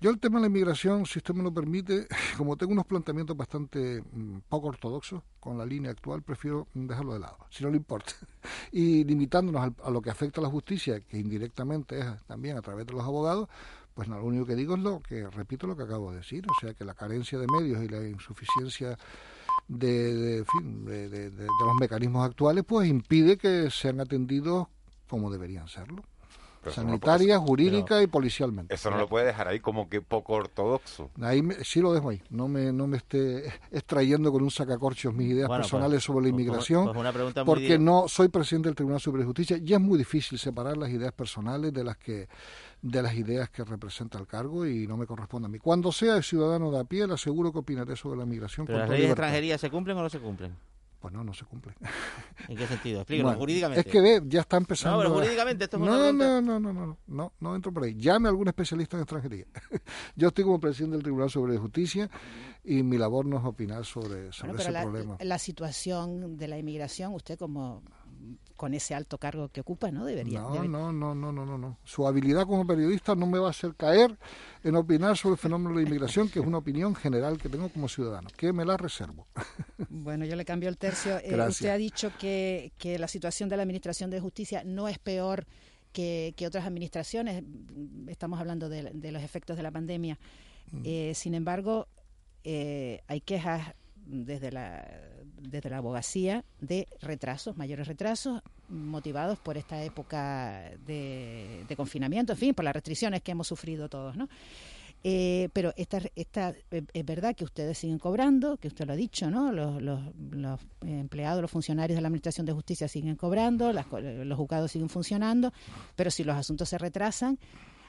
Yo 0.00 0.10
el 0.10 0.18
tema 0.18 0.38
de 0.38 0.42
la 0.42 0.46
inmigración, 0.46 1.04
si 1.04 1.18
usted 1.18 1.34
me 1.34 1.42
lo 1.42 1.52
permite, 1.52 2.08
como 2.38 2.56
tengo 2.56 2.72
unos 2.72 2.86
planteamientos 2.86 3.36
bastante 3.36 4.00
mm, 4.00 4.38
poco 4.48 4.68
ortodoxos 4.68 5.22
con 5.38 5.58
la 5.58 5.66
línea 5.66 5.90
actual, 5.90 6.22
prefiero 6.22 6.66
dejarlo 6.72 7.12
de 7.12 7.20
lado, 7.20 7.36
si 7.50 7.64
no 7.64 7.70
le 7.70 7.76
importa. 7.76 8.12
Y 8.72 9.04
limitándonos 9.04 9.72
a, 9.82 9.90
lo 9.90 10.00
que 10.00 10.08
afecta 10.08 10.40
a 10.40 10.44
la 10.44 10.48
justicia, 10.48 11.00
que 11.00 11.18
indirectamente 11.18 11.98
es 11.98 12.06
también 12.24 12.56
a 12.56 12.62
través 12.62 12.86
de 12.86 12.94
los 12.94 13.02
abogados, 13.02 13.48
pues 13.92 14.08
no, 14.08 14.18
lo 14.18 14.24
único 14.24 14.46
que 14.46 14.56
digo 14.56 14.74
es 14.74 14.80
lo 14.80 15.00
que, 15.00 15.28
repito 15.28 15.66
lo 15.66 15.76
que 15.76 15.82
acabo 15.82 16.10
de 16.10 16.16
decir, 16.18 16.44
o 16.50 16.60
sea 16.60 16.72
que 16.72 16.84
la 16.84 16.94
carencia 16.94 17.38
de 17.38 17.46
medios 17.46 17.82
y 17.84 17.88
la 17.88 18.08
insuficiencia 18.08 18.98
de, 19.68 20.42
de, 20.44 21.30
de 21.30 21.46
los 21.46 21.74
mecanismos 21.80 22.26
actuales, 22.26 22.64
pues 22.66 22.88
impide 22.88 23.36
que 23.36 23.70
sean 23.70 24.00
atendidos 24.00 24.68
como 25.08 25.30
deberían 25.30 25.68
serlo 25.68 26.02
sanitaria, 26.70 27.38
jurídica 27.38 28.02
y 28.02 28.06
policialmente. 28.06 28.74
Eso 28.74 28.90
no 28.90 28.98
lo 28.98 29.08
puede 29.08 29.26
dejar 29.26 29.48
ahí 29.48 29.60
como 29.60 29.88
que 29.88 30.00
poco 30.00 30.34
ortodoxo. 30.34 31.10
Ahí 31.20 31.42
sí 31.62 31.80
lo 31.80 31.92
dejo 31.92 32.10
ahí. 32.10 32.22
No 32.30 32.48
me, 32.48 32.72
no 32.72 32.86
me 32.86 32.98
esté 32.98 33.46
extrayendo 33.70 34.32
con 34.32 34.42
un 34.42 34.50
sacacorchos 34.50 35.14
mis 35.14 35.30
ideas 35.30 35.48
pues, 35.48 35.60
personales 35.60 36.02
sobre 36.02 36.26
la 36.26 36.32
pues, 36.32 36.42
inmigración, 36.44 36.92
pues, 36.92 37.34
porque 37.44 37.78
no 37.78 38.08
soy 38.08 38.28
presidente 38.28 38.68
del 38.68 38.76
Tribunal 38.76 39.00
Superior 39.00 39.24
de 39.24 39.26
Justicia 39.26 39.58
y 39.64 39.74
es 39.74 39.80
muy 39.80 39.98
difícil 39.98 40.38
separar 40.38 40.76
las 40.76 40.90
ideas 40.90 41.12
personales 41.12 41.72
de 41.72 41.84
las 41.84 41.96
que 41.96 42.28
de 42.84 43.00
las 43.00 43.14
ideas 43.14 43.48
que 43.48 43.64
representa 43.64 44.18
el 44.18 44.26
cargo 44.26 44.66
y 44.66 44.86
no 44.86 44.98
me 44.98 45.06
corresponde 45.06 45.46
a 45.46 45.48
mí. 45.48 45.58
Cuando 45.58 45.90
sea 45.90 46.20
ciudadano 46.20 46.70
de 46.70 46.80
a 46.80 46.84
pie, 46.84 47.06
le 47.06 47.14
aseguro 47.14 47.50
que 47.50 47.60
opinaré 47.60 47.96
sobre 47.96 48.18
la 48.18 48.24
inmigración. 48.24 48.66
¿Pero 48.66 48.80
las 48.80 48.90
leyes 48.90 49.06
de 49.06 49.12
extranjería 49.12 49.56
se 49.56 49.70
cumplen 49.70 49.96
o 49.96 50.02
no 50.02 50.10
se 50.10 50.18
cumplen? 50.18 50.54
Pues 51.00 51.14
no, 51.14 51.24
no 51.24 51.32
se 51.32 51.46
cumple. 51.46 51.74
¿En 52.48 52.56
qué 52.56 52.66
sentido? 52.66 53.00
Explíquelo, 53.00 53.32
jurídicamente. 53.34 53.80
Es 53.80 53.92
que 53.92 54.00
ve, 54.02 54.22
ya 54.26 54.42
está 54.42 54.58
empezando. 54.58 54.98
No, 54.98 55.02
pero 55.02 55.14
jurídicamente 55.14 55.64
esto 55.64 55.78
es 55.78 55.82
no, 55.82 56.12
no, 56.12 56.42
no, 56.42 56.60
no, 56.60 56.72
no, 56.72 56.98
no, 57.06 57.32
no 57.40 57.56
entro 57.56 57.72
por 57.72 57.84
ahí. 57.84 57.94
Llame 57.94 58.28
a 58.28 58.30
algún 58.30 58.48
especialista 58.48 58.98
en 58.98 59.02
extranjería. 59.02 59.46
Yo 60.16 60.28
estoy 60.28 60.44
como 60.44 60.60
presidente 60.60 60.96
del 60.96 61.02
Tribunal 61.02 61.30
sobre 61.30 61.56
Justicia 61.56 62.10
y 62.64 62.82
mi 62.82 62.98
labor 62.98 63.24
no 63.24 63.38
es 63.38 63.44
opinar 63.44 63.84
sobre, 63.86 64.30
sobre 64.32 64.60
ese 64.60 64.72
problema. 64.72 65.16
La 65.20 65.38
situación 65.38 66.36
de 66.36 66.48
la 66.48 66.58
inmigración, 66.58 67.14
usted 67.14 67.38
como 67.38 67.82
con 68.56 68.74
ese 68.74 68.94
alto 68.94 69.18
cargo 69.18 69.48
que 69.48 69.60
ocupa, 69.60 69.90
¿no? 69.90 70.04
Debería. 70.04 70.40
No, 70.40 70.64
no, 70.64 70.92
no, 70.92 71.14
no, 71.14 71.32
no, 71.32 71.58
no. 71.58 71.78
Su 71.84 72.06
habilidad 72.06 72.46
como 72.46 72.66
periodista 72.66 73.14
no 73.14 73.26
me 73.26 73.38
va 73.38 73.48
a 73.48 73.50
hacer 73.50 73.74
caer 73.74 74.16
en 74.62 74.76
opinar 74.76 75.16
sobre 75.16 75.34
el 75.34 75.38
fenómeno 75.38 75.70
de 75.70 75.82
la 75.82 75.88
inmigración, 75.88 76.28
que 76.28 76.38
es 76.38 76.46
una 76.46 76.58
opinión 76.58 76.94
general 76.94 77.38
que 77.38 77.48
tengo 77.48 77.68
como 77.68 77.88
ciudadano, 77.88 78.28
que 78.36 78.52
me 78.52 78.64
la 78.64 78.76
reservo. 78.76 79.26
Bueno, 79.88 80.24
yo 80.24 80.36
le 80.36 80.44
cambio 80.44 80.68
el 80.68 80.78
tercio. 80.78 81.18
Eh, 81.18 81.36
usted 81.48 81.68
ha 81.68 81.76
dicho 81.76 82.12
que, 82.18 82.72
que 82.78 82.98
la 82.98 83.08
situación 83.08 83.48
de 83.48 83.56
la 83.56 83.62
Administración 83.62 84.10
de 84.10 84.20
Justicia 84.20 84.62
no 84.64 84.88
es 84.88 84.98
peor 84.98 85.46
que, 85.92 86.34
que 86.36 86.46
otras 86.46 86.66
administraciones. 86.66 87.42
Estamos 88.06 88.40
hablando 88.40 88.68
de, 88.68 88.90
de, 88.92 89.12
los 89.12 89.22
efectos 89.22 89.56
de 89.56 89.62
la 89.62 89.70
pandemia. 89.70 90.18
Mm. 90.72 90.82
Eh, 90.84 91.12
sin 91.14 91.34
embargo, 91.34 91.88
eh, 92.44 93.02
hay 93.06 93.20
quejas 93.20 93.74
desde 94.06 94.52
la, 94.52 94.86
desde 95.40 95.70
la 95.70 95.78
abogacía 95.78 96.44
de 96.60 96.86
retrasos, 97.00 97.56
mayores 97.56 97.86
retrasos, 97.86 98.42
motivados 98.68 99.38
por 99.38 99.56
esta 99.56 99.82
época 99.82 100.70
de, 100.86 101.64
confinamiento, 101.76 102.32
en 102.32 102.38
fin, 102.38 102.54
por 102.54 102.64
las 102.64 102.74
restricciones 102.74 103.22
que 103.22 103.32
hemos 103.32 103.48
sufrido 103.48 103.88
todos, 103.88 104.16
¿no? 104.16 104.28
Eh, 105.06 105.50
pero 105.52 105.74
esta, 105.76 106.00
esta, 106.16 106.54
eh, 106.70 106.82
es 106.94 107.04
verdad 107.04 107.36
que 107.36 107.44
ustedes 107.44 107.76
siguen 107.76 107.98
cobrando, 107.98 108.56
que 108.56 108.68
usted 108.68 108.86
lo 108.86 108.94
ha 108.94 108.96
dicho, 108.96 109.30
¿no? 109.30 109.52
Los, 109.52 109.82
los, 109.82 110.00
empleados, 110.80 111.42
los 111.42 111.50
funcionarios 111.50 111.96
de 111.96 112.00
la 112.00 112.08
Administración 112.08 112.46
de 112.46 112.54
Justicia 112.54 112.88
siguen 112.88 113.16
cobrando, 113.16 113.70
los 113.72 114.38
juzgados 114.38 114.72
siguen 114.72 114.88
funcionando, 114.88 115.52
pero 115.94 116.10
si 116.10 116.24
los 116.24 116.36
asuntos 116.36 116.70
se 116.70 116.78
retrasan, 116.78 117.38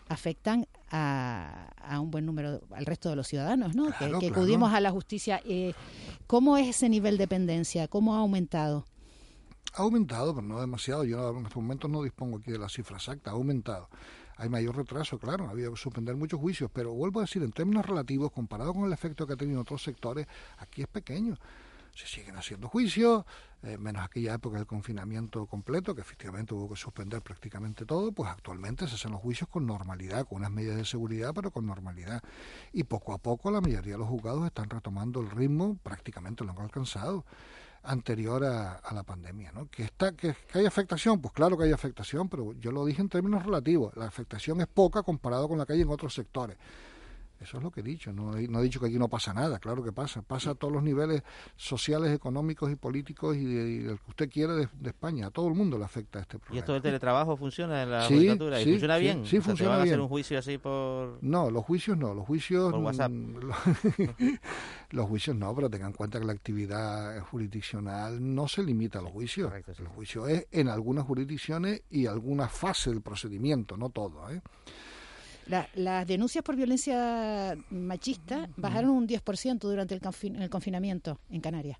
afectan 0.07 0.67
a, 0.91 1.73
a, 1.77 1.99
un 1.99 2.11
buen 2.11 2.25
número, 2.25 2.61
al 2.71 2.85
resto 2.85 3.09
de 3.09 3.15
los 3.15 3.27
ciudadanos, 3.27 3.75
¿no? 3.75 3.87
que, 3.97 4.27
acudimos 4.27 4.73
a 4.73 4.79
la 4.79 4.91
justicia. 4.91 5.41
Eh, 5.45 5.73
¿Cómo 6.27 6.57
es 6.57 6.67
ese 6.67 6.89
nivel 6.89 7.17
de 7.17 7.23
dependencia? 7.23 7.87
¿Cómo 7.87 8.15
ha 8.15 8.19
aumentado? 8.19 8.85
Ha 9.73 9.81
aumentado, 9.81 10.33
pero 10.33 10.47
no 10.47 10.61
demasiado. 10.61 11.03
Yo 11.03 11.31
en 11.31 11.45
estos 11.45 11.61
momentos 11.61 11.89
no 11.89 12.03
dispongo 12.03 12.37
aquí 12.37 12.51
de 12.51 12.59
la 12.59 12.69
cifra 12.69 12.97
exacta. 12.97 13.31
Ha 13.31 13.33
aumentado. 13.33 13.89
Hay 14.37 14.49
mayor 14.49 14.75
retraso, 14.75 15.17
claro. 15.17 15.47
Ha 15.47 15.51
habido 15.51 15.71
que 15.71 15.77
suspender 15.77 16.15
muchos 16.15 16.39
juicios, 16.39 16.69
pero 16.73 16.93
vuelvo 16.93 17.19
a 17.19 17.23
decir, 17.23 17.41
en 17.43 17.51
términos 17.51 17.85
relativos, 17.85 18.31
comparado 18.31 18.73
con 18.73 18.85
el 18.85 18.93
efecto 18.93 19.25
que 19.25 19.33
ha 19.33 19.37
tenido 19.37 19.57
en 19.57 19.61
otros 19.61 19.81
sectores, 19.83 20.27
aquí 20.57 20.81
es 20.81 20.87
pequeño 20.87 21.37
se 21.95 22.07
siguen 22.07 22.35
haciendo 22.35 22.67
juicios, 22.67 23.23
eh, 23.63 23.77
menos 23.77 24.03
aquella 24.03 24.35
época 24.35 24.57
del 24.57 24.67
confinamiento 24.67 25.45
completo, 25.47 25.95
que 25.95 26.01
efectivamente 26.01 26.53
hubo 26.53 26.69
que 26.69 26.75
suspender 26.75 27.21
prácticamente 27.21 27.85
todo, 27.85 28.11
pues 28.11 28.29
actualmente 28.29 28.87
se 28.87 28.95
hacen 28.95 29.11
los 29.11 29.21
juicios 29.21 29.49
con 29.49 29.65
normalidad, 29.65 30.27
con 30.27 30.39
unas 30.39 30.51
medidas 30.51 30.75
de 30.75 30.85
seguridad, 30.85 31.31
pero 31.33 31.51
con 31.51 31.65
normalidad. 31.65 32.21
Y 32.73 32.83
poco 32.83 33.13
a 33.13 33.17
poco 33.17 33.49
la 33.49 33.61
mayoría 33.61 33.93
de 33.93 33.99
los 33.99 34.09
juzgados 34.09 34.45
están 34.45 34.69
retomando 34.69 35.21
el 35.21 35.31
ritmo, 35.31 35.77
prácticamente 35.81 36.43
lo 36.43 36.51
han 36.51 36.59
alcanzado 36.59 37.25
anterior 37.83 38.43
a, 38.43 38.81
la 38.93 39.03
pandemia, 39.03 39.51
¿no? 39.51 39.69
Que 39.69 39.83
está 39.83 40.11
que, 40.13 40.35
que, 40.51 40.59
hay 40.59 40.65
afectación, 40.65 41.21
pues 41.21 41.33
claro 41.33 41.57
que 41.57 41.65
hay 41.65 41.71
afectación, 41.71 42.27
pero 42.29 42.53
yo 42.53 42.71
lo 42.71 42.83
dije 42.83 43.01
en 43.01 43.09
términos 43.09 43.45
relativos, 43.45 43.95
la 43.95 44.05
afectación 44.05 44.59
es 44.61 44.67
poca 44.67 45.03
comparado 45.03 45.47
con 45.47 45.57
la 45.57 45.65
que 45.65 45.73
hay 45.73 45.81
en 45.81 45.89
otros 45.89 46.13
sectores. 46.13 46.57
Eso 47.39 47.57
es 47.57 47.63
lo 47.63 47.71
que 47.71 47.81
he 47.81 47.83
dicho. 47.83 48.13
No 48.13 48.37
he, 48.37 48.47
no 48.47 48.59
he, 48.59 48.63
dicho 48.63 48.79
que 48.79 48.87
aquí 48.87 48.97
no 48.97 49.09
pasa 49.09 49.33
nada. 49.33 49.59
Claro 49.59 49.83
que 49.83 49.91
pasa. 49.91 50.21
Pasa 50.21 50.51
a 50.51 50.55
todos 50.55 50.73
los 50.73 50.83
niveles 50.83 51.21
sociales, 51.55 52.11
económicos 52.13 52.71
y 52.71 52.75
políticos 52.75 53.35
y, 53.35 53.57
el 53.87 53.99
que 53.99 54.09
usted 54.09 54.29
quiera 54.29 54.53
de, 54.53 54.67
España. 54.85 55.27
A 55.27 55.31
todo 55.31 55.47
el 55.47 55.53
mundo 55.53 55.77
le 55.77 55.85
afecta 55.85 56.19
este 56.19 56.39
problema. 56.39 56.55
¿Y 56.55 56.59
esto 56.59 56.73
del 56.73 56.81
teletrabajo 56.81 57.35
funciona 57.35 57.83
en 57.83 57.91
la 57.91 58.07
sí, 58.07 58.25
¿Y 58.25 58.29
funciona 58.29 58.97
bien? 58.97 59.25
Sí, 59.25 59.39
funciona 59.39 59.75
bien. 59.77 59.87
hacer 59.87 59.99
un 59.99 60.07
juicio 60.07 60.39
así 60.39 60.57
por...? 60.57 61.19
No, 61.21 61.51
los 61.51 61.63
juicios 61.65 61.97
no. 61.97 62.13
Los 62.13 62.25
juicios... 62.25 62.71
Por 62.71 62.81
WhatsApp. 62.81 63.11
los, 64.91 65.07
juicios 65.07 65.35
no, 65.35 65.53
pero 65.53 65.69
tengan 65.69 65.89
en 65.89 65.93
cuenta 65.93 66.19
que 66.19 66.25
la 66.25 66.33
actividad 66.33 67.19
jurisdiccional 67.25 68.35
no 68.35 68.47
se 68.47 68.63
limita 68.63 68.99
a 68.99 69.01
los 69.01 69.11
juicios. 69.11 69.51
El 69.53 69.87
juicio 69.87 70.27
es 70.27 70.47
en 70.51 70.69
algunas 70.69 71.05
jurisdicciones 71.05 71.83
y 71.89 72.05
alguna 72.05 72.47
fase 72.47 72.89
del 72.89 73.01
procedimiento, 73.01 73.77
no 73.77 73.89
todo, 73.89 74.29
¿eh? 74.29 74.41
Las 75.47 76.07
denuncias 76.07 76.43
por 76.43 76.55
violencia 76.55 77.57
machista 77.69 78.49
bajaron 78.57 78.91
un 78.91 79.07
10% 79.07 79.59
durante 79.59 79.95
el, 79.95 80.01
el, 80.41 80.49
confinamiento 80.49 81.19
en 81.29 81.41
Canarias. 81.41 81.77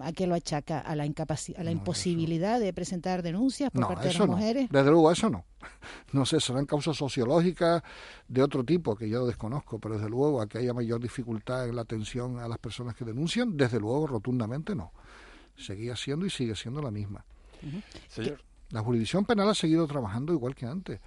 ¿A 0.00 0.12
qué 0.12 0.26
lo 0.26 0.34
achaca? 0.34 0.80
¿A 0.80 0.96
la, 0.96 1.04
a 1.04 1.64
la 1.64 1.70
imposibilidad 1.70 2.58
de 2.58 2.72
presentar 2.72 3.22
denuncias 3.22 3.70
por 3.70 3.86
parte 3.86 4.08
de 4.08 4.14
las 4.14 4.28
mujeres? 4.28 4.68
Desde 4.70 4.90
luego, 4.90 5.12
eso 5.12 5.30
no. 5.30 5.44
No 6.12 6.24
sé, 6.24 6.40
serán 6.40 6.66
causas 6.66 6.96
sociológicas 6.96 7.82
de 8.28 8.42
otro 8.42 8.64
tipo 8.64 8.96
que 8.96 9.08
yo 9.08 9.26
desconozco, 9.26 9.78
pero 9.78 9.96
desde 9.96 10.08
luego 10.08 10.40
a 10.40 10.46
que 10.46 10.58
haya 10.58 10.72
mayor 10.72 11.00
dificultad 11.00 11.68
en 11.68 11.76
la 11.76 11.82
atención 11.82 12.38
a 12.38 12.48
las 12.48 12.58
personas 12.58 12.94
que 12.94 13.04
denuncian, 13.04 13.56
desde 13.56 13.78
luego, 13.78 14.06
rotundamente 14.06 14.74
no. 14.74 14.92
Seguía 15.56 15.94
siendo 15.96 16.26
y 16.26 16.30
sigue 16.30 16.54
siendo 16.54 16.80
la 16.80 16.90
misma. 16.90 17.24
La 18.70 18.80
jurisdicción 18.80 19.24
penal 19.24 19.48
ha 19.50 19.54
seguido 19.54 19.86
trabajando 19.86 20.32
igual 20.32 20.54
que 20.54 20.66
antes. 20.66 21.00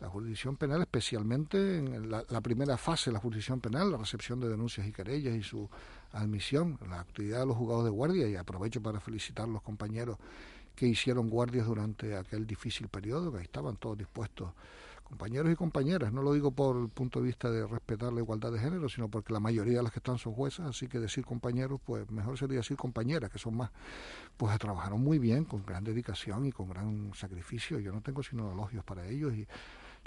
La 0.00 0.08
jurisdicción 0.08 0.56
penal, 0.56 0.80
especialmente 0.80 1.78
en 1.78 2.10
la, 2.10 2.40
primera 2.40 2.78
fase 2.78 3.10
de 3.10 3.14
la 3.14 3.20
jurisdicción 3.20 3.60
penal, 3.60 3.90
la 3.90 3.98
recepción 3.98 4.40
de 4.40 4.48
denuncias 4.48 4.86
y 4.86 4.92
querellas 4.92 5.34
y 5.36 5.42
su 5.42 5.68
admisión, 6.12 6.78
la 6.88 7.00
actividad 7.00 7.40
de 7.40 7.46
los 7.46 7.56
juzgados 7.56 7.84
de 7.84 7.90
guardia, 7.90 8.26
y 8.26 8.34
aprovecho 8.34 8.82
para 8.82 8.98
felicitar 8.98 9.44
a 9.44 9.52
los 9.52 9.62
compañeros 9.62 10.16
que 10.74 10.86
hicieron 10.86 11.28
guardias 11.28 11.66
durante 11.66 12.16
aquel 12.16 12.46
difícil 12.46 12.88
periodo, 12.88 13.30
que 13.30 13.42
estaban 13.42 13.76
todos 13.76 13.98
dispuestos, 13.98 14.52
compañeros 15.10 15.52
y 15.52 15.56
compañeras, 15.56 16.12
no 16.12 16.22
lo 16.22 16.32
digo 16.32 16.52
por 16.52 16.76
el 16.76 16.88
punto 16.88 17.20
de 17.20 17.26
vista 17.26 17.50
de 17.50 17.66
respetar 17.66 18.12
la 18.12 18.20
igualdad 18.20 18.52
de 18.52 18.60
género, 18.60 18.88
sino 18.88 19.08
porque 19.08 19.32
la 19.32 19.40
mayoría 19.40 19.78
de 19.78 19.82
las 19.82 19.92
que 19.92 19.98
están 19.98 20.18
son 20.18 20.32
juezas, 20.32 20.68
así 20.68 20.86
que 20.86 21.00
decir 21.00 21.24
compañeros, 21.24 21.80
pues 21.84 22.08
mejor 22.10 22.38
sería 22.38 22.58
decir 22.58 22.76
compañeras, 22.76 23.28
que 23.28 23.38
son 23.38 23.56
más, 23.56 23.70
pues 24.36 24.56
trabajaron 24.58 25.02
muy 25.02 25.18
bien, 25.18 25.44
con 25.44 25.66
gran 25.66 25.82
dedicación 25.82 26.46
y 26.46 26.52
con 26.52 26.68
gran 26.68 27.10
sacrificio, 27.14 27.80
yo 27.80 27.92
no 27.92 28.00
tengo 28.00 28.22
sino 28.22 28.52
elogios 28.52 28.84
para 28.84 29.06
ellos 29.06 29.34
y 29.34 29.46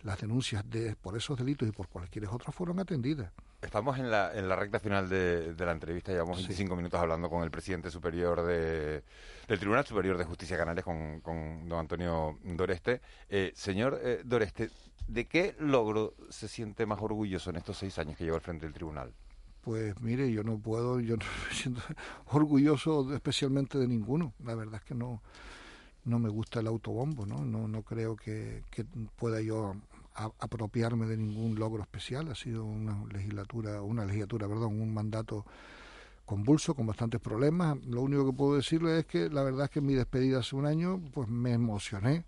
las 0.02 0.20
denuncias 0.20 0.70
de, 0.70 0.96
por 0.96 1.16
esos 1.16 1.38
delitos 1.38 1.68
y 1.68 1.72
por 1.72 1.88
cualquier 1.88 2.28
otra 2.28 2.52
fueron 2.52 2.80
atendidas. 2.80 3.32
Estamos 3.62 3.98
en 3.98 4.12
la, 4.12 4.34
en 4.34 4.50
la 4.50 4.58
recta 4.58 4.80
final 4.80 5.08
de, 5.08 5.56
la 5.58 5.72
entrevista, 5.72 6.12
llevamos 6.12 6.38
25 6.38 6.76
minutos 6.76 7.00
hablando 7.00 7.30
con 7.30 7.44
el 7.44 7.52
presidente 7.52 7.90
superior 7.90 8.44
de, 8.44 9.04
del 9.48 9.60
Tribunal 9.60 9.86
Superior 9.86 10.18
de 10.18 10.26
Justicia 10.26 10.58
Canarias, 10.58 10.84
con, 10.84 11.22
con 11.22 11.70
don 11.70 11.80
Antonio 11.80 12.38
Doreste. 12.44 13.02
Eh, 13.30 13.54
señor 13.56 14.00
eh, 14.04 14.22
Doreste, 14.26 14.70
¿de 15.08 15.28
qué 15.28 15.56
logro 15.60 16.14
se 16.30 16.50
siente 16.50 16.86
más 16.86 17.02
orgulloso 17.02 17.52
en 17.52 17.56
estos 17.56 17.78
seis 17.78 17.98
años 18.00 18.18
que 18.18 18.26
lleva 18.26 18.36
al 18.36 18.42
frente 18.42 18.66
del 18.66 18.74
tribunal? 18.74 19.14
Pues 19.62 19.98
mire, 20.02 20.30
yo 20.30 20.44
no 20.44 20.58
puedo, 20.58 21.00
yo 21.00 21.16
no 21.16 21.24
me 21.48 21.56
siento 21.56 21.82
orgulloso 22.26 23.14
especialmente 23.14 23.78
de 23.78 23.88
ninguno. 23.88 24.34
La 24.44 24.56
verdad 24.56 24.76
es 24.76 24.82
que 24.82 24.94
no, 24.94 25.22
no 26.04 26.20
me 26.20 26.28
gusta 26.28 26.60
el 26.60 26.68
autobombo, 26.68 27.26
¿no? 27.26 27.46
No, 27.46 27.70
no 27.70 27.82
creo 27.84 28.18
que, 28.18 28.64
que 28.70 28.84
pueda 29.16 29.40
yo 29.40 29.76
apropiarme 30.14 31.06
de 31.08 31.18
ningún 31.18 31.56
logro 31.56 31.82
especial. 31.82 32.30
Ha 32.30 32.36
sido 32.36 32.66
una 32.66 33.04
legislatura, 33.12 33.82
una 33.82 34.06
legislatura, 34.06 34.48
perdón, 34.48 34.80
un 34.80 34.94
mandato 34.94 35.46
convulso, 36.26 36.74
con 36.76 36.86
bastantes 36.86 37.20
problemas. 37.20 37.78
Lo 37.86 38.02
único 38.02 38.26
que 38.26 38.34
puedo 38.34 38.56
decirle 38.56 39.00
es 39.00 39.06
que 39.06 39.30
la 39.30 39.44
verdad 39.44 39.66
es 39.66 39.70
que 39.72 39.80
en 39.80 39.86
mi 39.86 39.94
despedida 39.94 40.40
hace 40.40 40.56
un 40.56 40.66
año, 40.66 41.02
pues 41.14 41.28
me 41.28 41.54
emocioné 41.54 42.26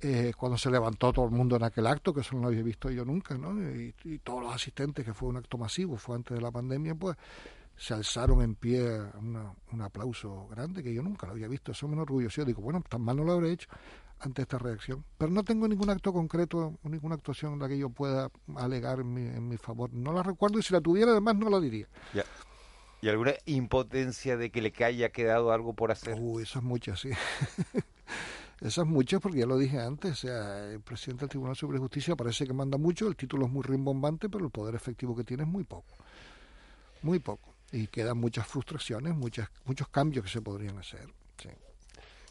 eh, 0.00 0.32
cuando 0.36 0.58
se 0.58 0.70
levantó 0.70 1.12
todo 1.12 1.26
el 1.26 1.30
mundo 1.30 1.54
en 1.56 1.62
aquel 1.62 1.86
acto, 1.86 2.12
que 2.12 2.22
eso 2.22 2.34
no 2.34 2.42
lo 2.42 2.48
había 2.48 2.62
visto 2.62 2.90
yo 2.90 3.04
nunca, 3.04 3.38
¿no? 3.38 3.52
Y, 3.62 3.94
todos 4.24 4.42
los 4.42 4.54
asistentes, 4.54 5.04
que 5.04 5.14
fue 5.14 5.28
un 5.28 5.36
acto 5.36 5.56
masivo, 5.58 5.96
fue 5.96 6.16
antes 6.16 6.36
de 6.36 6.42
la 6.42 6.50
pandemia, 6.50 6.94
pues 6.96 7.16
se 7.76 7.94
alzaron 7.94 8.42
en 8.42 8.54
pie 8.54 8.82
un 8.82 9.80
aplauso 9.80 10.46
grande 10.48 10.82
que 10.82 10.92
yo 10.92 11.02
nunca 11.02 11.26
lo 11.26 11.32
había 11.32 11.48
visto. 11.48 11.72
Eso 11.72 11.88
me 11.88 11.94
enorgulleció. 11.94 12.44
Digo, 12.44 12.60
bueno, 12.62 12.82
tan 12.88 13.00
mal 13.00 13.16
no 13.16 13.24
lo 13.24 13.32
habré 13.32 13.52
hecho 13.52 13.68
ante 14.22 14.42
esta 14.42 14.58
reacción. 14.58 15.04
Pero 15.18 15.30
no 15.30 15.44
tengo 15.44 15.68
ningún 15.68 15.90
acto 15.90 16.12
concreto, 16.12 16.78
ninguna 16.82 17.16
actuación 17.16 17.54
en 17.54 17.58
la 17.58 17.68
que 17.68 17.78
yo 17.78 17.90
pueda 17.90 18.30
alegar 18.56 19.00
en 19.00 19.48
mi, 19.48 19.56
favor. 19.56 19.92
No 19.92 20.12
la 20.12 20.22
recuerdo 20.22 20.58
y 20.58 20.62
si 20.62 20.72
la 20.72 20.80
tuviera 20.80 21.12
además 21.12 21.36
no 21.36 21.50
la 21.50 21.60
diría. 21.60 21.86
¿Y 23.00 23.08
alguna 23.08 23.32
impotencia 23.46 24.36
de 24.36 24.50
que 24.50 24.62
le 24.62 24.72
haya 24.84 25.10
quedado 25.10 25.52
algo 25.52 25.74
por 25.74 25.90
hacer? 25.90 26.16
Uy, 26.20 26.44
esas 26.44 26.62
muchas, 26.62 27.00
sí. 27.00 27.10
esas 28.60 28.86
muchas 28.86 29.20
porque 29.20 29.40
ya 29.40 29.46
lo 29.46 29.58
dije 29.58 29.80
antes, 29.80 30.12
o 30.12 30.14
sea, 30.14 30.70
el 30.70 30.80
presidente 30.80 31.22
del 31.22 31.30
Tribunal 31.30 31.56
Superior 31.56 31.80
de 31.80 31.84
Justicia 31.84 32.14
parece 32.14 32.46
que 32.46 32.52
manda 32.52 32.78
mucho, 32.78 33.08
el 33.08 33.16
título 33.16 33.46
es 33.46 33.52
muy 33.52 33.62
rimbombante, 33.62 34.28
pero 34.28 34.44
el 34.44 34.52
poder 34.52 34.76
efectivo 34.76 35.16
que 35.16 35.24
tiene 35.24 35.42
es 35.42 35.48
muy 35.48 35.64
poco. 35.64 35.96
Muy 37.02 37.18
poco. 37.18 37.54
Y 37.72 37.88
quedan 37.88 38.18
muchas 38.18 38.46
frustraciones, 38.46 39.16
muchas, 39.16 39.48
muchos 39.64 39.88
cambios 39.88 40.24
que 40.24 40.30
se 40.30 40.40
podrían 40.40 40.78
hacer. 40.78 41.08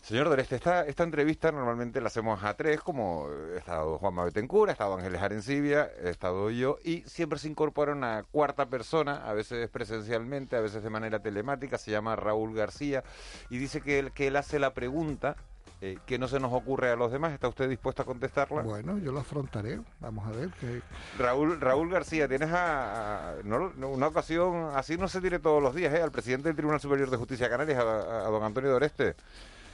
Señor 0.02 0.30
Doreste, 0.30 0.56
esta, 0.56 0.86
esta 0.88 1.04
entrevista 1.04 1.52
normalmente 1.52 2.02
la 2.02 2.08
hacemos 2.08 2.44
a 2.44 2.56
tres, 2.56 2.82
como 2.82 3.28
he 3.54 3.60
estado 3.60 4.00
Juan 4.00 4.16
Betancourt, 4.16 4.70
ha 4.70 4.74
estado 4.74 4.96
Ángeles 4.98 5.22
Arencibia, 5.22 5.92
he 6.04 6.10
estado 6.10 6.50
yo, 6.50 6.80
y 6.84 7.02
siempre 7.02 7.38
se 7.38 7.48
incorpora 7.48 7.92
una 7.92 8.24
cuarta 8.24 8.66
persona, 8.66 9.30
a 9.30 9.34
veces 9.34 9.70
presencialmente, 9.70 10.56
a 10.56 10.62
veces 10.62 10.82
de 10.82 10.90
manera 10.90 11.20
telemática, 11.20 11.78
se 11.78 11.92
llama 11.92 12.16
Raúl 12.16 12.56
García, 12.56 13.04
y 13.52 13.60
dice 13.60 13.82
que 13.82 14.00
él, 14.00 14.12
que 14.12 14.28
él 14.28 14.38
hace 14.38 14.58
la 14.58 14.74
pregunta 14.74 15.36
eh, 15.82 15.98
que 16.06 16.18
no 16.18 16.28
se 16.28 16.40
nos 16.40 16.52
ocurre 16.52 16.92
a 16.92 16.96
los 16.96 17.12
demás. 17.12 17.34
¿Está 17.34 17.48
usted 17.48 17.70
dispuesto 17.70 18.02
a 18.02 18.06
contestarla? 18.06 18.62
Bueno, 18.62 19.00
yo 19.00 19.12
la 19.12 19.22
afrontaré. 19.22 19.82
Vamos 20.00 20.28
a 20.28 20.32
ver. 20.32 20.50
Que... 20.60 20.82
Raúl, 21.18 21.60
Raúl 21.60 21.90
García, 21.90 22.28
tienes 22.28 22.50
a, 22.52 23.36
una 23.44 24.08
ocasión, 24.08 24.72
así 24.76 24.98
no 24.98 25.08
se 25.08 25.22
tiene 25.22 25.40
todos 25.40 25.62
los 25.62 25.74
días, 25.74 25.94
¿eh? 25.94 26.02
al 26.02 26.12
presidente 26.12 26.50
del 26.50 26.56
Tribunal 26.56 26.80
Superior 26.80 27.10
de 27.10 27.18
Justicia 27.18 27.48
de 27.48 27.52
Canarias, 27.52 27.80
a, 27.80 28.28
a 28.28 28.30
don 28.30 28.44
Antonio 28.44 28.72
Doreste. 28.72 29.16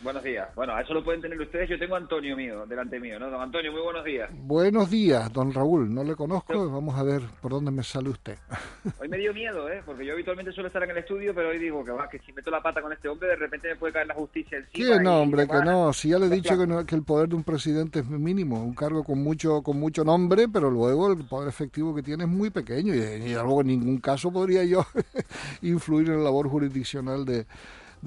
Buenos 0.01 0.23
días. 0.23 0.47
Bueno, 0.53 0.75
a 0.75 0.81
eso 0.81 0.93
lo 0.93 1.03
pueden 1.03 1.21
tener 1.21 1.41
ustedes. 1.41 1.67
Yo 1.69 1.79
tengo 1.79 1.95
a 1.95 1.97
Antonio 1.97 2.37
mío, 2.37 2.67
delante 2.67 2.99
mío, 2.99 3.17
¿no? 3.17 3.31
Don 3.31 3.41
Antonio, 3.41 3.71
muy 3.71 3.81
buenos 3.81 4.05
días. 4.05 4.29
Buenos 4.31 4.91
días, 4.91 5.33
don 5.33 5.51
Raúl. 5.51 5.91
No 5.91 6.03
le 6.03 6.15
conozco. 6.15 6.69
Vamos 6.69 6.97
a 6.99 7.03
ver 7.03 7.23
por 7.41 7.51
dónde 7.51 7.71
me 7.71 7.81
sale 7.81 8.09
usted. 8.09 8.37
Hoy 8.99 9.07
me 9.07 9.17
dio 9.17 9.33
miedo, 9.33 9.67
¿eh? 9.69 9.81
Porque 9.83 10.05
yo 10.05 10.13
habitualmente 10.13 10.51
suelo 10.51 10.67
estar 10.67 10.83
en 10.83 10.91
el 10.91 10.97
estudio, 10.97 11.33
pero 11.33 11.49
hoy 11.49 11.57
digo 11.57 11.83
que 11.83 11.91
va, 11.91 12.07
que 12.07 12.19
si 12.19 12.31
meto 12.31 12.51
la 12.51 12.61
pata 12.61 12.79
con 12.81 12.93
este 12.93 13.09
hombre, 13.09 13.29
de 13.29 13.37
repente 13.37 13.69
me 13.69 13.75
puede 13.75 13.93
caer 13.93 14.07
la 14.07 14.13
justicia 14.13 14.59
encima. 14.59 14.99
No, 14.99 15.21
hombre, 15.21 15.47
que 15.47 15.61
no. 15.65 15.91
Si 15.93 16.09
ya 16.09 16.19
le 16.19 16.27
he 16.27 16.29
dicho 16.29 16.55
que, 16.57 16.85
que, 16.85 16.95
el 16.95 17.03
poder 17.03 17.29
de 17.29 17.35
un 17.35 17.43
presidente 17.43 17.99
es 17.99 18.07
mínimo. 18.07 18.63
Un 18.63 18.75
cargo 18.75 19.03
con 19.03 19.23
mucho 19.23 19.63
con 19.63 19.79
mucho 19.79 20.03
nombre, 20.03 20.47
pero 20.47 20.69
luego 20.69 21.11
el 21.11 21.25
poder 21.25 21.49
efectivo 21.49 21.95
que 21.95 22.03
tiene 22.03 22.25
es 22.25 22.29
muy 22.29 22.51
pequeño. 22.51 22.93
Y, 22.93 22.99
y 22.99 23.33
luego 23.33 23.61
en 23.61 23.67
ningún 23.67 23.97
caso 23.97 24.31
podría 24.31 24.63
yo 24.63 24.85
influir 25.63 26.09
en 26.09 26.17
la 26.17 26.25
labor 26.25 26.49
jurisdiccional 26.49 27.25
de 27.25 27.47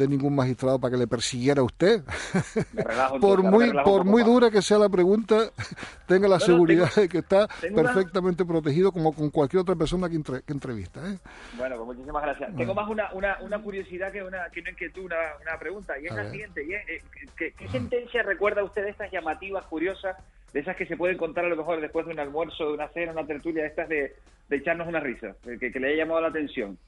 de 0.01 0.09
ningún 0.09 0.35
magistrado 0.35 0.79
para 0.81 0.93
que 0.93 0.99
le 0.99 1.07
persiguiera 1.07 1.61
a 1.61 1.65
usted. 1.65 2.03
por 3.21 3.43
muy 3.43 3.71
por 3.85 4.05
muy 4.05 4.23
dura 4.23 4.51
que 4.51 4.63
sea 4.63 4.79
la 4.79 4.89
pregunta, 4.89 5.51
tenga 6.07 6.27
la 6.27 6.41
seguridad 6.41 6.93
de 6.95 7.09
que 7.09 7.19
está 7.19 7.47
perfectamente 7.75 8.45
protegido 8.45 8.93
como 8.93 9.13
con 9.13 9.31
cualquier 9.31 9.61
otra 9.61 9.77
persona 9.77 10.09
que, 10.09 10.21
que 10.23 10.53
entrevista. 10.53 11.01
¿eh? 11.07 11.19
Bueno, 11.57 11.77
pues 11.77 11.89
muchísimas 11.89 12.23
gracias. 12.23 12.57
Tengo 12.57 12.75
más 12.75 12.89
una, 12.89 13.13
una, 13.13 13.39
una 13.41 13.59
curiosidad 13.63 14.11
que 14.11 14.23
una, 14.23 14.49
que 14.51 14.61
una 14.61 14.71
inquietud, 14.71 15.05
una, 15.05 15.17
una 15.43 15.59
pregunta, 15.59 15.99
y 16.01 16.07
es 16.07 16.15
la 16.15 16.31
siguiente. 16.31 16.63
Eh, 16.63 17.03
¿qué, 17.37 17.69
sentencia 17.71 18.23
recuerda 18.23 18.65
usted 18.65 18.85
de 18.85 18.91
estas 18.91 19.11
llamativas, 19.11 19.65
curiosas, 19.67 20.17
de 20.53 20.61
esas 20.61 20.77
que 20.77 20.87
se 20.87 20.97
pueden 20.97 21.17
contar 21.17 21.45
a 21.45 21.49
lo 21.49 21.57
mejor 21.57 21.81
después 21.81 22.07
de 22.07 22.13
un 22.13 22.21
almuerzo, 22.21 22.67
de 22.69 22.73
una 22.73 22.89
cena, 22.89 23.13
una 23.13 23.27
tertulia, 23.27 23.63
de 23.63 23.69
estas 23.69 23.89
de, 23.89 24.17
de 24.49 24.57
echarnos 24.57 24.89
una 24.89 25.01
risa, 25.01 25.35
que, 25.45 25.71
que 25.71 25.81
le 25.81 25.89
haya 25.89 26.05
llamado 26.05 26.23
la 26.23 26.29
atención? 26.29 26.79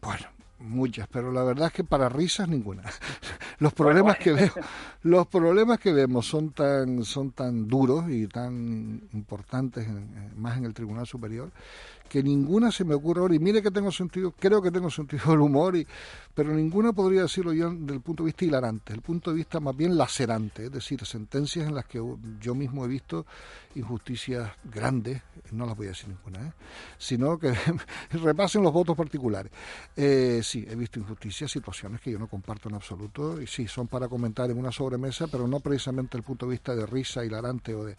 Bueno, 0.00 0.26
muchas, 0.64 1.06
pero 1.08 1.30
la 1.32 1.42
verdad 1.44 1.68
es 1.68 1.72
que 1.72 1.84
para 1.84 2.08
risas 2.08 2.48
ninguna. 2.48 2.82
Los 3.58 3.72
problemas 3.72 4.18
que 4.18 4.32
veo, 4.32 4.52
los 5.02 5.28
problemas 5.28 5.78
que 5.78 5.92
vemos 5.92 6.26
son 6.26 6.50
tan 6.50 7.04
son 7.04 7.30
tan 7.30 7.68
duros 7.68 8.10
y 8.10 8.26
tan 8.26 9.00
importantes 9.12 9.86
más 10.36 10.58
en 10.58 10.64
el 10.64 10.74
Tribunal 10.74 11.06
Superior 11.06 11.52
que 12.08 12.22
ninguna 12.22 12.70
se 12.70 12.84
me 12.84 12.94
ocurre 12.94 13.20
ahora, 13.20 13.34
y 13.34 13.38
mire 13.38 13.62
que 13.62 13.70
tengo 13.70 13.90
sentido, 13.90 14.32
creo 14.38 14.62
que 14.62 14.70
tengo 14.70 14.90
sentido 14.90 15.30
del 15.30 15.40
humor, 15.40 15.76
y, 15.76 15.86
pero 16.34 16.52
ninguna 16.52 16.92
podría 16.92 17.22
decirlo 17.22 17.52
yo 17.52 17.70
desde 17.70 17.94
el 17.94 18.00
punto 18.00 18.22
de 18.22 18.26
vista 18.28 18.44
hilarante, 18.44 18.92
el 18.92 19.00
punto 19.00 19.30
de 19.30 19.36
vista 19.36 19.60
más 19.60 19.76
bien 19.76 19.96
lacerante, 19.96 20.66
es 20.66 20.72
decir, 20.72 21.04
sentencias 21.04 21.66
en 21.66 21.74
las 21.74 21.86
que 21.86 22.00
yo 22.40 22.54
mismo 22.54 22.84
he 22.84 22.88
visto 22.88 23.26
injusticias 23.74 24.50
grandes, 24.64 25.22
no 25.50 25.66
las 25.66 25.76
voy 25.76 25.86
a 25.86 25.90
decir 25.90 26.08
ninguna, 26.08 26.48
¿eh? 26.48 26.52
sino 26.98 27.38
que 27.38 27.52
repasen 28.12 28.62
los 28.62 28.72
votos 28.72 28.96
particulares. 28.96 29.50
Eh, 29.96 30.40
sí, 30.42 30.64
he 30.68 30.76
visto 30.76 31.00
injusticias, 31.00 31.50
situaciones 31.50 32.00
que 32.00 32.12
yo 32.12 32.18
no 32.18 32.28
comparto 32.28 32.68
en 32.68 32.76
absoluto, 32.76 33.40
y 33.40 33.46
sí, 33.46 33.66
son 33.66 33.88
para 33.88 34.08
comentar 34.08 34.50
en 34.50 34.58
una 34.58 34.70
sobremesa, 34.70 35.26
pero 35.26 35.48
no 35.48 35.60
precisamente 35.60 36.16
el 36.16 36.22
punto 36.22 36.46
de 36.46 36.52
vista 36.52 36.74
de 36.74 36.86
risa 36.86 37.24
hilarante 37.24 37.74
o 37.74 37.84
de 37.84 37.96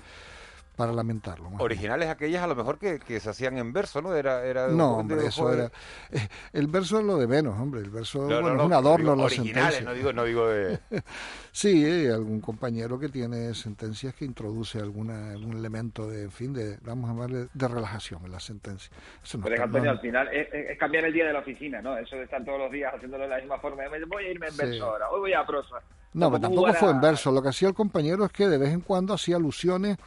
para 0.76 0.92
lamentarlo. 0.92 1.50
Originales 1.60 2.10
aquellas 2.10 2.44
a 2.44 2.48
lo 2.48 2.56
mejor 2.56 2.78
que, 2.78 3.20
se 3.20 3.30
hacían 3.30 3.58
en 3.58 3.74
verso, 3.74 4.02
¿no? 4.02 4.14
Era, 4.16 4.46
era 4.46 4.68
no, 4.68 4.98
hombre, 4.98 5.26
eso 5.28 5.52
era... 5.52 5.72
Eh, 6.12 6.28
el 6.54 6.68
verso 6.68 7.00
es 7.00 7.06
lo 7.06 7.18
de 7.18 7.28
menos, 7.28 7.60
hombre. 7.60 7.82
El 7.82 7.90
verso 7.90 8.30
es 8.30 8.40
un 8.40 8.74
adorno 8.74 9.14
en 9.14 9.22
la 9.22 9.30
sentencia. 9.30 9.82
no 9.82 9.94
digo, 9.94 10.14
no 10.14 10.24
digo 10.24 10.48
de... 10.48 10.80
sí, 11.52 11.86
hay 11.86 12.08
algún 12.08 12.42
compañero 12.42 13.00
que 13.00 13.10
tiene 13.10 13.54
sentencias 13.54 14.14
que 14.14 14.26
introduce 14.26 14.80
alguna, 14.80 15.32
algún 15.32 15.58
elemento 15.58 16.08
de, 16.08 16.24
en 16.24 16.32
fin, 16.32 16.54
de, 16.54 16.78
vamos 16.82 17.10
a 17.10 17.14
llamarle, 17.14 17.48
de 17.54 17.68
relajación 17.68 18.26
en 18.26 18.32
la 18.32 18.40
sentencia. 18.40 18.92
Eso 19.24 19.38
no 19.38 19.46
Pero 19.46 19.64
Antonio, 19.64 19.92
al 19.92 20.00
final 20.00 20.30
es, 20.34 20.78
cambiar 20.78 21.06
el 21.06 21.14
día 21.14 21.26
de 21.26 21.34
la 21.34 21.40
oficina, 21.40 21.82
¿no? 21.82 21.98
Eso 21.98 22.16
de 22.16 22.24
estar 22.24 22.44
todos 22.44 22.60
los 22.60 22.72
días 22.72 22.94
haciéndolo 22.94 23.24
de 23.24 23.30
la 23.30 23.38
misma 23.38 23.58
forma. 23.60 23.84
Voy 24.08 24.26
a 24.26 24.32
irme 24.32 24.48
en 24.48 24.58
verso 24.58 24.86
ahora, 24.86 25.10
hoy 25.10 25.20
voy 25.22 25.34
a 25.34 25.46
prosa. 25.46 25.78
No, 26.14 26.32
pero 26.32 26.42
tampoco 26.42 26.74
fue 26.74 26.92
en 26.92 27.02
verso. 27.02 27.32
Lo 27.32 27.42
que 27.42 27.50
hacía 27.50 27.68
el 27.68 27.74
compañero 27.74 28.26
es 28.26 28.32
que 28.32 28.48
de 28.48 28.58
vez 28.58 28.72
en 28.72 28.82
cuando 28.82 29.14
hacía 29.14 29.36
alusiones 29.36 29.98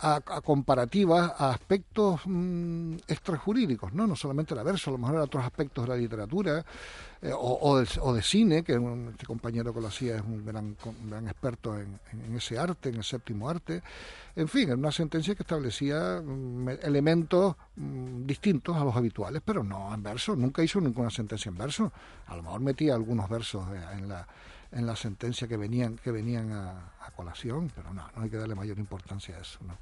a, 0.00 0.20
comparativas 0.42 1.32
a 1.38 1.50
aspectos 1.50 2.20
mm, 2.26 2.96
extrajurídicos, 3.08 3.92
¿no? 3.92 4.06
no 4.06 4.16
solamente 4.16 4.54
la 4.54 4.62
verso, 4.62 4.90
a 4.90 4.92
lo 4.92 4.98
mejor 4.98 5.16
a 5.18 5.22
otros 5.22 5.44
aspectos 5.44 5.84
de 5.84 5.88
la 5.90 5.96
literatura 5.96 6.64
eh, 7.22 7.32
o, 7.32 7.82
de, 8.14 8.22
cine, 8.22 8.62
que 8.62 8.74
este 9.10 9.26
compañero 9.26 9.72
que 9.72 9.80
lo 9.80 9.86
hacía 9.86 10.16
es 10.16 10.22
un 10.22 10.44
gran, 10.44 10.76
gran 11.08 11.26
experto 11.26 11.78
en, 11.78 11.98
ese 12.36 12.58
arte, 12.58 12.90
en 12.90 12.96
el 12.96 13.04
séptimo 13.04 13.48
arte. 13.48 13.82
En 14.36 14.48
fin, 14.48 14.70
en 14.70 14.78
una 14.78 14.92
sentencia 14.92 15.34
que 15.34 15.42
establecía 15.42 16.20
mm, 16.22 16.68
elementos 16.82 17.56
mm, 17.76 18.26
distintos 18.26 18.76
a 18.76 18.84
los 18.84 18.94
habituales, 18.94 19.40
pero 19.44 19.62
no 19.62 19.94
en 19.94 20.02
verso, 20.02 20.36
nunca 20.36 20.62
hizo 20.62 20.80
ninguna 20.80 21.10
sentencia 21.10 21.48
en 21.48 21.56
verso. 21.56 21.92
A 22.26 22.36
lo 22.36 22.42
mejor 22.42 22.60
metía 22.60 22.94
algunos 22.94 23.28
versos 23.28 23.64
eh, 23.72 23.80
en 23.96 24.08
la 24.08 24.26
en 24.74 24.86
la 24.86 24.96
sentencia 24.96 25.48
que 25.48 25.56
venían 25.56 25.96
que 25.96 26.10
venían 26.10 26.52
a, 26.52 26.90
colación, 27.16 27.70
pero 27.74 27.94
no, 27.94 28.10
no 28.16 28.22
hay 28.22 28.28
que 28.28 28.36
darle 28.36 28.56
mayor 28.56 28.78
importancia 28.78 29.36
a 29.36 29.40
eso, 29.40 29.60
¿no? 29.64 29.78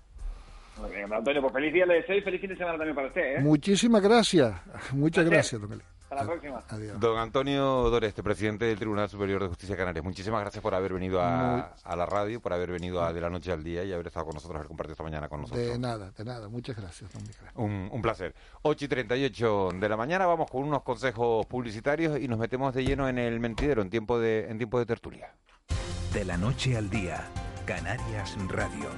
Muy 0.79 0.91
bien, 0.91 1.13
Antonio, 1.13 1.43
pues 1.43 1.53
feliz 1.53 1.73
día 1.73 1.87
le 1.87 1.95
deseo 1.95 2.17
y 2.17 2.21
feliz 2.23 2.41
fin 2.41 2.51
de 2.51 2.57
semana 2.57 2.79
también 2.79 2.95
para 2.95 3.09
usted. 3.09 3.37
¿eh? 3.37 3.41
Muchísimas 3.41 4.03
gracias, 4.03 4.55
muchas 4.93 5.25
gracias, 5.25 5.61
don 5.61 5.73
Hasta 5.73 6.15
la 6.15 6.25
próxima. 6.25 6.63
Adiós. 6.69 6.99
Don 6.99 7.19
Antonio 7.19 7.91
Doreste, 7.91 8.23
presidente 8.23 8.65
del 8.65 8.79
Tribunal 8.79 9.09
Superior 9.09 9.43
de 9.43 9.49
Justicia 9.49 9.75
de 9.75 9.79
Canarias, 9.79 10.05
muchísimas 10.05 10.41
gracias 10.41 10.63
por 10.63 10.75
haber 10.75 10.95
venido 10.95 11.21
a, 11.21 11.75
la 11.95 12.07
radio, 12.07 12.41
por 12.41 12.53
haber 12.53 12.73
venido 12.73 13.03
a 13.03 13.13
De 13.13 13.21
la 13.21 13.29
Noche 13.29 13.53
al 13.53 13.63
Día 13.63 13.85
y 13.85 13.93
haber 13.93 14.07
estado 14.07 14.27
con 14.27 14.35
nosotros, 14.35 14.57
haber 14.57 14.69
compartido 14.69 14.93
esta 14.93 15.05
mañana 15.05 15.29
con 15.29 15.43
nosotros. 15.43 15.67
De 15.67 15.79
nada, 15.79 16.11
de 16.11 16.25
nada, 16.25 16.49
muchas 16.49 16.77
gracias, 16.77 17.11
don 17.13 17.23
Un, 17.55 17.89
un 17.93 18.03
placer. 18.03 18.35
8 18.63 18.85
y 18.85 18.89
38 18.89 19.69
de 19.79 19.89
la 19.89 19.97
mañana, 19.97 20.27
vamos 20.27 20.51
con 20.51 20.65
unos 20.65 20.83
consejos 20.83 21.45
publicitarios 21.47 22.19
y 22.19 22.29
nos 22.29 22.39
metemos 22.39 22.73
de 22.75 22.85
lleno 22.85 23.09
en 23.09 23.19
el 23.19 23.41
mentidero 23.41 23.83
en 23.83 23.91
tiempo 23.91 24.19
de, 24.19 24.49
en 24.49 24.57
tiempo 24.57 24.79
de 24.79 24.87
tertulia. 24.87 25.35
De 26.15 26.25
la 26.25 26.37
Noche 26.37 26.77
al 26.77 26.91
Día, 26.91 27.25
Canarias 27.65 28.37
Radio. 28.49 28.91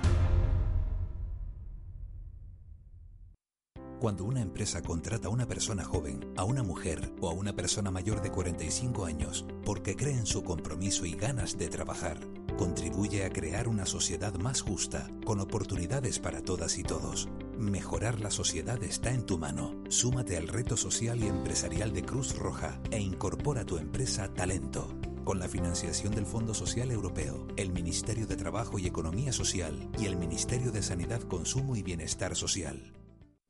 Cuando 4.05 4.25
una 4.25 4.43
empresa 4.43 4.83
contrata 4.83 5.29
a 5.29 5.31
una 5.31 5.47
persona 5.47 5.83
joven, 5.83 6.31
a 6.37 6.45
una 6.45 6.63
mujer 6.63 7.11
o 7.23 7.31
a 7.31 7.33
una 7.33 7.57
persona 7.57 7.91
mayor 7.91 8.21
de 8.21 8.31
45 8.31 9.07
años 9.07 9.47
porque 9.65 9.97
cree 9.97 10.13
en 10.13 10.27
su 10.27 10.45
compromiso 10.45 11.07
y 11.07 11.13
ganas 11.13 11.57
de 11.57 11.69
trabajar, 11.69 12.21
contribuye 12.59 13.25
a 13.25 13.31
crear 13.31 13.67
una 13.67 13.87
sociedad 13.87 14.35
más 14.35 14.61
justa, 14.61 15.09
con 15.25 15.41
oportunidades 15.41 16.19
para 16.19 16.43
todas 16.43 16.77
y 16.77 16.83
todos. 16.83 17.31
Mejorar 17.57 18.21
la 18.21 18.31
sociedad 18.31 18.83
está 18.83 19.11
en 19.11 19.25
tu 19.25 19.39
mano. 19.39 19.75
Súmate 19.89 20.37
al 20.37 20.49
reto 20.49 20.77
social 20.77 21.25
y 21.25 21.27
empresarial 21.27 21.95
de 21.95 22.05
Cruz 22.05 22.37
Roja 22.37 22.79
e 22.91 23.01
incorpora 23.01 23.65
tu 23.65 23.79
empresa 23.79 24.29
Talento. 24.35 24.87
Con 25.25 25.39
la 25.39 25.49
financiación 25.49 26.15
del 26.15 26.27
Fondo 26.27 26.53
Social 26.53 26.91
Europeo, 26.91 27.47
el 27.57 27.73
Ministerio 27.73 28.27
de 28.27 28.37
Trabajo 28.37 28.79
y 28.79 28.87
Economía 28.87 29.33
Social 29.33 29.89
y 29.99 30.05
el 30.05 30.19
Ministerio 30.19 30.73
de 30.73 30.83
Sanidad, 30.83 31.23
Consumo 31.23 31.75
y 31.75 31.83
Bienestar 31.83 32.37
Social. 32.37 32.93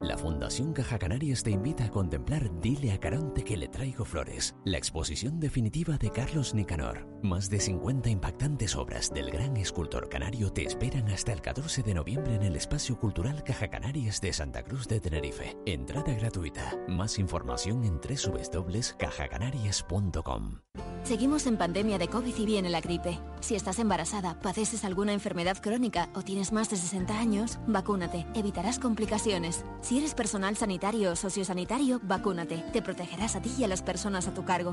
La 0.00 0.18
Fundación 0.18 0.72
Caja 0.72 0.98
Canarias 0.98 1.44
te 1.44 1.50
invita 1.50 1.84
a 1.84 1.90
contemplar 1.90 2.50
Dile 2.60 2.92
a 2.92 2.98
Caronte 2.98 3.44
que 3.44 3.56
le 3.56 3.68
traigo 3.68 4.04
flores, 4.04 4.56
la 4.64 4.76
exposición 4.76 5.38
definitiva 5.38 5.96
de 5.96 6.10
Carlos 6.10 6.52
Nicanor. 6.52 7.06
Más 7.22 7.48
de 7.48 7.60
50 7.60 8.10
impactantes 8.10 8.74
obras 8.76 9.14
del 9.14 9.30
gran 9.30 9.56
escultor 9.56 10.08
canario 10.08 10.52
te 10.52 10.64
esperan 10.64 11.08
hasta 11.08 11.32
el 11.32 11.40
14 11.40 11.82
de 11.82 11.94
noviembre 11.94 12.34
en 12.34 12.42
el 12.42 12.56
Espacio 12.56 12.98
Cultural 12.98 13.44
Caja 13.44 13.68
Canarias 13.68 14.20
de 14.20 14.32
Santa 14.32 14.64
Cruz 14.64 14.88
de 14.88 14.98
Tenerife. 15.00 15.56
Entrada 15.64 16.12
gratuita. 16.12 16.76
Más 16.88 17.18
información 17.18 17.84
en 17.84 18.00
www.cajacanarias.com. 18.00 20.58
Seguimos 21.04 21.46
en 21.46 21.58
pandemia 21.58 21.98
de 21.98 22.08
COVID 22.08 22.34
y 22.34 22.46
viene 22.46 22.70
la 22.70 22.80
gripe. 22.80 23.20
Si 23.40 23.54
estás 23.54 23.78
embarazada, 23.78 24.40
padeces 24.40 24.84
alguna 24.84 25.12
enfermedad 25.12 25.58
crónica 25.60 26.08
o 26.14 26.22
tienes 26.22 26.50
más 26.50 26.70
de 26.70 26.78
60 26.78 27.18
años, 27.18 27.58
vacúnate. 27.66 28.26
Evitarás 28.34 28.78
complicaciones. 28.78 29.66
Si 29.84 29.98
eres 29.98 30.14
personal 30.14 30.56
sanitario 30.56 31.12
o 31.12 31.14
sociosanitario, 31.14 32.00
vacúnate. 32.02 32.64
Te 32.72 32.80
protegerás 32.80 33.36
a 33.36 33.42
ti 33.42 33.52
y 33.58 33.64
a 33.64 33.68
las 33.68 33.82
personas 33.82 34.26
a 34.26 34.32
tu 34.32 34.42
cargo. 34.42 34.72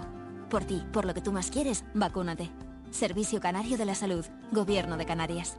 Por 0.49 0.64
ti, 0.64 0.82
por 0.93 1.03
lo 1.03 1.14
que 1.14 1.20
tú 1.20 1.34
más 1.34 1.51
quieres, 1.51 1.84
vacúnate. 1.93 2.49
Servicio 2.91 3.41
Canario 3.41 3.78
de 3.78 3.84
la 3.84 3.93
Salud. 3.93 4.26
Gobierno 4.53 4.95
de 4.95 5.05
Canarias. 5.05 5.57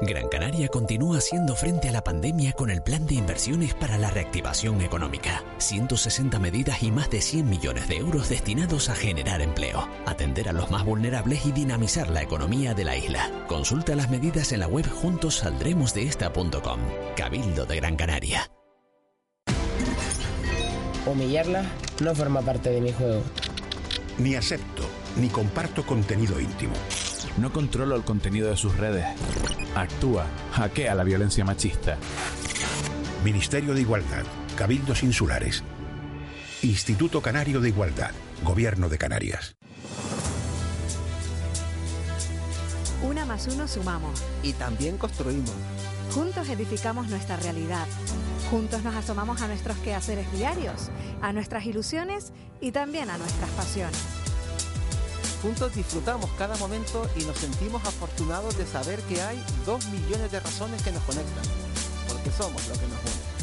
Gran 0.00 0.28
Canaria 0.28 0.68
continúa 0.68 1.18
haciendo 1.18 1.56
frente 1.56 1.88
a 1.88 1.92
la 1.92 2.04
pandemia 2.04 2.52
con 2.52 2.70
el 2.70 2.82
plan 2.82 3.04
de 3.06 3.16
inversiones 3.16 3.74
para 3.74 3.98
la 3.98 4.10
reactivación 4.10 4.80
económica. 4.80 5.42
160 5.58 6.38
medidas 6.38 6.84
y 6.84 6.92
más 6.92 7.10
de 7.10 7.20
100 7.20 7.50
millones 7.50 7.88
de 7.88 7.96
euros 7.96 8.28
destinados 8.28 8.90
a 8.90 8.94
generar 8.94 9.42
empleo, 9.42 9.88
atender 10.06 10.48
a 10.48 10.52
los 10.52 10.70
más 10.70 10.84
vulnerables 10.84 11.44
y 11.46 11.52
dinamizar 11.52 12.10
la 12.10 12.22
economía 12.22 12.74
de 12.74 12.84
la 12.84 12.96
isla. 12.96 13.28
Consulta 13.48 13.96
las 13.96 14.08
medidas 14.08 14.52
en 14.52 14.60
la 14.60 14.68
web 14.68 14.88
juntosaldremosdeesta.com. 14.88 16.80
Cabildo 17.16 17.66
de 17.66 17.76
Gran 17.76 17.96
Canaria. 17.96 18.48
Humillarla 21.06 21.64
no 22.04 22.14
forma 22.14 22.42
parte 22.42 22.70
de 22.70 22.80
mi 22.80 22.92
juego. 22.92 23.22
Ni 24.18 24.36
acepto, 24.36 24.84
ni 25.16 25.28
comparto 25.28 25.84
contenido 25.84 26.38
íntimo. 26.38 26.74
No 27.40 27.52
controlo 27.52 27.94
el 27.94 28.02
contenido 28.02 28.50
de 28.50 28.56
sus 28.56 28.76
redes. 28.76 29.06
Actúa, 29.76 30.26
hackea 30.52 30.94
la 30.96 31.04
violencia 31.04 31.44
machista. 31.44 31.96
Ministerio 33.24 33.74
de 33.74 33.82
Igualdad, 33.82 34.24
Cabildos 34.56 35.04
Insulares. 35.04 35.62
Instituto 36.62 37.22
Canario 37.22 37.60
de 37.60 37.68
Igualdad, 37.68 38.10
Gobierno 38.42 38.88
de 38.88 38.98
Canarias. 38.98 39.56
Una 43.02 43.24
más 43.24 43.46
uno 43.46 43.68
sumamos. 43.68 44.20
Y 44.42 44.54
también 44.54 44.98
construimos. 44.98 45.52
Juntos 46.12 46.48
edificamos 46.48 47.08
nuestra 47.08 47.36
realidad. 47.36 47.86
Juntos 48.50 48.82
nos 48.82 48.96
asomamos 48.96 49.42
a 49.42 49.46
nuestros 49.46 49.76
quehaceres 49.78 50.30
diarios, 50.32 50.90
a 51.22 51.32
nuestras 51.32 51.64
ilusiones 51.66 52.32
y 52.60 52.72
también 52.72 53.10
a 53.10 53.18
nuestras 53.18 53.50
pasiones. 53.50 54.27
Juntos 55.42 55.72
disfrutamos 55.74 56.28
cada 56.36 56.56
momento 56.56 57.08
y 57.16 57.24
nos 57.24 57.38
sentimos 57.38 57.84
afortunados 57.84 58.58
de 58.58 58.66
saber 58.66 59.00
que 59.02 59.22
hay 59.22 59.42
dos 59.64 59.86
millones 59.86 60.32
de 60.32 60.40
razones 60.40 60.82
que 60.82 60.90
nos 60.90 61.02
conectan, 61.04 61.44
porque 62.08 62.30
somos 62.30 62.66
lo 62.66 62.74
que 62.74 62.86
nos 62.88 63.00
une. 63.00 63.38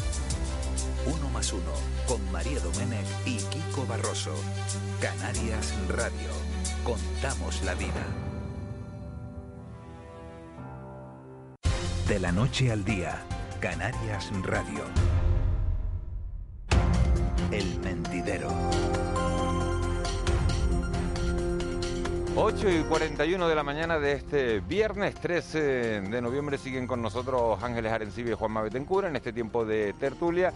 Uno 1.16 1.30
más 1.30 1.52
uno, 1.52 1.72
con 2.06 2.20
María 2.32 2.60
Domenech 2.60 3.06
y 3.24 3.36
Kiko 3.36 3.86
Barroso. 3.86 4.34
Canarias 5.00 5.72
Radio. 5.88 6.30
Contamos 6.84 7.62
la 7.62 7.74
vida. 7.74 8.04
De 12.08 12.20
la 12.20 12.30
noche 12.30 12.72
al 12.72 12.84
día, 12.84 13.22
Canarias 13.60 14.30
Radio. 14.42 14.84
El 17.52 17.78
mentidero. 17.80 19.05
8 22.38 22.68
y 22.68 22.82
41 22.82 23.48
de 23.48 23.54
la 23.54 23.62
mañana 23.62 23.98
de 23.98 24.12
este 24.12 24.60
viernes 24.60 25.14
13 25.14 26.02
de 26.02 26.20
noviembre 26.20 26.58
siguen 26.58 26.86
con 26.86 27.00
nosotros 27.00 27.62
Ángeles 27.62 27.90
Arencibia 27.90 28.32
y 28.32 28.34
Juanma 28.34 28.60
Betencura 28.60 29.08
en 29.08 29.16
este 29.16 29.32
tiempo 29.32 29.64
de 29.64 29.94
tertulia. 29.94 30.52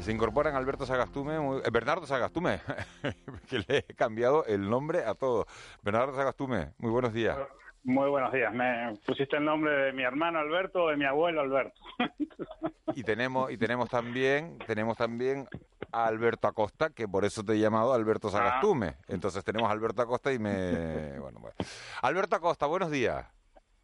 Se 0.00 0.10
incorporan 0.10 0.56
Alberto 0.56 0.86
Sagastume, 0.86 1.36
eh, 1.36 1.70
Bernardo 1.70 2.04
Sagastume, 2.04 2.60
que 3.48 3.58
le 3.60 3.78
he 3.88 3.94
cambiado 3.94 4.44
el 4.46 4.68
nombre 4.68 5.04
a 5.04 5.14
todo. 5.14 5.46
Bernardo 5.84 6.16
Sagastume, 6.16 6.72
muy 6.78 6.90
buenos 6.90 7.12
días. 7.12 7.38
Muy 7.82 8.10
buenos 8.10 8.32
días. 8.32 8.52
Me 8.52 8.98
pusiste 9.06 9.36
el 9.36 9.44
nombre 9.44 9.70
de 9.70 9.92
mi 9.92 10.02
hermano 10.02 10.38
Alberto 10.38 10.84
o 10.84 10.90
de 10.90 10.96
mi 10.96 11.04
abuelo 11.04 11.40
Alberto. 11.40 11.80
Y 12.96 13.04
tenemos, 13.04 13.52
y 13.52 13.56
tenemos 13.56 13.88
también, 13.88 14.58
tenemos 14.66 14.96
también 14.96 15.46
a 15.92 16.06
Alberto 16.06 16.48
Acosta, 16.48 16.90
que 16.90 17.06
por 17.06 17.24
eso 17.24 17.44
te 17.44 17.52
he 17.52 17.58
llamado 17.60 17.94
Alberto 17.94 18.30
Sagastume. 18.30 18.96
Entonces 19.06 19.44
tenemos 19.44 19.68
a 19.68 19.72
Alberto 19.72 20.02
Acosta 20.02 20.32
y 20.32 20.40
me. 20.40 21.18
Bueno, 21.20 21.38
bueno. 21.38 21.54
Alberto 22.02 22.34
Acosta, 22.34 22.66
buenos 22.66 22.90
días. 22.90 23.26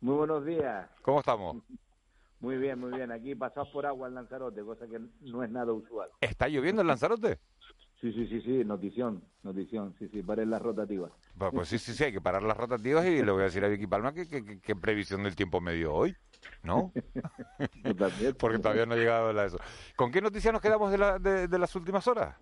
Muy 0.00 0.16
buenos 0.16 0.44
días. 0.44 0.88
¿Cómo 1.02 1.20
estamos? 1.20 1.56
Muy 2.40 2.56
bien, 2.56 2.78
muy 2.78 2.90
bien. 2.92 3.12
Aquí 3.12 3.34
pasados 3.34 3.68
por 3.70 3.86
agua 3.86 4.08
en 4.08 4.14
Lanzarote, 4.14 4.62
cosa 4.62 4.86
que 4.86 5.00
no 5.20 5.42
es 5.42 5.50
nada 5.50 5.72
usual. 5.72 6.10
¿Está 6.20 6.48
lloviendo 6.48 6.82
en 6.82 6.88
Lanzarote? 6.88 7.38
Sí, 8.00 8.12
sí, 8.12 8.26
sí, 8.26 8.40
sí, 8.42 8.62
notición, 8.64 9.22
notición, 9.42 9.94
sí, 9.98 10.08
sí, 10.08 10.22
paren 10.22 10.50
las 10.50 10.60
rotativas. 10.60 11.12
Pues, 11.38 11.50
pues 11.52 11.68
sí, 11.68 11.78
sí, 11.78 11.94
sí, 11.94 12.04
hay 12.04 12.12
que 12.12 12.20
parar 12.20 12.42
las 12.42 12.56
rotativas 12.56 13.06
y 13.06 13.22
le 13.22 13.30
voy 13.32 13.40
a 13.40 13.44
decir 13.44 13.64
a 13.64 13.68
Vicky 13.68 13.86
Palma 13.86 14.12
que, 14.12 14.28
que- 14.28 14.60
que- 14.60 14.76
previsión 14.76 15.22
del 15.22 15.34
tiempo 15.34 15.60
me 15.62 15.72
dio 15.72 15.94
hoy, 15.94 16.14
¿no? 16.62 16.92
Porque 18.38 18.58
todavía 18.58 18.84
no 18.84 18.94
ha 18.94 18.98
llegado 18.98 19.30
a 19.38 19.44
eso. 19.44 19.58
¿Con 19.96 20.10
qué 20.10 20.20
noticias 20.20 20.52
nos 20.52 20.60
quedamos 20.60 20.90
de, 20.90 20.98
la- 20.98 21.18
de- 21.18 21.48
de 21.48 21.58
las 21.58 21.74
últimas 21.74 22.06
horas? 22.06 22.36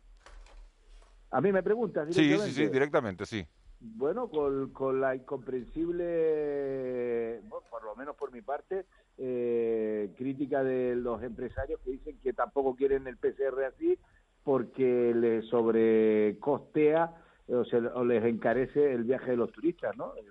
A 1.30 1.40
mí 1.40 1.52
me 1.52 1.62
preguntas 1.62 2.08
Sí, 2.10 2.22
directamente. 2.22 2.52
sí, 2.52 2.64
sí, 2.64 2.68
directamente, 2.68 3.24
sí. 3.26 3.46
Bueno, 3.80 4.28
con, 4.28 4.72
con 4.72 5.00
la 5.00 5.14
incomprensible, 5.14 7.40
bueno, 7.44 7.64
por 7.70 7.84
lo 7.84 7.94
menos 7.96 8.16
por 8.16 8.32
mi 8.32 8.40
parte, 8.40 8.86
eh, 9.18 10.12
crítica 10.16 10.64
de 10.64 10.96
los 10.96 11.22
empresarios 11.22 11.80
que 11.84 11.90
dicen 11.92 12.18
que 12.22 12.32
tampoco 12.32 12.74
quieren 12.74 13.06
el 13.06 13.18
PCR 13.18 13.66
así 13.66 13.98
porque 14.44 15.12
les 15.14 15.46
sobrecostea 15.48 17.14
o, 17.48 17.64
se- 17.64 17.78
o 17.78 18.04
les 18.04 18.24
encarece 18.24 18.92
el 18.92 19.04
viaje 19.04 19.32
de 19.32 19.36
los 19.36 19.50
turistas, 19.52 19.96
¿no? 19.96 20.14
Es- 20.16 20.26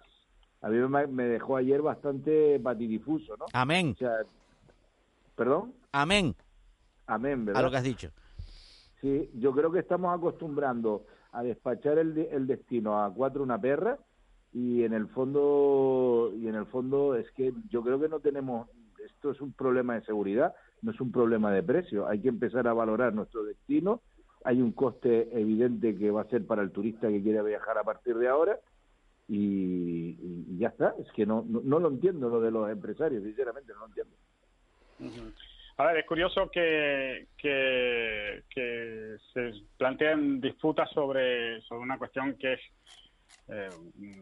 a 0.62 0.70
mí 0.70 0.78
me, 0.88 1.08
me 1.08 1.24
dejó 1.26 1.58
ayer 1.58 1.82
bastante 1.82 2.58
patidifuso, 2.60 3.36
¿no? 3.38 3.46
Amén. 3.52 3.92
O 3.96 3.98
sea, 3.98 4.20
¿perdón? 5.36 5.74
Amén. 5.92 6.36
Amén, 7.08 7.44
¿verdad? 7.46 7.62
A 7.62 7.66
lo 7.66 7.72
que 7.72 7.78
has 7.78 7.84
dicho. 7.84 8.10
Sí, 9.02 9.30
yo 9.34 9.52
creo 9.52 9.72
que 9.72 9.80
estamos 9.80 10.16
acostumbrando 10.18 11.06
a 11.34 11.44
despachar 11.44 11.98
el, 11.98 12.18
el 12.18 12.48
destino 12.48 13.04
a 13.04 13.14
cuatro 13.14 13.44
una 13.44 13.60
perra 13.60 13.98
y 14.54 14.84
en 14.84 14.94
el 14.94 15.08
fondo 15.10 16.32
y 16.38 16.48
en 16.48 16.56
el 16.56 16.66
fondo 16.68 17.16
es 17.16 17.30
que 17.32 17.52
yo 17.70 17.82
creo 17.84 18.00
que 18.00 18.08
no 18.08 18.20
tenemos 18.22 18.70
esto 19.06 19.32
es 19.32 19.42
un 19.42 19.52
problema 19.52 19.96
de 19.96 20.06
seguridad, 20.06 20.54
no 20.84 20.92
es 20.92 21.02
un 21.02 21.12
problema 21.12 21.52
de 21.52 21.64
precio. 21.64 22.08
Hay 22.08 22.20
que 22.20 22.28
empezar 22.28 22.68
a 22.68 22.74
valorar 22.74 23.14
nuestro 23.14 23.44
destino. 23.44 24.02
Hay 24.44 24.62
un 24.62 24.74
coste 24.74 25.30
evidente 25.32 25.98
que 25.98 26.12
va 26.12 26.22
a 26.22 26.30
ser 26.30 26.46
para 26.46 26.62
el 26.62 26.72
turista 26.72 27.08
que 27.08 27.24
quiere 27.24 27.42
viajar 27.42 27.78
a 27.78 27.84
partir 27.84 28.16
de 28.18 28.28
ahora 28.28 28.60
y, 29.28 30.18
y 30.20 30.58
ya 30.58 30.68
está. 30.68 30.94
Es 31.00 31.10
que 31.14 31.26
no, 31.26 31.46
no, 31.48 31.80
lo 31.80 31.88
entiendo 31.88 32.30
lo 32.30 32.42
de 32.42 32.52
los 32.52 32.70
empresarios, 32.70 33.24
sinceramente 33.24 33.74
no 33.74 33.80
lo 33.80 33.86
entiendo. 33.88 34.16
A 35.78 35.86
ver, 35.86 35.98
es 35.98 36.06
curioso 36.06 36.52
que, 36.52 37.28
que, 37.38 38.44
se 39.34 39.52
planteen 39.78 40.40
disputas 40.40 40.90
sobre, 40.92 41.62
sobre 41.62 41.82
una 41.82 41.98
cuestión 41.98 42.36
que 42.36 42.54
es 42.54 42.62
eh, 43.50 43.70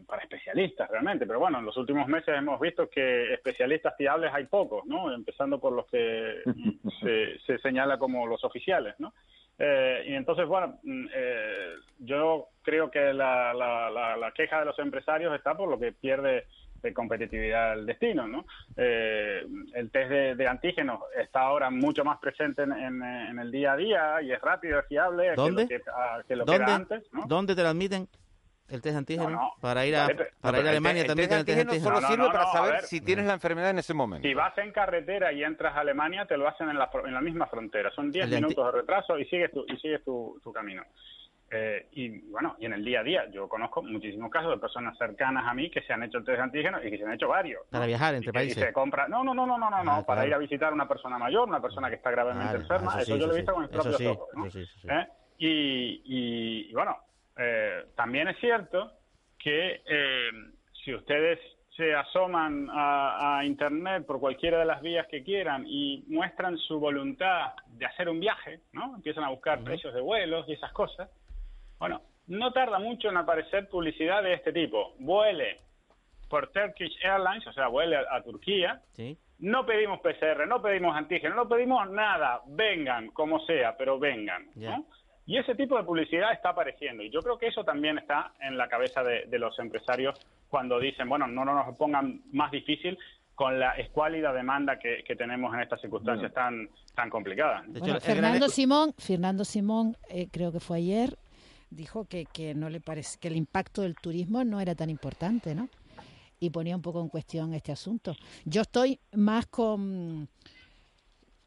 para 0.06 0.22
especialistas 0.22 0.90
realmente, 0.90 1.26
pero 1.26 1.38
bueno, 1.38 1.58
en 1.60 1.64
los 1.64 1.76
últimos 1.76 2.08
meses 2.08 2.34
hemos 2.36 2.58
visto 2.60 2.88
que 2.90 3.32
especialistas 3.34 3.94
fiables 3.96 4.32
hay 4.34 4.46
pocos, 4.46 4.84
¿no? 4.86 5.12
Empezando 5.14 5.58
por 5.60 5.72
los 5.72 5.86
que 5.86 6.42
se, 7.00 7.38
se 7.46 7.58
señala 7.58 7.98
como 7.98 8.26
los 8.26 8.42
oficiales, 8.44 8.94
¿no? 8.98 9.12
Eh, 9.58 10.04
y 10.08 10.14
entonces, 10.14 10.46
bueno, 10.46 10.78
mm, 10.82 11.06
eh, 11.14 11.74
yo 12.00 12.48
creo 12.62 12.90
que 12.90 13.12
la, 13.12 13.52
la, 13.54 13.90
la, 13.90 14.16
la 14.16 14.32
queja 14.32 14.58
de 14.60 14.64
los 14.66 14.78
empresarios 14.78 15.34
está 15.34 15.54
por 15.56 15.68
lo 15.68 15.78
que 15.78 15.92
pierde 15.92 16.46
de 16.82 16.92
competitividad 16.92 17.74
el 17.74 17.86
destino, 17.86 18.26
¿no? 18.26 18.44
Eh, 18.76 19.46
el 19.74 19.90
test 19.92 20.10
de, 20.10 20.34
de 20.34 20.48
antígenos 20.48 21.00
está 21.16 21.42
ahora 21.42 21.70
mucho 21.70 22.04
más 22.04 22.18
presente 22.18 22.62
en, 22.62 22.72
en- 22.72 23.02
en 23.04 23.38
el 23.38 23.52
día 23.52 23.72
a 23.74 23.76
día 23.76 24.22
y 24.22 24.32
es 24.32 24.40
rápido, 24.40 24.80
es 24.80 24.86
fiable 24.88 25.32
¿Dónde? 25.36 25.68
que 25.68 25.78
lo 25.78 25.84
que, 25.84 25.90
ah, 25.94 26.22
que 26.26 26.34
lo 26.36 26.44
que 26.44 26.50
¿Dónde, 26.50 26.64
era 26.64 26.74
antes, 26.74 27.12
¿no? 27.12 27.22
¿Dónde 27.28 27.54
te 27.54 27.62
lo 27.62 27.68
admiten? 27.68 28.08
¿El 28.72 28.80
test 28.82 28.96
antígeno? 28.96 29.30
No, 29.30 29.36
no. 29.36 29.52
Para 29.60 29.84
ir 29.86 29.94
a, 29.94 30.02
Vale, 30.02 30.14
pero- 30.16 30.30
para 30.40 30.60
ir 30.60 30.66
a 30.66 30.70
Alemania 30.70 31.04
también 31.06 31.30
el 31.30 31.44
test 31.44 31.48
el 31.50 31.56
test 31.56 31.58
antígeno 31.68 31.70
antígeno. 31.70 31.84
solo 31.84 32.00
No, 32.00 32.00
no, 32.00 32.08
sirve 32.08 32.24
no, 32.26 32.32
para 32.32 32.44
no, 32.44 32.52
saber 32.52 32.72
ver. 32.72 32.82
si 32.82 33.00
tienes 33.00 33.26
la 33.26 33.34
enfermedad 33.34 33.70
en 33.70 33.78
ese 33.78 33.94
momento. 33.94 34.26
Si 34.26 34.34
vas 34.34 34.56
en 34.58 34.72
carretera 34.72 35.32
y 35.32 35.44
entras 35.44 35.76
a 35.76 35.80
Alemania, 35.80 36.26
te 36.26 36.36
lo 36.36 36.48
hacen 36.48 36.68
en 36.70 36.78
la, 36.78 36.90
en 37.04 37.14
la 37.14 37.20
misma 37.20 37.46
frontera. 37.46 37.90
Son 37.92 38.10
10 38.10 38.24
El 38.24 38.30
de 38.30 38.36
anti- 38.36 38.46
minutos 38.48 38.72
de 38.72 38.80
retraso 38.80 39.18
y 39.18 39.24
sigues 39.26 39.52
tu, 39.52 39.64
y 39.68 39.76
sigues 39.76 40.02
tu, 40.04 40.40
tu 40.42 40.52
camino. 40.52 40.82
Eh, 41.54 41.86
y 41.92 42.18
bueno, 42.30 42.56
y 42.58 42.64
en 42.64 42.72
el 42.72 42.82
día 42.82 43.00
a 43.00 43.02
día, 43.02 43.30
yo 43.30 43.46
conozco 43.46 43.82
muchísimos 43.82 44.30
casos 44.30 44.52
de 44.52 44.56
personas 44.56 44.96
cercanas 44.96 45.44
a 45.46 45.52
mí 45.52 45.70
que 45.70 45.82
se 45.82 45.92
han 45.92 46.02
hecho 46.02 46.24
test 46.24 46.38
de 46.38 46.42
antígenos 46.44 46.82
y 46.82 46.90
que 46.90 46.96
se 46.96 47.04
han 47.04 47.12
hecho 47.12 47.28
varios. 47.28 47.60
Para 47.70 47.84
viajar 47.84 48.14
entre 48.14 48.30
y 48.30 48.32
países. 48.32 48.56
Y 48.56 48.60
se 48.60 48.72
compra. 48.72 49.06
No, 49.06 49.22
no, 49.22 49.34
no, 49.34 49.46
no, 49.46 49.58
no, 49.58 49.68
no, 49.68 49.84
no. 49.84 49.92
Ah, 49.92 50.06
para 50.06 50.22
claro. 50.22 50.28
ir 50.28 50.34
a 50.34 50.38
visitar 50.38 50.70
a 50.70 50.74
una 50.74 50.88
persona 50.88 51.18
mayor, 51.18 51.46
una 51.46 51.60
persona 51.60 51.90
que 51.90 51.96
está 51.96 52.10
gravemente 52.10 52.56
enferma. 52.56 52.92
eso 52.92 53.00
Eso, 53.00 53.14
sí, 53.14 53.20
yo 53.20 53.26
lo 53.26 53.36
he 53.36 53.40
eso 53.40 53.52
visto 53.52 53.52
sí. 53.52 53.54
con 53.54 53.62
mis 53.62 53.70
Eso 53.70 53.82
propios 53.82 54.16
ojos. 54.16 54.28
¿no? 54.34 54.46
eso 54.46 54.58
eso. 54.60 54.88
¿Eh? 54.88 55.06
Y, 55.36 56.02
y- 56.06 56.70
y 56.70 56.72
bueno, 56.72 56.96
eh, 57.36 57.84
también 57.96 58.28
es 58.28 58.38
cierto 58.38 58.92
que 59.38 59.82
eh, 59.86 60.30
si 60.84 60.94
ustedes 60.94 61.38
se 61.76 61.94
asoman 61.94 62.68
a, 62.70 63.38
a 63.38 63.44
Internet 63.44 64.04
por 64.06 64.20
cualquiera 64.20 64.58
de 64.58 64.66
las 64.66 64.82
vías 64.82 65.06
que 65.08 65.22
quieran 65.22 65.64
y 65.66 66.04
muestran 66.08 66.58
su 66.58 66.78
voluntad 66.78 67.52
de 67.66 67.86
hacer 67.86 68.08
un 68.08 68.20
viaje, 68.20 68.60
¿no? 68.72 68.94
Empiezan 68.96 69.24
a 69.24 69.30
buscar 69.30 69.62
precios 69.64 69.94
de 69.94 70.00
vuelos 70.00 70.46
y 70.48 70.52
esas 70.52 70.72
cosas. 70.72 71.10
Bueno, 71.78 72.02
no 72.26 72.52
tarda 72.52 72.78
mucho 72.78 73.08
en 73.08 73.16
aparecer 73.16 73.68
publicidad 73.68 74.22
de 74.22 74.34
este 74.34 74.52
tipo. 74.52 74.94
Vuele 74.98 75.60
por 76.28 76.50
Turkish 76.52 76.96
Airlines, 77.02 77.46
o 77.46 77.52
sea, 77.52 77.68
vuele 77.68 77.96
a, 77.96 78.04
a 78.10 78.22
Turquía. 78.22 78.80
Sí. 78.92 79.18
No 79.38 79.66
pedimos 79.66 80.00
PCR, 80.00 80.46
no 80.46 80.62
pedimos 80.62 80.94
antígeno, 80.94 81.34
no 81.34 81.48
pedimos 81.48 81.90
nada. 81.90 82.42
Vengan, 82.46 83.08
como 83.08 83.40
sea, 83.40 83.76
pero 83.76 83.98
vengan. 83.98 84.46
¿no? 84.54 84.86
Y 85.26 85.38
ese 85.38 85.54
tipo 85.54 85.76
de 85.76 85.84
publicidad 85.84 86.32
está 86.32 86.50
apareciendo. 86.50 87.02
Y 87.02 87.10
yo 87.10 87.20
creo 87.20 87.38
que 87.38 87.46
eso 87.46 87.64
también 87.64 87.98
está 87.98 88.32
en 88.40 88.56
la 88.56 88.68
cabeza 88.68 89.02
de, 89.02 89.26
de 89.26 89.38
los 89.38 89.58
empresarios 89.58 90.18
cuando 90.48 90.78
dicen, 90.80 91.08
bueno, 91.08 91.26
no, 91.26 91.44
no 91.44 91.54
nos 91.54 91.76
pongan 91.76 92.22
más 92.32 92.50
difícil 92.50 92.98
con 93.34 93.58
la 93.58 93.72
escuálida 93.72 94.32
demanda 94.32 94.78
que, 94.78 95.02
que 95.04 95.16
tenemos 95.16 95.54
en 95.54 95.60
estas 95.60 95.80
circunstancias 95.80 96.32
tan, 96.34 96.68
tan 96.94 97.08
complicadas. 97.08 97.64
Bueno, 97.66 98.00
Fernando 98.00 98.48
Simón, 98.48 98.94
Fernando 98.98 99.44
Simón, 99.44 99.96
eh, 100.10 100.28
creo 100.30 100.52
que 100.52 100.60
fue 100.60 100.78
ayer, 100.78 101.16
dijo 101.70 102.04
que, 102.04 102.26
que 102.26 102.54
no 102.54 102.68
le 102.68 102.80
parece 102.80 103.18
que 103.18 103.28
el 103.28 103.36
impacto 103.36 103.82
del 103.82 103.94
turismo 103.94 104.44
no 104.44 104.60
era 104.60 104.74
tan 104.74 104.90
importante, 104.90 105.54
¿no? 105.54 105.68
Y 106.40 106.50
ponía 106.50 106.76
un 106.76 106.82
poco 106.82 107.00
en 107.00 107.08
cuestión 107.08 107.54
este 107.54 107.72
asunto. 107.72 108.14
Yo 108.44 108.62
estoy 108.62 109.00
más 109.12 109.46
con 109.46 110.28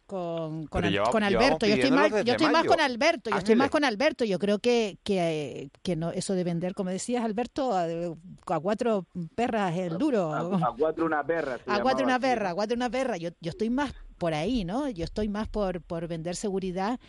con, 0.05 0.67
con, 0.67 0.81
Pero 0.81 0.87
Al- 0.87 0.93
lleva- 0.93 1.11
con 1.11 1.23
llevamos 1.23 1.45
Alberto. 1.45 1.65
Yo 1.65 1.73
estoy 1.75 1.91
más, 1.91 2.11
yo 2.11 2.31
estoy 2.33 2.47
más 2.51 2.65
con 2.65 2.79
Alberto. 2.79 3.29
Yo 3.29 3.37
estoy 3.37 3.55
más 3.55 3.69
con 3.69 3.83
Alberto. 3.83 4.25
Yo 4.25 4.39
creo 4.39 4.59
que 4.59 4.97
que, 5.03 5.69
que 5.81 5.95
no 5.95 6.11
eso 6.11 6.33
de 6.33 6.43
vender, 6.43 6.73
como 6.73 6.89
decías 6.91 7.23
Alberto, 7.25 7.73
a, 7.73 7.85
a 7.85 8.59
cuatro 8.59 9.05
perras 9.35 9.75
el 9.77 9.97
duro. 9.97 10.33
A, 10.33 10.39
a 10.67 10.75
cuatro 10.77 11.05
una 11.05 11.23
perra. 11.23 11.57
A 11.65 11.81
cuatro 11.81 12.05
una 12.05 12.15
así. 12.15 12.21
perra, 12.21 12.49
a 12.51 12.55
cuatro 12.55 12.75
una 12.75 12.89
perra. 12.89 13.17
Yo, 13.17 13.29
yo 13.41 13.49
estoy 13.49 13.69
más 13.69 13.93
por 14.17 14.33
ahí, 14.33 14.63
¿no? 14.65 14.89
Yo 14.89 15.03
estoy 15.03 15.27
más 15.29 15.47
por, 15.47 15.81
por 15.81 16.07
vender 16.07 16.35
seguridad 16.35 16.99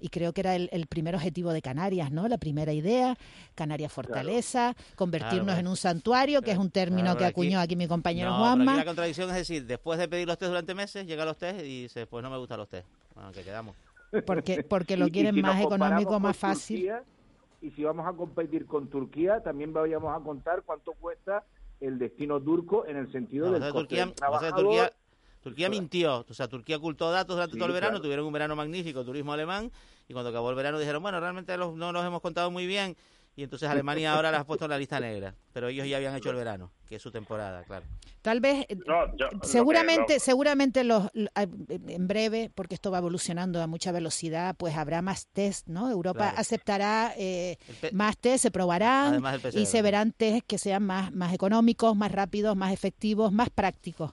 y 0.00 0.08
creo 0.08 0.32
que 0.32 0.40
era 0.42 0.56
el, 0.56 0.68
el 0.72 0.86
primer 0.86 1.14
objetivo 1.14 1.52
de 1.52 1.62
Canarias, 1.62 2.10
¿no? 2.10 2.26
La 2.28 2.38
primera 2.38 2.72
idea, 2.72 3.16
Canarias 3.54 3.92
Fortaleza, 3.92 4.74
convertirnos 4.96 5.44
Claro, 5.46 5.60
en 5.60 5.66
un 5.68 5.76
santuario, 5.76 6.42
que 6.42 6.50
es 6.52 6.58
un 6.58 6.70
término 6.70 7.02
Claro, 7.04 7.18
que 7.18 7.24
aquí- 7.26 7.32
acuñó 7.32 7.60
aquí 7.60 7.76
mi 7.76 7.86
compañero 7.86 8.30
No, 8.30 8.36
aquí 8.36 8.42
Juanma. 8.56 8.76
la 8.76 8.84
contradicción 8.84 9.28
es 9.30 9.36
decir, 9.36 9.66
después 9.66 9.98
de 9.98 10.08
pedir 10.08 10.26
los 10.26 10.38
test 10.38 10.48
durante 10.50 10.74
meses, 10.74 11.06
llega 11.06 11.24
los 11.24 11.36
test 11.36 11.60
y 11.60 11.82
dice, 11.82 12.06
pues 12.06 12.22
no 12.22 12.30
me 12.30 12.38
gustan 12.38 12.58
los 12.58 12.68
test. 12.68 12.86
Bueno, 13.14 13.32
que 13.32 13.42
quedamos. 13.42 13.76
Porque, 14.26 14.62
porque 14.68 14.96
lo 14.96 15.06
Y- 15.06 15.08
y 15.08 15.12
quieren 15.12 15.34
si 15.34 15.42
más 15.42 15.60
económico, 15.60 16.10
con 16.12 16.22
más 16.22 16.36
fácil. 16.36 16.76
Turquía, 16.80 17.02
y 17.62 17.70
si 17.70 17.84
vamos 17.84 18.06
a 18.06 18.12
competir 18.12 18.66
con 18.66 18.88
Turquía, 18.88 19.40
también 19.42 19.72
vayamos 19.72 20.14
a 20.14 20.22
contar 20.22 20.62
cuánto 20.64 20.92
cuesta 20.92 21.44
el 21.80 21.98
destino 21.98 22.40
turco 22.40 22.86
en 22.86 22.96
el 22.96 23.10
sentido 23.12 23.46
No, 23.46 23.52
del 23.52 23.62
o 23.62 23.64
sea, 23.64 23.72
coste 23.72 23.96
Turquía, 23.96 24.92
Turquía, 25.44 25.68
mintió, 25.68 26.24
o 26.28 26.34
sea, 26.34 26.48
Turquía 26.48 26.78
ocultó 26.78 27.10
datos 27.12 27.36
durante 27.36 27.52
Sí, 27.54 27.58
todo 27.58 27.66
el 27.68 27.72
verano, 27.74 27.92
claro. 27.92 28.02
tuvieron 28.02 28.26
un 28.26 28.32
verano 28.32 28.56
magnífico, 28.56 29.04
turismo 29.04 29.32
alemán, 29.32 29.70
y 30.08 30.12
cuando 30.12 30.30
acabó 30.30 30.50
el 30.50 30.56
verano 30.56 30.78
dijeron, 30.78 31.02
bueno, 31.02 31.20
realmente 31.20 31.56
los- 31.56 31.74
no 31.76 31.92
los 31.92 32.04
hemos 32.04 32.20
contado 32.20 32.50
muy 32.50 32.66
bien, 32.66 32.96
y 33.36 33.42
entonces 33.44 33.68
Alemania 33.68 34.14
ahora 34.14 34.30
las 34.32 34.40
ha 34.40 34.44
puesto 34.46 34.64
en 34.64 34.70
la 34.70 34.78
lista 34.78 34.98
negra, 34.98 35.34
pero 35.52 35.68
ellos 35.68 35.86
ya 35.86 35.98
habían 35.98 36.16
hecho 36.16 36.30
el 36.30 36.36
verano, 36.36 36.72
que 36.88 36.96
es 36.96 37.02
su 37.02 37.10
temporada, 37.10 37.62
claro. 37.64 37.84
Tal 38.22 38.40
vez, 38.40 38.64
eh, 38.70 38.78
seguramente, 39.42 40.18
seguramente 40.20 40.82
los, 40.84 41.08
en 41.34 42.06
breve, 42.08 42.50
porque 42.54 42.74
esto 42.74 42.90
va 42.90 42.98
evolucionando 42.98 43.60
a 43.62 43.66
mucha 43.66 43.92
velocidad, 43.92 44.54
pues 44.56 44.76
habrá 44.76 45.02
más 45.02 45.26
test, 45.28 45.66
¿no? 45.68 45.90
Europa 45.90 46.20
Claro. 46.20 46.36
aceptará 46.38 47.12
eh, 47.18 47.58
más 47.92 48.16
test, 48.16 48.42
se 48.44 48.50
probarán 48.50 49.22
y 49.52 49.66
se 49.66 49.82
verán 49.82 50.12
test 50.12 50.46
que 50.46 50.58
sean 50.58 50.84
más, 50.86 51.12
más 51.12 51.32
económicos, 51.34 51.94
más 51.96 52.12
rápidos, 52.12 52.56
más 52.56 52.72
efectivos, 52.72 53.32
más 53.32 53.50
prácticos. 53.50 54.12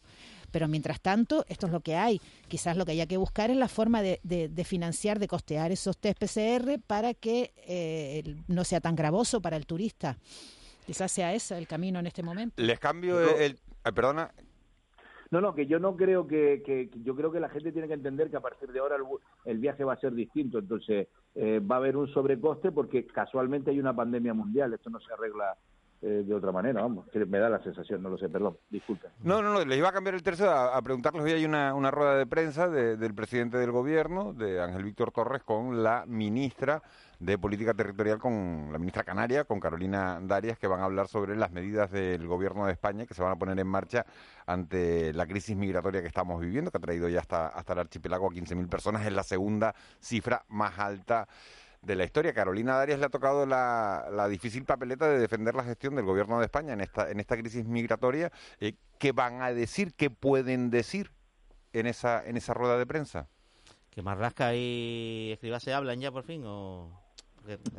Pero 0.52 0.68
mientras 0.68 1.02
tanto, 1.02 1.46
esto 1.48 1.66
es 1.68 1.72
lo 1.72 1.80
que 1.80 1.96
hay. 1.96 2.20
Quizás 2.48 2.78
lo 2.78 2.86
que 2.86 2.92
haya 2.92 3.08
que 3.08 3.18
buscar 3.18 3.50
es 3.50 3.58
la 3.58 3.68
forma 3.68 4.02
de, 4.02 4.20
de- 4.24 4.50
de 4.50 4.64
financiar, 4.64 5.18
de 5.20 5.28
costear 5.28 5.72
esos 5.72 5.98
test 5.98 6.20
PCR 6.20 6.80
para 6.86 7.14
que 7.14 7.54
eh, 7.68 8.36
no 8.48 8.64
sea 8.64 8.82
tan 8.82 8.96
gravoso 8.96 9.42
para 9.42 9.58
el 9.58 9.66
turista. 9.66 10.18
Quizás 10.86 11.12
sea 11.12 11.34
ese 11.34 11.58
el 11.58 11.68
camino 11.68 12.00
en 12.00 12.08
este 12.08 12.24
momento. 12.24 12.62
Les 12.62 12.80
cambio 12.80 13.20
el... 13.38 13.58
ay, 13.84 13.92
perdona, 13.94 14.32
No, 15.30 15.40
no, 15.40 15.56
que 15.56 15.66
yo 15.66 15.80
no 15.80 15.96
creo 15.96 16.28
que, 16.28 16.62
que- 16.66 16.90
que 16.90 17.02
yo 17.04 17.16
creo 17.16 17.32
que 17.32 17.40
la 17.40 17.48
gente 17.50 17.72
tiene 17.72 17.88
que 17.88 17.94
entender 17.94 18.30
que 18.30 18.36
a 18.38 18.42
partir 18.42 18.70
de 18.72 18.80
ahora 18.80 18.98
el, 18.98 19.04
el 19.46 19.58
viaje 19.60 19.86
va 19.86 19.94
a 19.94 20.00
ser 20.00 20.14
distinto, 20.14 20.60
entonces 20.60 21.08
eh, 21.36 21.60
va 21.62 21.76
a 21.76 21.78
haber 21.78 21.96
un 21.96 22.12
sobrecoste 22.14 22.74
porque 22.74 23.06
casualmente 23.08 23.72
hay 23.72 23.80
una 23.80 23.96
pandemia 23.96 24.34
mundial, 24.34 24.74
esto 24.74 24.90
no 24.90 25.00
se 25.00 25.14
arregla 25.14 25.56
eh, 26.02 26.24
de 26.26 26.34
otra 26.34 26.52
manera, 26.52 26.82
vamos, 26.82 27.06
me 27.14 27.38
da 27.40 27.48
la 27.50 27.62
sensación, 27.64 28.02
no 28.02 28.10
lo 28.10 28.18
sé, 28.18 28.28
perdón, 28.30 28.58
disculpa. 28.70 29.10
No, 29.24 29.42
no, 29.42 29.54
no, 29.54 29.64
les 29.64 29.78
iba 29.78 29.90
a 29.90 29.92
cambiar 29.94 30.16
el 30.16 30.24
tercio 30.24 30.50
a, 30.50 30.76
a 30.76 30.82
preguntarles. 30.82 31.24
Hoy 31.24 31.32
hay 31.32 31.46
una, 31.46 31.74
una 31.76 31.92
rueda 31.92 32.16
de 32.16 32.26
prensa 32.26 32.68
de- 32.70 32.98
del 32.98 33.14
presidente 33.14 33.58
del 33.58 33.72
gobierno, 33.72 34.34
de 34.34 34.62
Ángel 34.62 34.84
Víctor 34.84 35.12
Torres, 35.12 35.44
con 35.44 35.84
la 35.84 36.06
ministra 36.08 36.82
de 37.20 37.38
Política 37.38 37.76
Territorial, 37.76 38.18
con 38.18 38.70
la 38.72 38.80
ministra 38.80 39.04
canaria, 39.04 39.44
con 39.44 39.60
Carolina 39.60 40.20
Darias, 40.24 40.58
que 40.58 40.66
van 40.66 40.80
a 40.82 40.86
hablar 40.86 41.08
sobre 41.08 41.36
las 41.36 41.52
medidas 41.52 41.92
del 41.92 42.26
gobierno 42.26 42.66
de 42.66 42.72
España 42.72 43.06
que 43.06 43.14
se 43.14 43.22
van 43.22 43.34
a 43.34 43.36
poner 43.36 43.60
en 43.60 43.68
marcha 43.68 44.08
ante 44.48 45.14
la 45.14 45.28
crisis 45.28 45.56
migratoria 45.56 46.02
que 46.02 46.08
estamos 46.08 46.42
viviendo, 46.42 46.72
que 46.72 46.78
ha 46.78 46.82
traído 46.82 47.08
ya 47.10 47.20
hasta, 47.20 47.48
hasta 47.50 47.74
el 47.74 47.80
archipiélago 47.80 48.26
a 48.28 48.32
15.000 48.32 48.68
personas. 48.68 49.06
Es 49.06 49.14
la 49.14 49.22
segunda 49.24 49.76
cifra 50.00 50.44
más 50.50 50.80
alta 50.80 51.28
de 51.82 51.96
la 51.96 52.04
historia. 52.06 52.34
Carolina 52.34 52.76
Darias 52.76 53.00
le 53.00 53.06
ha 53.06 53.10
tocado 53.10 53.46
la, 53.46 54.08
la 54.12 54.28
difícil 54.28 54.66
papeleta 54.66 55.08
de 55.10 55.18
defender 55.20 55.56
la 55.56 55.64
gestión 55.64 55.96
del 55.96 56.06
gobierno 56.06 56.40
de 56.40 56.46
España 56.46 56.74
en 56.74 56.82
esta, 56.82 57.10
en 57.10 57.20
esta 57.20 57.36
crisis 57.38 57.66
migratoria. 57.66 58.32
Eh, 58.60 58.76
¿Qué 59.00 59.12
van 59.12 59.42
a 59.42 59.52
decir? 59.52 59.94
¿Qué 59.96 60.10
pueden 60.10 60.70
decir 60.70 61.12
en 61.74 61.88
esa, 61.88 62.24
en 62.26 62.38
esa 62.38 62.54
rueda 62.54 62.78
de 62.78 62.86
prensa? 62.86 63.28
¿Que 63.90 64.02
Marrasca 64.02 64.54
y 64.56 65.32
Escribá 65.34 65.60
se 65.60 65.74
hablan 65.74 66.00
ya 66.00 66.12
por 66.12 66.24
fin 66.24 66.44
o...? 66.46 67.02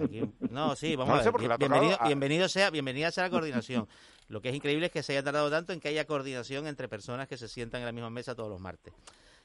aquí- 0.03 0.29
No, 0.51 0.75
sí, 0.75 0.97
vamos 0.97 1.15
No 1.15 1.21
a 1.21 1.31
ver. 1.31 1.53
a- 2.01 2.07
bienvenido 2.07 2.49
sea, 2.49 2.71
bienvenida 2.71 3.11
sea 3.13 3.25
la 3.25 3.31
coordinación. 3.31 3.89
Lo 4.29 4.41
que 4.41 4.49
es 4.49 4.55
increíble 4.55 4.87
es 4.87 4.93
que 4.93 5.03
se 5.03 5.13
haya 5.13 5.23
tardado 5.23 5.51
tanto 5.51 5.73
en 5.73 5.81
que 5.81 5.89
haya 5.89 6.07
coordinación 6.07 6.67
entre 6.67 6.89
personas 6.89 7.29
que 7.29 7.37
se 7.37 7.49
sientan 7.49 7.81
en 7.83 7.87
la 7.87 7.93
misma 7.93 8.09
mesa 8.11 8.35
todos 8.35 8.49
los 8.49 8.61
martes. 8.61 8.93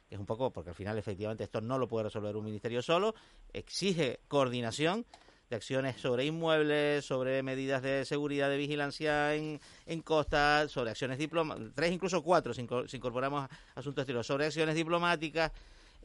Es 0.10 0.18
un 0.18 0.26
poco, 0.26 0.52
porque 0.52 0.70
al 0.70 0.76
final 0.76 0.98
efectivamente 0.98 1.44
esto 1.44 1.60
no 1.60 1.78
lo 1.78 1.88
puede 1.88 2.06
resolver 2.06 2.36
un 2.38 2.46
ministerio 2.46 2.82
solo, 2.82 3.14
exige 3.52 4.20
coordinación 4.28 5.06
de 5.50 5.56
acciones 5.56 6.00
sobre 6.00 6.26
inmuebles, 6.26 7.06
sobre 7.06 7.42
medidas 7.44 7.82
de 7.82 8.06
seguridad 8.06 8.50
de 8.50 8.58
vigilancia 8.58 9.34
en, 9.36 9.60
en 9.86 10.02
costas, 10.02 10.72
sobre 10.72 10.92
acciones 10.92 11.18
diplomáticas, 11.18 11.74
tres 11.76 11.92
incluso 11.92 12.22
cuatro 12.22 12.54
si, 12.54 12.64
inco- 12.64 12.88
si 12.88 12.98
incorporamos 12.98 13.50
asuntos 13.76 14.02
exteriores, 14.04 14.28
sobre 14.28 14.46
acciones 14.46 14.76
diplomáticas 14.76 15.52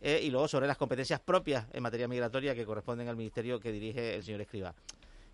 eh, 0.00 0.20
y 0.22 0.30
luego 0.30 0.48
sobre 0.48 0.66
las 0.66 0.76
competencias 0.76 1.20
propias 1.20 1.66
en 1.72 1.82
materia 1.82 2.09
migratoria 2.09 2.55
que 2.55 2.64
corresponden 2.64 3.09
al 3.09 3.16
ministerio 3.16 3.61
que 3.61 3.70
dirige 3.70 4.16
el 4.16 4.24
señor 4.24 4.40
Escribá. 4.40 4.74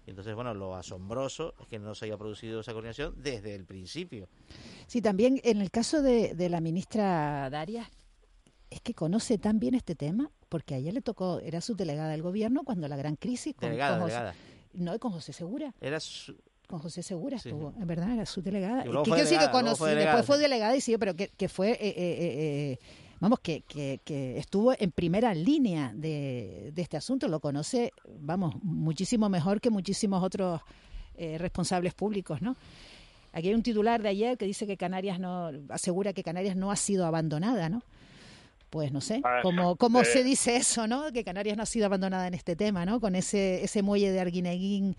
Y 0.06 0.10
entonces, 0.10 0.34
bueno, 0.34 0.54
lo 0.54 0.74
asombroso 0.74 1.54
es 1.60 1.66
que 1.68 1.78
no 1.78 1.94
se 1.94 2.06
haya 2.06 2.16
producido 2.16 2.60
esa 2.60 2.72
coordinación 2.72 3.14
desde 3.16 3.54
el 3.54 3.66
principio. 3.66 4.26
Sí, 4.86 5.02
también 5.02 5.38
en 5.44 5.60
el 5.60 5.70
caso 5.70 6.00
de, 6.00 6.34
de 6.34 6.48
la 6.48 6.62
ministra 6.62 7.50
Darias, 7.50 7.88
es 8.70 8.80
que 8.80 8.94
conoce 8.94 9.38
tan 9.38 9.58
bien 9.58 9.74
este 9.74 9.94
tema, 9.94 10.30
porque 10.48 10.74
a 10.74 10.78
ella 10.78 10.92
le 10.92 11.00
tocó, 11.00 11.40
era 11.40 11.60
su 11.60 11.74
delegada 11.74 12.10
del 12.10 12.22
gobierno 12.22 12.62
cuando 12.64 12.86
la 12.88 12.96
gran 12.96 13.16
crisis 13.16 13.54
con, 13.54 13.68
Delegada, 13.68 13.92
con 13.98 14.02
José, 14.02 14.14
delegada. 14.14 14.34
no, 14.74 14.98
con 14.98 15.12
José 15.12 15.32
Segura. 15.32 15.74
Era 15.80 16.00
su- 16.00 16.36
Con 16.66 16.78
José 16.80 17.02
Segura 17.02 17.38
Sí, 17.38 17.48
estuvo, 17.48 17.72
en 17.80 17.86
verdad, 17.86 18.10
era 18.12 18.26
su 18.26 18.42
delegada. 18.42 18.82
Y 18.84 18.90
que 18.90 18.92
que 19.38 19.50
conocí, 19.50 19.78
fue 19.78 19.94
después 19.94 20.26
fue 20.26 20.38
delegada 20.38 20.76
y 20.76 20.80
sí, 20.82 20.96
pero 20.98 21.14
que, 21.16 21.28
que 21.28 21.48
fue, 21.48 21.70
eh, 21.70 21.76
eh, 21.80 21.94
eh, 21.96 22.72
eh, 22.72 22.78
vamos, 23.20 23.40
que, 23.40 23.62
que, 23.62 24.00
que 24.04 24.36
estuvo 24.38 24.74
en 24.78 24.90
primera 24.90 25.32
línea 25.34 25.92
de, 25.94 26.70
de 26.74 26.82
este 26.82 26.96
asunto, 26.98 27.26
lo 27.28 27.40
conoce, 27.40 27.90
vamos, 28.20 28.54
muchísimo 28.62 29.28
mejor 29.30 29.60
que 29.62 29.70
muchísimos 29.70 30.22
otros 30.22 30.60
eh, 31.16 31.38
responsables 31.38 31.94
públicos, 31.94 32.42
¿no? 32.42 32.54
Aquí 33.32 33.48
hay 33.48 33.54
un 33.54 33.62
titular 33.62 34.02
de 34.02 34.08
ayer 34.10 34.36
que 34.38 34.44
dice 34.46 34.66
que 34.66 34.76
Canarias 34.76 35.18
no, 35.18 35.50
asegura 35.70 36.12
que 36.12 36.22
Canarias 36.22 36.54
no 36.56 36.70
ha 36.70 36.76
sido 36.76 37.06
abandonada, 37.06 37.68
¿no? 37.70 37.82
Pues 38.70 38.92
no 38.92 39.00
sé, 39.00 39.22
¿cómo, 39.42 39.76
cómo 39.76 40.02
eh, 40.02 40.04
se 40.04 40.22
dice 40.22 40.56
eso, 40.56 40.86
no? 40.86 41.10
Que 41.10 41.24
Canarias 41.24 41.56
no 41.56 41.62
ha 41.62 41.66
sido 41.66 41.86
abandonada 41.86 42.26
en 42.26 42.34
este 42.34 42.54
tema, 42.54 42.84
¿no? 42.84 43.00
Con 43.00 43.14
ese, 43.14 43.64
ese 43.64 43.82
muelle 43.82 44.12
de 44.12 44.20
Arguineguín, 44.20 44.94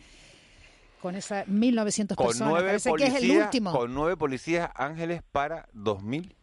con 1.01 1.15
esas 1.15 1.47
1.900 1.47 2.15
Con 2.15 2.27
personas, 2.27 2.51
nueve, 2.51 2.67
parece 2.67 2.93
que 2.93 3.03
es 3.03 3.09
el 3.09 3.15
policías, 3.15 3.45
último. 3.45 3.71
con 3.71 3.93
nueve 3.93 4.17
policías 4.17 4.71
ángeles 4.75 5.21
para 5.31 5.67
2.000 5.75 6.33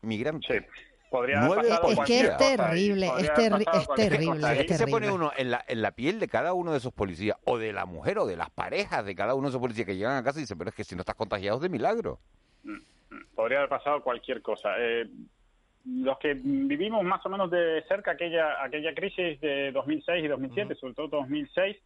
migrantes. 0.00 0.64
podría 1.10 1.42
haber 1.42 1.58
pasado 1.58 1.90
es 1.92 2.00
que 2.00 2.20
es 2.20 2.36
terrible, 2.38 3.06
es, 3.18 3.24
es 3.24 3.34
terrible. 3.94 4.60
Es 4.60 4.66
que 4.66 4.74
se 4.74 4.86
pone 4.86 5.10
uno 5.10 5.32
en 5.36 5.50
la, 5.50 5.62
en 5.68 5.82
la 5.82 5.92
piel 5.92 6.18
de 6.18 6.28
cada 6.28 6.54
uno 6.54 6.72
de 6.72 6.78
esos 6.78 6.94
policías, 6.94 7.36
o 7.44 7.58
de 7.58 7.74
la 7.74 7.84
mujer, 7.84 8.18
o 8.18 8.26
de 8.26 8.36
las 8.36 8.48
parejas 8.48 9.04
de 9.04 9.14
cada 9.14 9.34
uno 9.34 9.48
de 9.48 9.50
esos 9.50 9.60
policías 9.60 9.86
que 9.86 9.96
llegan 9.96 10.16
a 10.16 10.24
casa 10.24 10.38
y 10.38 10.42
dicen, 10.42 10.56
pero 10.56 10.70
es 10.70 10.76
que 10.76 10.84
si 10.84 10.94
no 10.94 11.02
estás 11.02 11.14
contagiado 11.14 11.58
es 11.58 11.62
de 11.62 11.68
milagro. 11.68 12.18
Mm, 12.64 12.72
mm. 12.72 13.26
Podría 13.34 13.58
haber 13.58 13.68
pasado 13.68 14.02
cualquier 14.02 14.40
cosa. 14.40 14.70
Eh, 14.78 15.08
los 15.84 16.18
que 16.18 16.34
vivimos 16.34 17.02
más 17.04 17.24
o 17.24 17.28
menos 17.28 17.50
de 17.50 17.82
cerca 17.88 18.12
aquella, 18.12 18.62
aquella 18.62 18.94
crisis 18.94 19.40
de 19.40 19.72
2006 19.72 20.24
y 20.24 20.28
2007, 20.28 20.74
sobre 20.74 20.94
todo 20.94 21.08
2006, 21.08 21.76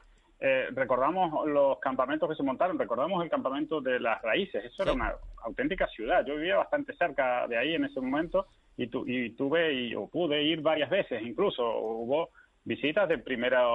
eh, 0.40 0.66
recordamos 0.72 1.46
los 1.46 1.78
campamentos 1.78 2.28
que 2.28 2.34
se 2.34 2.42
montaron, 2.42 2.78
recordamos 2.78 3.22
el 3.22 3.30
campamento 3.30 3.80
de 3.80 4.00
las 4.00 4.20
raíces, 4.20 4.64
eso 4.64 4.82
era 4.82 4.92
una 4.92 5.14
auténtica 5.44 5.86
ciudad. 5.88 6.24
Yo 6.26 6.36
vivía 6.36 6.56
bastante 6.56 6.94
cerca 6.96 7.46
de 7.46 7.56
ahí 7.56 7.74
en 7.74 7.84
ese 7.84 8.00
momento 8.00 8.46
y, 8.76 8.84
y 8.84 9.30
tuve 9.30 9.72
y, 9.72 9.94
o 9.94 10.08
pude 10.08 10.42
ir 10.42 10.60
varias 10.60 10.90
veces, 10.90 11.22
incluso 11.22 11.62
hubo 11.78 12.30
visitas 12.64 13.08
de 13.08 13.18
primeras 13.18 13.66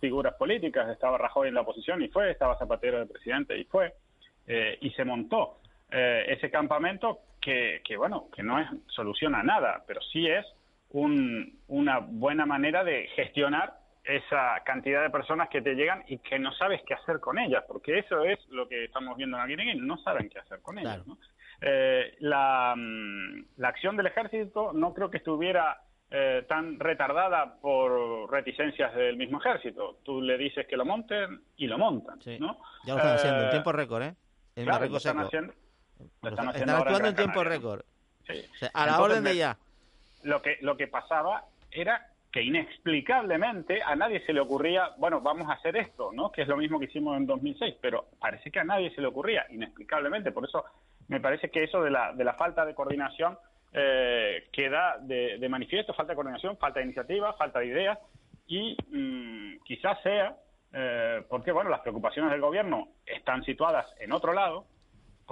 figuras 0.00 0.34
políticas, 0.34 0.88
estaba 0.90 1.18
Rajoy 1.18 1.48
en 1.48 1.54
la 1.54 1.60
oposición 1.60 2.02
y 2.02 2.08
fue, 2.08 2.30
estaba 2.30 2.58
Zapatero 2.58 2.98
de 2.98 3.06
presidente 3.06 3.56
y 3.56 3.64
fue, 3.64 3.94
eh, 4.46 4.78
y 4.80 4.90
se 4.90 5.04
montó 5.04 5.58
eh, 5.90 6.24
ese 6.28 6.50
campamento 6.50 7.20
que, 7.42 7.82
que, 7.84 7.96
bueno, 7.96 8.28
que 8.34 8.42
no 8.42 8.58
es, 8.58 8.68
soluciona 8.86 9.42
nada, 9.42 9.84
pero 9.86 10.00
sí 10.00 10.26
es 10.26 10.46
un, 10.90 11.58
una 11.68 11.98
buena 11.98 12.46
manera 12.46 12.84
de 12.84 13.08
gestionar 13.16 13.74
esa 14.04 14.60
cantidad 14.64 15.02
de 15.02 15.10
personas 15.10 15.48
que 15.48 15.62
te 15.62 15.74
llegan 15.74 16.02
y 16.08 16.18
que 16.18 16.38
no 16.38 16.52
sabes 16.52 16.82
qué 16.86 16.94
hacer 16.94 17.20
con 17.20 17.38
ellas, 17.38 17.64
porque 17.68 17.98
eso 17.98 18.24
es 18.24 18.38
lo 18.48 18.68
que 18.68 18.84
estamos 18.84 19.16
viendo 19.16 19.38
en 19.38 19.46
Guinea, 19.46 19.74
no 19.76 19.96
saben 19.98 20.28
qué 20.28 20.38
hacer 20.38 20.60
con 20.60 20.78
ellas. 20.78 21.02
Eh, 21.60 22.16
la, 22.20 22.74
mm, 22.76 23.44
la, 23.58 23.68
acción 23.68 23.96
del 23.96 24.06
ejército 24.06 24.72
no 24.72 24.92
creo 24.92 25.10
que 25.10 25.18
estuviera 25.18 25.82
eh, 26.10 26.44
tan 26.48 26.80
retardada 26.80 27.60
por 27.60 28.30
reticencias 28.30 28.92
del 28.96 29.16
mismo 29.16 29.38
ejército. 29.38 30.00
Tú 30.02 30.20
le 30.20 30.36
dices 30.36 30.66
que 30.66 30.76
lo 30.76 30.84
monten 30.84 31.40
y 31.56 31.68
lo 31.68 31.78
montan. 31.78 32.18
¿no? 32.40 32.58
Ya 32.84 32.94
lo 32.94 32.98
están 32.98 33.14
haciendo 33.14 33.44
en 33.44 33.50
tiempo 33.50 33.72
récord, 33.72 34.02
¿eh? 34.02 34.14
claro, 34.56 34.88
lo 34.88 34.96
están 34.96 35.20
haciendo, 35.20 35.54
están, 36.22 36.48
actuando 36.48 37.08
en 37.08 37.16
tiempo 37.16 37.44
récord. 37.44 37.82
a 38.72 38.86
la 38.86 39.00
orden 39.00 39.24
de 39.24 39.36
ya. 39.36 39.56
Lo 40.22 40.40
que, 40.40 40.58
lo 40.60 40.76
que 40.76 40.86
pasaba 40.86 41.44
era 41.70 42.08
que 42.30 42.42
inexplicablemente 42.42 43.82
a 43.82 43.94
nadie 43.94 44.24
se 44.24 44.32
le 44.32 44.40
ocurría, 44.40 44.92
bueno, 44.96 45.20
vamos 45.20 45.48
a 45.50 45.54
hacer 45.54 45.76
esto, 45.76 46.12
¿no? 46.12 46.32
Que 46.32 46.42
es 46.42 46.48
lo 46.48 46.56
mismo 46.56 46.78
que 46.78 46.86
hicimos 46.86 47.16
en 47.18 47.26
2006, 47.26 47.76
pero 47.80 48.06
parece 48.18 48.50
que 48.50 48.60
a 48.60 48.64
nadie 48.64 48.94
se 48.94 49.02
le 49.02 49.08
ocurría, 49.08 49.44
inexplicablemente. 49.50 50.32
Por 50.32 50.44
eso 50.44 50.64
me 51.08 51.20
parece 51.20 51.50
que 51.50 51.64
eso 51.64 51.82
de 51.82 51.90
la, 51.90 52.14
de 52.14 52.24
la 52.24 52.32
falta 52.34 52.64
de 52.64 52.74
coordinación 52.74 53.36
eh, 53.74 54.48
queda 54.50 54.96
de, 55.00 55.46
manifiesto, 55.48 55.92
falta 55.92 56.12
de 56.12 56.16
coordinación, 56.16 56.56
falta 56.56 56.80
de 56.80 56.86
iniciativa, 56.86 57.34
falta 57.34 57.58
de 57.58 57.66
ideas 57.66 57.98
y 58.46 58.76
mm, 58.90 59.62
quizás 59.64 60.00
sea 60.02 60.36
eh, 60.72 61.22
porque, 61.28 61.52
bueno, 61.52 61.68
las 61.68 61.80
preocupaciones 61.80 62.30
del 62.32 62.40
gobierno 62.40 62.88
están 63.04 63.44
situadas 63.44 63.86
en 64.00 64.12
otro 64.12 64.32
lado, 64.32 64.64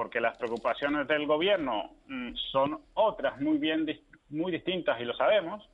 porque 0.01 0.19
las 0.19 0.35
preocupaciones 0.39 1.07
del 1.09 1.27
gobierno 1.27 1.91
mm, 2.07 2.35
son 2.51 2.81
otras 2.95 3.39
muy 3.39 3.59
bien 3.59 3.85
muy 4.31 4.51
distintas 4.51 4.99
y 4.99 5.05
lo 5.05 5.13
sabemos, 5.13 5.69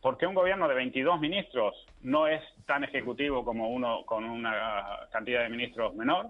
¿Por 0.00 0.18
qué 0.18 0.24
un 0.24 0.36
gobierno 0.36 0.68
de 0.68 0.76
22 0.76 1.18
ministros 1.18 1.74
no 2.02 2.28
es 2.28 2.40
tan 2.64 2.84
ejecutivo 2.84 3.44
como 3.44 3.70
uno 3.70 4.04
con 4.06 4.22
una 4.22 5.08
cantidad 5.10 5.42
de 5.42 5.48
ministros 5.48 5.96
menor? 5.96 6.26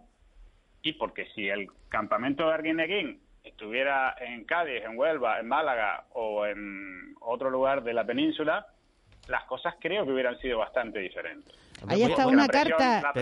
Y 0.81 0.95
porque 0.95 1.27
si 1.35 1.47
el 1.47 1.69
campamento 1.91 2.47
de 2.47 2.55
Arguineguín 2.55 3.21
estuviera 3.45 4.17
en 4.19 4.47
Cádiz, 4.47 4.83
en 4.83 4.97
Huelva, 4.97 5.39
en 5.39 5.49
Málaga 5.49 6.07
o 6.15 6.47
en 6.47 7.17
otro 7.21 7.51
lugar 7.51 7.83
de 7.83 7.93
la 7.93 8.07
península, 8.07 8.67
las 9.29 9.45
cosas 9.45 9.75
creo 9.79 10.07
que 10.07 10.13
hubieran 10.13 10.39
sido 10.39 10.57
bastante 10.57 11.01
diferentes. 11.01 11.53
Ahí 11.87 12.03
está 12.03 12.27
una 12.27 12.49
carta. 12.49 13.13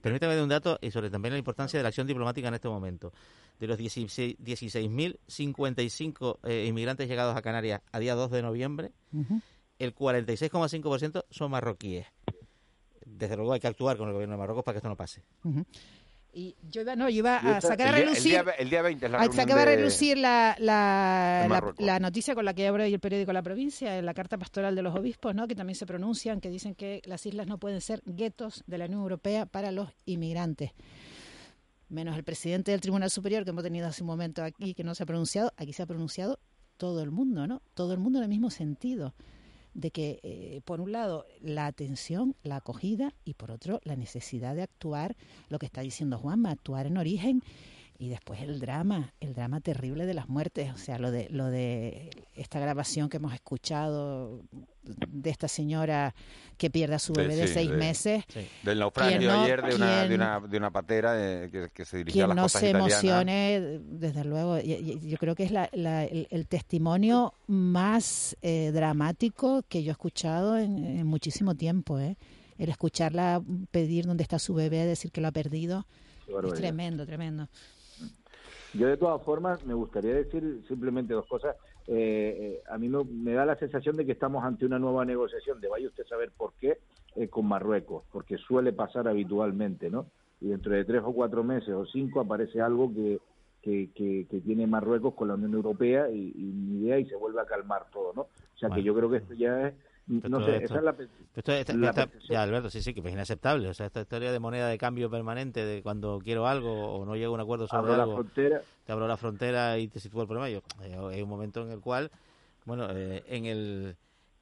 Permítame 0.00 0.36
de 0.36 0.42
un 0.42 0.48
dato 0.48 0.78
y 0.80 0.90
sobre 0.90 1.10
también 1.10 1.32
la 1.32 1.38
importancia 1.38 1.78
de 1.78 1.82
la 1.82 1.88
acción 1.88 2.06
diplomática 2.06 2.48
en 2.48 2.54
este 2.54 2.68
momento. 2.68 3.12
De 3.58 3.66
los 3.66 3.78
16.055 3.78 6.38
eh, 6.44 6.66
inmigrantes 6.68 7.08
llegados 7.08 7.36
a 7.36 7.42
Canarias 7.42 7.82
a 7.90 7.98
día 7.98 8.14
2 8.14 8.30
de 8.30 8.42
noviembre, 8.42 8.92
el 9.78 9.94
46,5% 9.94 11.24
son 11.30 11.50
marroquíes. 11.50 12.06
Desde 13.04 13.36
luego 13.36 13.52
hay 13.54 13.60
que 13.60 13.66
actuar 13.66 13.96
con 13.96 14.06
el 14.08 14.14
gobierno 14.14 14.34
de 14.34 14.38
Marruecos 14.38 14.62
para 14.64 14.74
que 14.74 14.78
esto 14.78 14.88
no 14.88 14.96
pase. 14.96 15.22
Y 16.38 16.54
yo 16.70 16.82
iba, 16.82 16.94
no, 16.94 17.08
yo 17.08 17.16
iba 17.18 17.38
a 17.38 17.60
sacar 17.60 17.88
a 17.88 17.98
relucir. 17.98 18.40
El 18.60 18.70
día, 18.70 18.80
20 18.80 19.06
es 19.06 19.10
la 19.10 19.18
a 19.18 19.32
sacar 19.32 19.58
a 19.58 19.64
relucir 19.64 20.16
la, 20.16 20.54
la, 20.60 21.74
la, 21.78 21.98
noticia 21.98 22.36
con 22.36 22.44
la 22.44 22.54
que 22.54 22.68
abre 22.68 22.86
el 22.86 23.00
periódico 23.00 23.32
La 23.32 23.42
Provincia, 23.42 24.00
la 24.02 24.14
carta 24.14 24.38
pastoral 24.38 24.76
de 24.76 24.82
los 24.82 24.94
obispos, 24.94 25.34
¿no? 25.34 25.48
que 25.48 25.56
también 25.56 25.74
se 25.74 25.84
pronuncian, 25.84 26.40
que 26.40 26.48
dicen 26.48 26.76
que 26.76 27.02
las 27.06 27.26
islas 27.26 27.48
no 27.48 27.58
pueden 27.58 27.80
ser 27.80 28.02
guetos 28.06 28.62
de 28.68 28.78
la 28.78 28.84
Unión 28.84 29.00
Europea 29.00 29.46
para 29.46 29.72
los 29.72 29.88
inmigrantes. 30.06 30.70
Menos 31.88 32.16
el 32.16 32.22
presidente 32.22 32.70
del 32.70 32.80
Tribunal 32.80 33.10
Superior, 33.10 33.42
que 33.42 33.50
hemos 33.50 33.64
tenido 33.64 33.88
hace 33.88 34.04
un 34.04 34.06
momento 34.06 34.44
aquí, 34.44 34.74
que 34.74 34.84
no 34.84 34.94
se 34.94 35.02
ha 35.02 35.06
pronunciado, 35.06 35.52
aquí 35.56 35.72
se 35.72 35.82
ha 35.82 35.86
pronunciado 35.86 36.38
todo 36.76 37.02
el 37.02 37.10
mundo, 37.10 37.48
¿no? 37.48 37.62
Todo 37.74 37.94
el 37.94 37.98
mundo 37.98 38.20
en 38.20 38.22
el 38.22 38.28
mismo 38.28 38.50
sentido 38.50 39.12
de 39.74 39.90
que, 39.90 40.20
eh, 40.22 40.60
por 40.64 40.80
un 40.80 40.92
lado, 40.92 41.26
la 41.40 41.66
atención, 41.66 42.34
la 42.42 42.56
acogida 42.56 43.14
y, 43.24 43.34
por 43.34 43.50
otro, 43.50 43.80
la 43.84 43.96
necesidad 43.96 44.54
de 44.54 44.62
actuar, 44.62 45.16
lo 45.48 45.58
que 45.58 45.66
está 45.66 45.80
diciendo 45.80 46.18
Juanma, 46.18 46.50
actuar 46.50 46.86
en 46.86 46.96
origen 46.96 47.42
y 48.00 48.08
después 48.08 48.40
el 48.40 48.60
drama, 48.60 49.12
el 49.18 49.34
drama 49.34 49.60
terrible 49.60 50.06
de 50.06 50.14
las 50.14 50.28
muertes, 50.28 50.72
o 50.72 50.78
sea, 50.78 50.98
lo 50.98 51.10
de 51.10 51.28
lo 51.30 51.46
de 51.46 52.10
esta 52.36 52.60
grabación 52.60 53.08
que 53.08 53.16
hemos 53.16 53.34
escuchado 53.34 54.44
de 54.84 55.30
esta 55.30 55.48
señora 55.48 56.14
que 56.56 56.70
pierde 56.70 56.94
a 56.94 56.98
su 57.00 57.12
bebé 57.12 57.34
de 57.34 57.48
seis 57.48 57.70
meses. 57.70 58.24
Del 58.62 58.78
naufragio 58.78 59.32
ayer 59.32 59.62
de 59.62 59.74
una, 59.74 60.04
de 60.06 60.14
una, 60.14 60.40
de 60.40 60.56
una 60.56 60.70
patera 60.70 61.14
eh, 61.16 61.70
que, 61.74 61.84
se 61.84 61.98
dirigía 61.98 62.24
a 62.24 62.28
las 62.28 62.36
no 62.36 62.42
costas 62.44 62.60
se 62.60 62.70
emocione, 62.70 63.80
desde 63.82 64.24
luego, 64.24 64.60
yo 64.60 65.18
creo 65.18 65.34
que 65.34 65.42
es 65.42 65.50
la, 65.50 65.64
el, 65.64 66.46
testimonio 66.46 67.34
más 67.48 68.36
eh, 68.42 68.70
dramático 68.72 69.64
que 69.68 69.82
yo 69.82 69.90
he 69.90 69.92
escuchado 69.92 70.56
en, 70.56 71.04
muchísimo 71.04 71.56
tiempo, 71.56 71.98
¿eh? 71.98 72.16
El 72.58 72.70
escucharla 72.70 73.42
pedir 73.70 74.06
dónde 74.06 74.22
está 74.22 74.38
su 74.38 74.54
bebé, 74.54 74.84
decir 74.84 75.12
que 75.12 75.20
lo 75.20 75.28
ha 75.28 75.32
perdido, 75.32 75.86
es 76.26 76.54
tremendo, 76.54 77.06
tremendo. 77.06 77.48
Yo 78.74 78.86
de 78.86 78.96
todas 78.96 79.22
formas 79.22 79.64
me 79.64 79.74
gustaría 79.74 80.14
decir 80.14 80.62
simplemente 80.68 81.14
dos 81.14 81.26
cosas. 81.26 81.56
Eh, 81.86 82.36
eh, 82.38 82.62
a 82.68 82.76
mí 82.76 82.88
me, 82.88 83.32
da 83.32 83.46
la 83.46 83.56
sensación 83.56 83.96
de 83.96 84.04
que 84.04 84.12
estamos 84.12 84.44
ante 84.44 84.66
una 84.66 84.78
nueva 84.78 85.04
negociación, 85.04 85.60
de 85.60 85.68
vaya 85.68 85.88
usted 85.88 86.04
a 86.04 86.08
saber 86.08 86.32
por 86.36 86.52
qué, 86.60 86.78
eh, 87.16 87.28
con 87.28 87.46
Marruecos, 87.46 88.04
porque 88.12 88.36
suele 88.36 88.72
pasar 88.72 89.08
habitualmente, 89.08 89.88
¿no? 89.88 90.06
Y 90.40 90.48
dentro 90.48 90.72
de 90.72 90.84
tres 90.84 91.02
o 91.04 91.12
cuatro 91.12 91.42
meses 91.42 91.70
o 91.70 91.86
cinco 91.86 92.20
aparece 92.20 92.60
algo 92.60 92.92
que, 92.92 93.18
que, 93.62 93.90
que, 94.28 94.40
tiene 94.40 94.66
Marruecos 94.66 95.14
con 95.14 95.28
la 95.28 95.34
Unión 95.34 95.54
Europea 95.54 96.10
y, 96.10 96.32
y 96.36 96.52
ni 96.52 96.84
idea 96.84 96.98
y 96.98 97.06
se 97.06 97.16
vuelve 97.16 97.40
a 97.40 97.46
calmar 97.46 97.86
todo, 97.90 98.12
¿no? 98.14 98.22
O 98.22 98.58
sea 98.58 98.70
que 98.70 98.82
yo 98.82 98.94
creo 98.94 99.10
que 99.10 99.18
esto 99.18 99.34
ya 99.34 99.68
es 99.68 99.74
no 100.08 100.44
sé, 100.44 100.64
esa 100.64 100.78
es 100.78 100.82
la, 100.82 102.08
Ya, 102.28 102.42
Alberto, 102.42 102.70
sí, 102.70 102.82
sí, 102.82 102.94
que 102.94 103.00
es 103.00 103.12
inaceptable. 103.12 103.68
O 103.68 103.74
sea, 103.74 103.86
esta 103.86 104.00
historia 104.00 104.32
de 104.32 104.38
moneda 104.38 104.68
de 104.68 104.78
cambio 104.78 105.10
permanente, 105.10 105.64
de 105.64 105.82
cuando 105.82 106.18
quiero 106.22 106.46
algo 106.46 106.94
o 106.94 107.04
no 107.04 107.14
llego 107.14 107.32
a 107.32 107.34
un 107.34 107.40
acuerdo 107.40 107.66
sobre 107.68 107.92
algo, 107.92 108.06
la 108.06 108.14
frontera. 108.14 108.62
te 108.84 108.92
abro 108.92 109.06
la 109.06 109.16
frontera 109.16 109.78
y 109.78 109.88
te 109.88 110.00
sitúo 110.00 110.22
el 110.22 110.28
problema. 110.28 110.48
Yo, 110.48 110.60
eh, 110.82 110.96
hay 111.12 111.22
un 111.22 111.28
momento 111.28 111.62
en 111.62 111.70
el 111.70 111.80
cual, 111.80 112.10
bueno, 112.64 112.88
eh, 112.90 113.22
en 113.28 113.44
el 113.44 113.96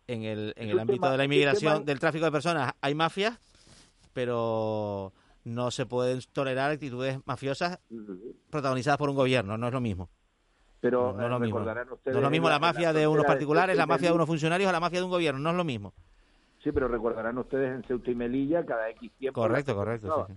en 0.06 0.22
el, 0.22 0.54
en 0.56 0.70
el 0.70 0.78
ámbito 0.78 1.10
de 1.10 1.16
la 1.16 1.24
inmigración, 1.24 1.84
del 1.84 1.98
tráfico 1.98 2.24
de 2.24 2.32
personas, 2.32 2.72
hay 2.80 2.94
mafias, 2.94 3.38
pero 4.12 5.12
no 5.44 5.70
se 5.70 5.86
pueden 5.86 6.20
tolerar 6.32 6.70
actitudes 6.70 7.18
mafiosas 7.24 7.78
protagonizadas 8.50 8.98
por 8.98 9.10
un 9.10 9.16
gobierno, 9.16 9.58
no 9.58 9.66
es 9.66 9.72
lo 9.72 9.80
mismo. 9.80 10.08
Pero 10.86 11.12
no, 11.12 11.28
no, 11.28 11.38
recordarán 11.40 11.90
ustedes. 11.90 12.14
No 12.14 12.20
es 12.20 12.24
lo 12.24 12.30
mismo 12.30 12.48
la, 12.48 12.60
mafia 12.60 12.92
de 12.92 13.08
unos 13.08 13.24
particulares, 13.24 13.76
la 13.76 13.86
mafia 13.86 14.10
de 14.10 14.14
unos 14.14 14.28
funcionarios, 14.28 14.68
a 14.68 14.72
la 14.72 14.78
mafia 14.78 15.00
de 15.00 15.04
un 15.04 15.10
gobierno, 15.10 15.40
no 15.40 15.50
es 15.50 15.56
lo 15.56 15.64
mismo. 15.64 15.92
Sí, 16.62 16.70
pero 16.70 16.86
recordarán 16.86 17.36
ustedes 17.38 17.74
en 17.74 17.82
Ceuta 17.82 18.10
y 18.10 18.14
Melilla 18.14 18.64
cada 18.64 18.88
X 18.90 19.10
tiempo. 19.18 19.40
Correcto, 19.40 19.74
correcto. 19.74 20.28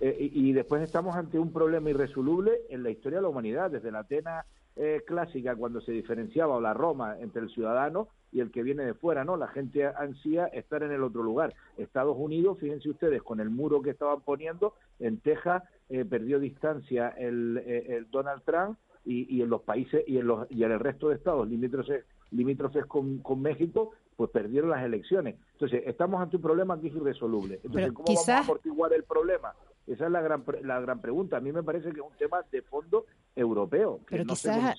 Eh, 0.00 0.30
y, 0.32 0.52
después 0.52 0.82
estamos 0.82 1.16
ante 1.16 1.38
un 1.38 1.52
problema 1.52 1.88
irresoluble 1.88 2.52
en 2.68 2.82
la 2.82 2.90
historia 2.90 3.18
de 3.18 3.22
la 3.22 3.28
humanidad, 3.28 3.70
desde 3.70 3.90
la 3.90 4.00
Atenas 4.00 4.44
eh, 4.76 5.02
clásica, 5.06 5.56
cuando 5.56 5.80
se 5.80 5.92
diferenciaba, 5.92 6.56
o 6.56 6.60
la 6.60 6.74
Roma, 6.74 7.16
entre 7.18 7.40
el 7.42 7.50
ciudadano 7.50 8.08
y 8.30 8.40
el 8.40 8.50
que 8.50 8.62
viene 8.62 8.84
de 8.84 8.92
fuera, 8.92 9.24
¿no? 9.24 9.36
La 9.38 9.48
gente 9.48 9.86
ansía 9.86 10.46
estar 10.46 10.82
en 10.82 10.92
el 10.92 11.02
otro 11.02 11.22
lugar. 11.22 11.54
Estados 11.78 12.16
Unidos, 12.18 12.58
fíjense 12.58 12.90
ustedes, 12.90 13.22
con 13.22 13.40
el 13.40 13.48
muro 13.48 13.80
que 13.80 13.90
estaban 13.90 14.20
poniendo, 14.20 14.74
en 14.98 15.18
Texas 15.20 15.62
eh, 15.88 16.04
perdió 16.04 16.38
distancia 16.38 17.08
el, 17.16 17.58
el 17.58 18.10
Donald 18.10 18.42
Trump 18.44 18.76
y, 19.04 19.42
en 19.42 19.50
los 19.50 19.62
países 19.62 20.02
y 20.06 20.18
en, 20.18 20.26
los, 20.26 20.50
y 20.50 20.64
en 20.64 20.72
el 20.72 20.80
resto 20.80 21.08
de 21.08 21.16
estados 21.16 21.48
limítrofes, 21.48 22.04
limítrofes 22.30 22.86
con, 22.86 23.18
con 23.18 23.42
México, 23.42 23.92
pues 24.16 24.30
perdieron 24.30 24.70
las 24.70 24.82
elecciones. 24.82 25.36
Entonces, 25.52 25.82
estamos 25.86 26.20
ante 26.20 26.36
un 26.36 26.42
problema 26.42 26.80
que 26.80 26.88
es 26.88 26.94
irresoluble. 26.94 27.60
Entonces, 27.62 27.92
¿cómo 27.92 28.06
vamos 28.06 28.28
a 28.28 28.38
amortiguar 28.38 28.92
el 28.92 29.04
problema? 29.04 29.54
Esa 29.86 30.06
es 30.06 30.10
la 30.10 30.22
gran, 30.22 30.44
la 30.62 30.80
gran 30.80 31.00
pregunta. 31.00 31.36
A 31.36 31.40
mí 31.40 31.52
me 31.52 31.62
parece 31.62 31.90
que 31.90 32.00
es 32.00 32.06
un 32.06 32.16
tema 32.16 32.42
de 32.50 32.62
fondo 32.62 33.04
europeo. 33.36 34.00
Pero 34.08 34.24
quizás, 34.24 34.76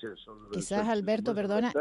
quizás 0.50 0.88
Alberto, 0.88 1.34
perdona, 1.34 1.72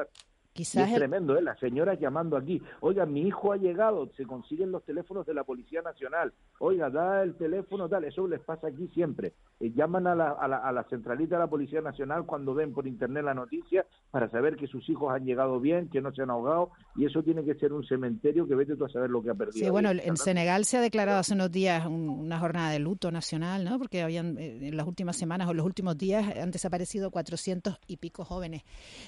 Quizás 0.56 0.88
es 0.88 0.96
tremendo, 0.96 1.38
¿eh? 1.38 1.42
Las 1.42 1.60
señoras 1.60 2.00
llamando 2.00 2.38
aquí. 2.38 2.62
Oiga, 2.80 3.06
mi 3.06 3.24
hijo 3.28 3.52
ha 3.52 3.58
llegado, 3.58 4.10
se 4.16 4.26
consiguen 4.26 4.72
los 4.72 4.86
teléfonos 4.86 5.26
de 5.26 5.34
la 5.34 5.44
Policía 5.44 5.82
Nacional. 5.82 6.32
Oiga, 6.60 6.90
da 6.90 7.24
el 7.24 7.36
teléfono, 7.36 7.90
tal. 7.90 8.06
Eso 8.06 8.26
les 8.26 8.40
pasa 8.40 8.68
aquí 8.68 8.88
siempre. 8.94 9.34
Eh, 9.60 9.74
llaman 9.76 10.08
a 10.08 10.16
la, 10.16 10.30
a, 10.32 10.48
la, 10.48 10.58
a 10.60 10.72
la 10.72 10.86
centralita 10.86 11.36
de 11.36 11.42
la 11.42 11.50
Policía 11.50 11.82
Nacional 11.82 12.26
cuando 12.26 12.54
ven 12.54 12.74
por 12.74 12.88
internet 12.88 13.26
la 13.26 13.34
noticia 13.34 13.86
para 14.12 14.30
saber 14.30 14.56
que 14.56 14.68
sus 14.68 14.88
hijos 14.90 15.14
han 15.14 15.26
llegado 15.26 15.60
bien, 15.60 15.90
que 15.90 16.00
no 16.00 16.14
se 16.14 16.22
han 16.22 16.30
ahogado. 16.30 16.70
Y 16.96 17.06
eso 17.06 17.22
tiene 17.22 17.44
que 17.44 17.56
ser 17.56 17.74
un 17.74 17.86
cementerio 17.86 18.48
que 18.48 18.56
vete 18.56 18.78
tú 18.78 18.86
a 18.86 18.90
saber 18.90 19.10
lo 19.10 19.22
que 19.22 19.32
ha 19.32 19.34
perdido. 19.34 19.66
Sí, 19.66 19.70
bueno, 19.70 19.92
en 19.92 20.16
Senegal 20.16 20.64
se 20.64 20.78
ha 20.78 20.82
declarado 20.82 21.20
hace 21.20 21.34
unos 21.34 21.52
días 21.52 21.86
una 21.86 22.40
jornada 22.40 22.70
de 22.70 22.80
luto 22.80 23.12
nacional, 23.12 23.66
¿no? 23.66 23.78
Porque 23.78 24.04
habían 24.04 24.38
eh, 24.38 24.70
en 24.70 24.78
las 24.78 24.88
últimas 24.88 25.18
semanas 25.18 25.50
o 25.50 25.52
en 25.52 25.58
los 25.58 25.66
últimos 25.66 25.98
días 25.98 26.34
han 26.38 26.52
desaparecido 26.52 27.12
400 27.12 27.78
y 27.88 27.98
pico 27.98 28.24
jóvenes. 28.24 28.64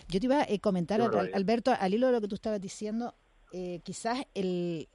Yo 0.09 0.19
te 0.19 0.25
iba 0.25 0.41
a 0.41 0.59
comentar, 0.59 0.99
Alberto, 1.37 1.73
al 1.77 1.93
hilo 1.93 2.07
de 2.07 2.13
lo 2.13 2.21
que 2.21 2.27
tú 2.27 2.35
estabas 2.35 2.59
diciendo, 2.59 3.15
eh, 3.53 3.79
quizás 3.83 4.25
el, 4.33 4.89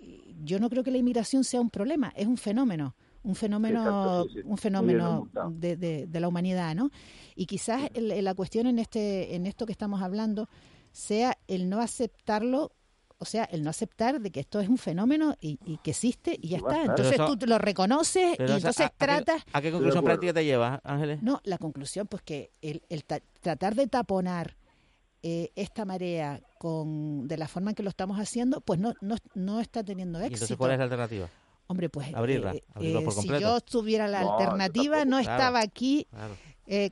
yo 0.44 0.58
no 0.60 0.68
creo 0.68 0.82
que 0.82 0.90
la 0.90 0.98
inmigración 0.98 1.44
sea 1.44 1.60
un 1.60 1.70
problema, 1.70 2.12
es 2.16 2.26
un 2.26 2.36
fenómeno 2.36 2.94
un 3.24 3.36
fenómeno 3.36 4.26
un 4.44 4.58
fenómeno 4.58 5.28
de, 5.52 5.76
de, 5.76 6.20
la 6.20 6.26
humanidad 6.26 6.74
no 6.74 6.90
y 7.36 7.46
quizás 7.46 7.88
la 7.94 8.34
cuestión 8.34 8.66
en 8.66 8.80
este 8.80 9.36
en 9.36 9.46
esto 9.46 9.64
que 9.64 9.70
estamos 9.70 10.02
hablando 10.02 10.48
sea 10.90 11.38
el 11.46 11.70
no 11.70 11.80
aceptarlo 11.80 12.72
o 13.22 13.24
sea, 13.24 13.44
el 13.44 13.62
no 13.62 13.70
aceptar 13.70 14.20
de 14.20 14.32
que 14.32 14.40
esto 14.40 14.58
es 14.58 14.68
un 14.68 14.78
fenómeno 14.78 15.36
y, 15.40 15.56
que 15.84 15.92
existe 15.92 16.36
y 16.42 16.48
ya 16.48 16.56
está. 16.56 16.82
Entonces 16.82 17.16
tú 17.16 17.46
lo 17.46 17.56
reconoces 17.56 18.36
y 18.36 18.42
entonces 18.42 18.90
tratas... 18.96 19.44
¿A 19.52 19.62
qué 19.62 19.70
conclusión 19.70 20.02
práctica 20.02 20.32
te 20.32 20.44
llevas, 20.44 20.80
Ángeles? 20.82 21.22
No, 21.22 21.40
la 21.44 21.56
conclusión 21.56 22.08
pues 22.08 22.24
que 22.24 22.50
el, 22.60 22.82
el 22.88 23.04
tratar 23.04 23.76
de 23.76 23.86
taponar 23.86 24.56
eh, 25.22 25.52
esta 25.54 25.84
marea 25.84 26.40
con 26.58 27.28
de 27.28 27.36
la 27.36 27.48
forma 27.48 27.70
en 27.70 27.74
que 27.74 27.82
lo 27.82 27.90
estamos 27.90 28.18
haciendo, 28.18 28.60
pues 28.60 28.80
no, 28.80 28.94
no, 29.00 29.16
no 29.34 29.60
está 29.60 29.84
teniendo 29.84 30.18
éxito. 30.18 30.32
¿Y 30.32 30.34
entonces 30.34 30.56
cuál 30.56 30.72
es 30.72 30.78
la 30.78 30.84
alternativa? 30.84 31.28
Hombre, 31.68 31.88
pues 31.88 32.12
abrirla, 32.12 32.54
eh, 32.54 32.62
eh, 32.80 33.06
si 33.10 33.28
yo 33.28 33.60
tuviera 33.60 34.08
la 34.08 34.20
alternativa, 34.20 35.04
no 35.04 35.18
estaba 35.18 35.60
aquí 35.60 36.06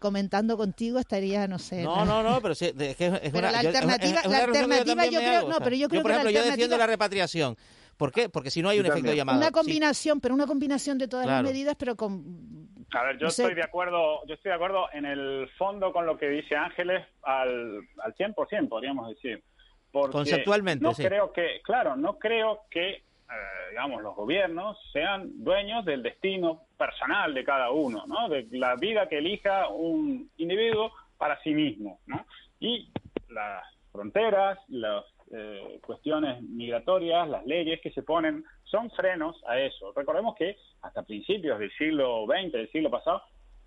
comentando 0.00 0.56
contigo, 0.56 0.98
estaría, 0.98 1.48
no 1.48 1.58
sé. 1.58 1.82
No, 1.82 2.04
no, 2.04 2.22
no, 2.22 2.40
pero, 2.40 2.54
sí, 2.54 2.66
es, 2.66 2.96
que 2.96 3.06
es 3.06 3.32
pero 3.32 3.50
la 3.50 3.58
alternativa, 3.58 4.22
la 4.24 4.38
alternativa 4.44 5.06
yo, 5.06 5.18
creo, 5.18 5.48
no, 5.48 5.58
pero 5.58 5.76
yo 5.76 5.88
creo 5.88 6.00
yo, 6.00 6.02
por 6.02 6.10
ejemplo, 6.12 6.30
yo 6.30 6.44
defiendo 6.44 6.76
la 6.76 6.86
repatriación. 6.86 7.56
¿Por 7.96 8.12
qué? 8.12 8.30
Porque 8.30 8.50
si 8.50 8.62
no 8.62 8.70
hay 8.70 8.80
un 8.80 8.86
efecto 8.86 9.10
de 9.10 9.16
llamada. 9.16 9.36
Una 9.36 9.50
combinación, 9.50 10.20
pero 10.20 10.34
una 10.34 10.46
combinación 10.46 10.96
de 10.96 11.06
todas 11.06 11.26
las 11.26 11.42
medidas, 11.42 11.76
pero 11.78 11.96
con 11.96 12.69
a 12.92 13.02
ver, 13.04 13.18
yo 13.18 13.28
estoy 13.28 13.54
de 13.54 13.62
acuerdo, 13.62 14.26
yo 14.26 14.34
estoy 14.34 14.50
de 14.50 14.54
acuerdo 14.54 14.88
en 14.92 15.04
el 15.04 15.48
fondo 15.56 15.92
con 15.92 16.06
lo 16.06 16.18
que 16.18 16.28
dice 16.28 16.56
Ángeles 16.56 17.06
al, 17.22 17.80
al 18.02 18.14
100%, 18.14 18.68
podríamos 18.68 19.08
decir. 19.08 19.42
Porque 19.90 20.12
Conceptualmente, 20.12 20.82
no 20.82 20.92
creo 20.92 21.32
que, 21.32 21.60
claro, 21.62 21.96
no 21.96 22.18
creo 22.18 22.62
que, 22.70 22.90
eh, 22.90 23.02
digamos, 23.70 24.02
los 24.02 24.14
gobiernos 24.14 24.78
sean 24.92 25.42
dueños 25.42 25.84
del 25.84 26.02
destino 26.02 26.62
personal 26.78 27.34
de 27.34 27.44
cada 27.44 27.70
uno, 27.70 28.04
¿no? 28.06 28.28
De 28.28 28.46
la 28.52 28.76
vida 28.76 29.08
que 29.08 29.18
elija 29.18 29.68
un 29.68 30.30
individuo 30.36 30.92
para 31.18 31.40
sí 31.42 31.52
mismo, 31.52 31.98
¿no? 32.06 32.24
Y 32.60 32.88
las 33.28 33.64
fronteras, 33.92 34.58
las 34.68 35.04
eh, 35.32 35.78
cuestiones 35.84 36.42
migratorias, 36.42 37.28
las 37.28 37.46
leyes 37.46 37.80
que 37.80 37.90
se 37.92 38.02
ponen, 38.02 38.44
son 38.64 38.90
frenos 38.90 39.36
a 39.46 39.58
eso. 39.58 39.92
Recordemos 39.94 40.34
que 40.36 40.56
hasta 40.82 41.02
principios 41.02 41.58
del 41.58 41.70
siglo 41.76 42.26
XX, 42.26 42.52
del 42.52 42.72
siglo 42.72 42.90
pasado, 42.90 43.22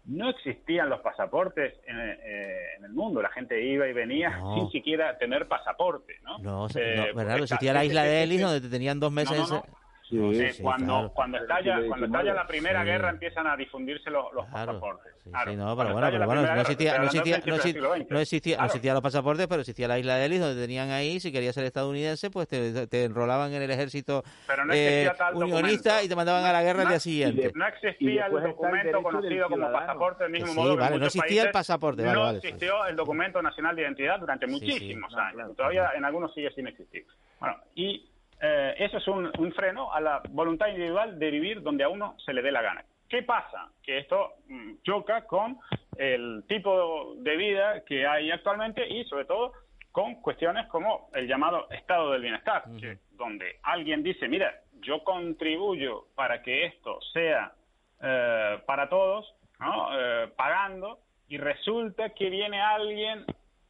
no 0.05 0.29
existían 0.29 0.89
los 0.89 0.99
pasaportes 0.99 1.73
en, 1.87 1.97
eh, 1.97 2.75
el 2.83 2.91
mundo. 2.91 3.21
La 3.21 3.29
gente 3.29 3.63
iba 3.63 3.87
y 3.87 3.93
venía 3.93 4.41
sin 4.55 4.69
siquiera 4.69 5.17
tener 5.17 5.47
pasaporte, 5.47 6.15
¿no? 6.23 6.37
No, 6.39 6.67
eh, 6.75 7.11
¿verdad? 7.15 7.39
Existía 7.39 7.73
la 7.73 7.85
isla 7.85 8.03
de 8.03 8.23
Ellis 8.23 8.41
donde 8.41 8.61
te 8.61 8.69
tenían 8.69 8.99
dos 8.99 9.11
meses... 9.11 9.39
Sí, 10.09 10.61
cuando, 10.61 11.11
cuando 11.13 11.37
estalla, 11.37 11.79
cuando 11.87 12.05
estalla 12.07 12.33
la 12.33 12.45
Primera 12.45 12.83
Guerra 12.83 13.09
empiezan 13.09 13.47
a 13.47 13.55
difundirse 13.55 14.09
los, 14.09 14.25
los 14.33 14.45
pasaportes. 14.47 15.13
Sí, 15.23 15.55
no, 15.55 15.77
pero 15.77 15.93
bueno, 15.93 16.07
pero 16.11 16.25
bueno, 16.25 16.41
no 16.41 16.61
existía, 16.61 16.97
no 16.97 17.05
existía, 17.05 17.41
no 17.45 17.55
existía, 17.55 18.57
no 18.57 18.65
existía, 18.65 18.93
los 18.93 19.01
pasaportes, 19.01 19.47
pero 19.47 19.61
existía 19.61 19.87
la 19.87 19.97
isla 19.97 20.15
de 20.17 20.25
Ellis 20.25 20.41
donde 20.41 20.61
tenían 20.61 20.89
ahí, 20.91 21.21
si 21.21 21.31
querías 21.31 21.55
ser 21.55 21.63
estadounidense, 21.63 22.29
pues 22.29 22.49
te, 22.49 22.87
te 22.87 23.05
enrolaban 23.05 23.53
en 23.53 23.61
el 23.61 23.71
ejército 23.71 24.23
eh, 24.71 25.09
unionista 25.33 26.03
y 26.03 26.09
te 26.09 26.15
mandaban 26.15 26.43
a 26.43 26.51
la 26.51 26.61
guerra 26.61 26.83
el 26.83 26.89
día 26.89 26.99
siguiente. 26.99 27.51
No 27.55 27.65
existía 27.65 28.25
el 28.25 28.43
documento 28.43 29.01
conocido 29.01 29.49
como 29.49 29.71
pasaporte 29.71 30.23
del 30.23 30.33
mismo 30.33 30.53
modo 30.53 30.75
vale, 30.75 30.99
no 30.99 31.05
existía 31.05 31.43
el 31.43 31.51
pasaporte, 31.51 32.03
vale, 32.03 32.15
No 32.15 32.29
existió 32.31 32.85
el 32.87 32.95
documento 32.95 33.41
nacional 33.41 33.75
de 33.75 33.83
identidad 33.83 34.19
durante 34.19 34.47
muchísimos 34.47 35.15
años. 35.15 35.55
Todavía 35.55 35.91
en 35.95 36.03
algunos 36.03 36.33
sigue 36.33 36.51
sin 36.51 36.67
existir. 36.67 37.05
Bueno, 37.39 37.57
y 37.75 38.09
eh, 38.45 38.75
eso 38.77 38.97
es 38.97 39.07
un, 39.07 39.53
freno 39.53 39.93
a 39.93 40.01
la 40.01 40.21
voluntad 40.29 40.67
individual 40.67 41.17
de 41.17 41.31
vivir 41.31 41.61
donde 41.61 41.85
a 41.85 41.89
uno 41.89 42.17
se 42.25 42.33
le 42.33 42.41
dé 42.41 42.51
la 42.51 42.61
gana. 42.61 42.83
¿Qué 43.07 43.23
pasa? 43.23 43.69
Que 43.81 43.99
esto 43.99 44.33
mm, 44.49 44.81
choca 44.83 45.25
con 45.25 45.57
el 45.95 46.43
tipo 46.49 47.15
de 47.19 47.37
vida 47.37 47.85
que 47.85 48.05
hay 48.05 48.31
actualmente 48.31 48.85
y 48.85 49.05
sobre 49.05 49.23
todo 49.23 49.53
con 49.93 50.15
cuestiones 50.15 50.67
como 50.67 51.09
el 51.13 51.25
llamado 51.25 51.69
estado 51.69 52.11
del 52.11 52.23
bienestar, 52.23 52.63
donde 53.11 53.59
alguien 53.63 54.03
dice, 54.03 54.27
mira, 54.27 54.53
yo 54.81 55.05
contribuyo 55.05 56.07
para 56.13 56.41
que 56.41 56.65
esto 56.65 56.99
sea 57.13 57.53
eh, 58.01 58.59
para 58.65 58.89
todos, 58.89 59.33
eh, 59.97 60.27
pagando, 60.35 60.99
y 61.29 61.37
resulta 61.37 62.09
que 62.09 62.29
viene 62.29 62.59
alguien 62.59 63.25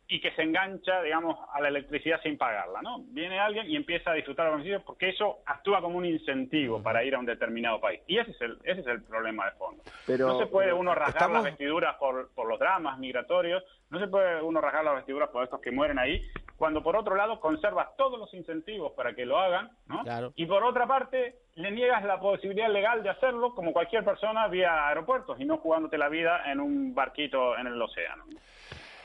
y 0.08 0.20
que 0.20 0.32
se 0.32 0.43
engancha, 0.43 1.01
digamos, 1.01 1.38
a 1.54 1.62
la 1.62 1.70
electricidad 1.70 2.22
sin 2.22 2.38
pagarla, 2.38 2.82
¿no? 2.82 2.99
Viene 3.08 3.39
alguien 3.39 3.70
y 3.70 3.76
empieza 3.76 4.12
a 4.12 4.14
disfrutar 4.14 4.47
los 4.47 4.56
beneficios 4.56 4.84
porque 4.84 5.10
eso 5.10 5.39
actúa 5.45 5.82
como 5.82 5.97
un 5.97 6.06
incentivo 6.06 6.84
para 6.84 7.04
ir 7.04 7.16
a 7.16 7.20
un 7.20 7.26
determinado 7.26 7.80
país. 7.80 8.01
Y 8.08 8.18
ese 8.18 8.32
es 8.32 8.41
el, 8.41 8.58
ese 8.64 8.82
es 8.82 8.88
el 8.88 9.04
problema 9.04 9.45
de 9.45 9.51
fondo. 9.54 9.84
Pero, 10.06 10.28
no 10.28 10.39
se 10.39 10.47
puede 10.47 10.74
uno 10.74 10.93
rasgar 10.93 11.32
las 11.32 11.43
vestiduras 11.43 11.95
por, 11.95 12.32
por 12.34 12.47
los 12.47 12.60
dramas 12.60 12.99
migratorios, 12.99 13.64
no 13.89 13.99
se 13.99 14.08
puede 14.08 14.41
uno 14.41 14.60
rasgar 14.60 14.84
las 14.84 14.95
vestiduras 14.95 15.30
por 15.30 15.43
estos 15.43 15.62
que 15.62 15.72
mueren 15.72 15.99
ahí, 15.99 16.22
cuando 16.58 16.84
por 16.84 16.95
otro 16.95 17.16
lado 17.16 17.39
conservas 17.39 17.95
todos 17.97 18.20
los 18.20 18.34
incentivos 18.34 18.93
para 18.93 19.14
que 19.14 19.26
lo 19.26 19.38
hagan, 19.38 19.72
¿no? 19.88 20.04
Y 20.36 20.45
por 20.45 20.64
otra 20.64 20.88
parte 20.88 21.36
le 21.56 21.72
niegas 21.72 22.04
la 22.04 22.20
posibilidad 22.20 22.70
legal 22.70 23.04
de 23.04 23.10
hacerlo 23.10 23.54
como 23.54 23.74
cualquier 23.74 24.04
persona 24.04 24.47
vía 24.47 24.88
aeropuertos 24.88 25.39
y 25.39 25.45
no 25.45 25.58
jugándote 25.58 25.97
la 25.97 26.10
vida 26.10 26.51
en 26.51 26.60
un 26.60 26.95
barquito 26.95 27.58
en 27.58 27.68
el 27.68 27.82
océano. 27.82 28.26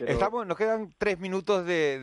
Estamos, 0.00 0.46
nos 0.46 0.56
quedan 0.56 0.94
tres 0.96 1.18
minutos 1.18 1.66
de, 1.66 2.00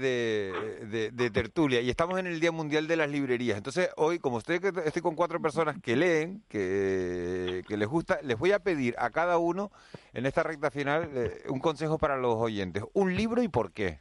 de, 1.13 1.29
tertulia 1.31 1.81
y 1.81 1.89
estamos 1.89 2.19
en 2.19 2.27
el 2.27 2.39
Día 2.39 2.51
Mundial 2.51 2.87
de 2.87 2.97
las 2.97 3.09
Librerías. 3.09 3.57
Entonces, 3.57 3.89
hoy, 3.95 4.19
como 4.19 4.39
estoy, 4.39 4.59
estoy 4.85 5.01
con 5.01 5.15
cuatro 5.15 5.41
personas 5.41 5.77
que 5.81 5.95
leen, 5.95 6.43
que, 6.47 7.63
les 7.67 7.87
gusta, 7.87 8.19
les 8.21 8.37
voy 8.37 8.51
a 8.51 8.59
pedir 8.59 8.95
a 8.97 9.09
cada 9.09 9.37
uno 9.37 9.71
en 10.13 10.25
esta 10.25 10.43
recta 10.43 10.71
final 10.71 11.09
eh, 11.13 11.43
un 11.49 11.59
consejo 11.59 11.97
para 11.97 12.17
los 12.17 12.35
oyentes. 12.35 12.83
Un 12.93 13.15
libro 13.15 13.41
y 13.41 13.47
por 13.47 13.71
qué. 13.71 13.99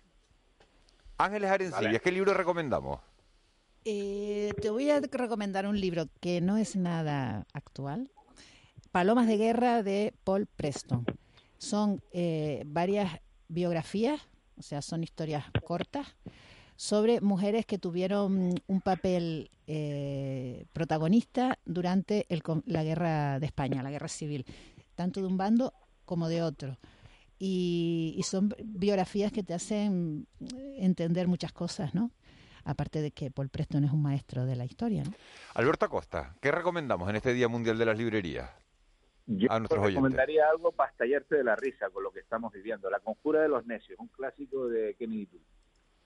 Ángeles 1.17 1.51
Arencillas, 1.51 2.03
¿qué 2.03 2.11
libro 2.11 2.35
recomendamos? 2.35 3.01
Eh, 3.85 4.53
te 4.61 4.71
voy 4.71 4.91
a 4.91 5.01
recomendar 5.01 5.67
un 5.67 5.79
libro 5.79 6.07
que 6.21 6.41
no 6.41 6.57
es 6.57 6.75
nada 6.75 7.47
actual. 7.53 8.11
Palomas 8.91 9.27
de 9.27 9.37
Guerra 9.37 9.83
de 9.83 10.15
Paul 10.25 10.47
Preston. 10.47 11.05
Son 11.59 12.03
eh, 12.13 12.63
varias 12.67 13.21
biografías, 13.49 14.21
o 14.59 14.63
sea, 14.63 14.83
son 14.83 15.03
historias 15.03 15.45
cortas, 15.65 16.07
sobre 16.77 17.21
mujeres 17.21 17.67
que 17.67 17.79
tuvieron 17.79 18.61
un 18.67 18.81
papel 18.81 19.51
eh, 19.67 20.67
protagonista 20.73 21.59
durante 21.65 22.27
la 22.67 22.83
guerra 22.83 23.39
de 23.39 23.47
España, 23.47 23.83
la 23.83 23.91
guerra 23.91 24.09
civil, 24.09 24.45
tanto 24.95 25.21
de 25.21 25.27
un 25.27 25.37
bando 25.37 25.73
como 26.05 26.29
de 26.29 26.43
otro. 26.43 26.79
Y, 27.39 28.21
son 28.25 28.55
biografías 28.65 29.33
que 29.33 29.43
te 29.43 29.55
hacen 29.55 30.27
entender 30.79 31.29
muchas 31.29 31.53
cosas, 31.53 31.95
¿no? 31.95 32.11
Aparte 32.65 33.03
de 33.03 33.11
que 33.11 33.31
Paul 33.31 33.51
Preston 33.51 33.85
es 33.85 33.93
un 33.93 34.01
maestro 34.01 34.47
de 34.47 34.57
la 34.57 34.65
historia, 34.65 35.05
¿no? 35.05 35.13
Alberto 35.55 35.85
Acosta, 35.85 36.35
¿qué 36.41 36.51
recomendamos 36.51 37.09
en 37.11 37.17
este 37.17 37.35
Día 37.35 37.49
Mundial 37.49 37.77
de 37.77 37.85
las 37.85 37.99
Librerías? 37.99 38.51
Yo 39.27 39.49
recomendaría 39.49 40.49
algo 40.51 40.73
para 40.73 40.91
estallarte 40.91 41.37
de 41.37 41.45
la 41.45 41.57
risa 41.57 41.89
con 41.91 42.03
lo 42.03 42.11
que 42.11 42.21
estamos 42.21 42.53
viviendo. 42.53 42.91
La 42.91 43.01
conjura 43.01 43.41
de 43.41 43.49
los 43.49 43.65
necios, 43.65 43.99
un 43.99 44.09
clásico 44.09 44.69
de 44.69 44.95
Kennedy 44.99 45.41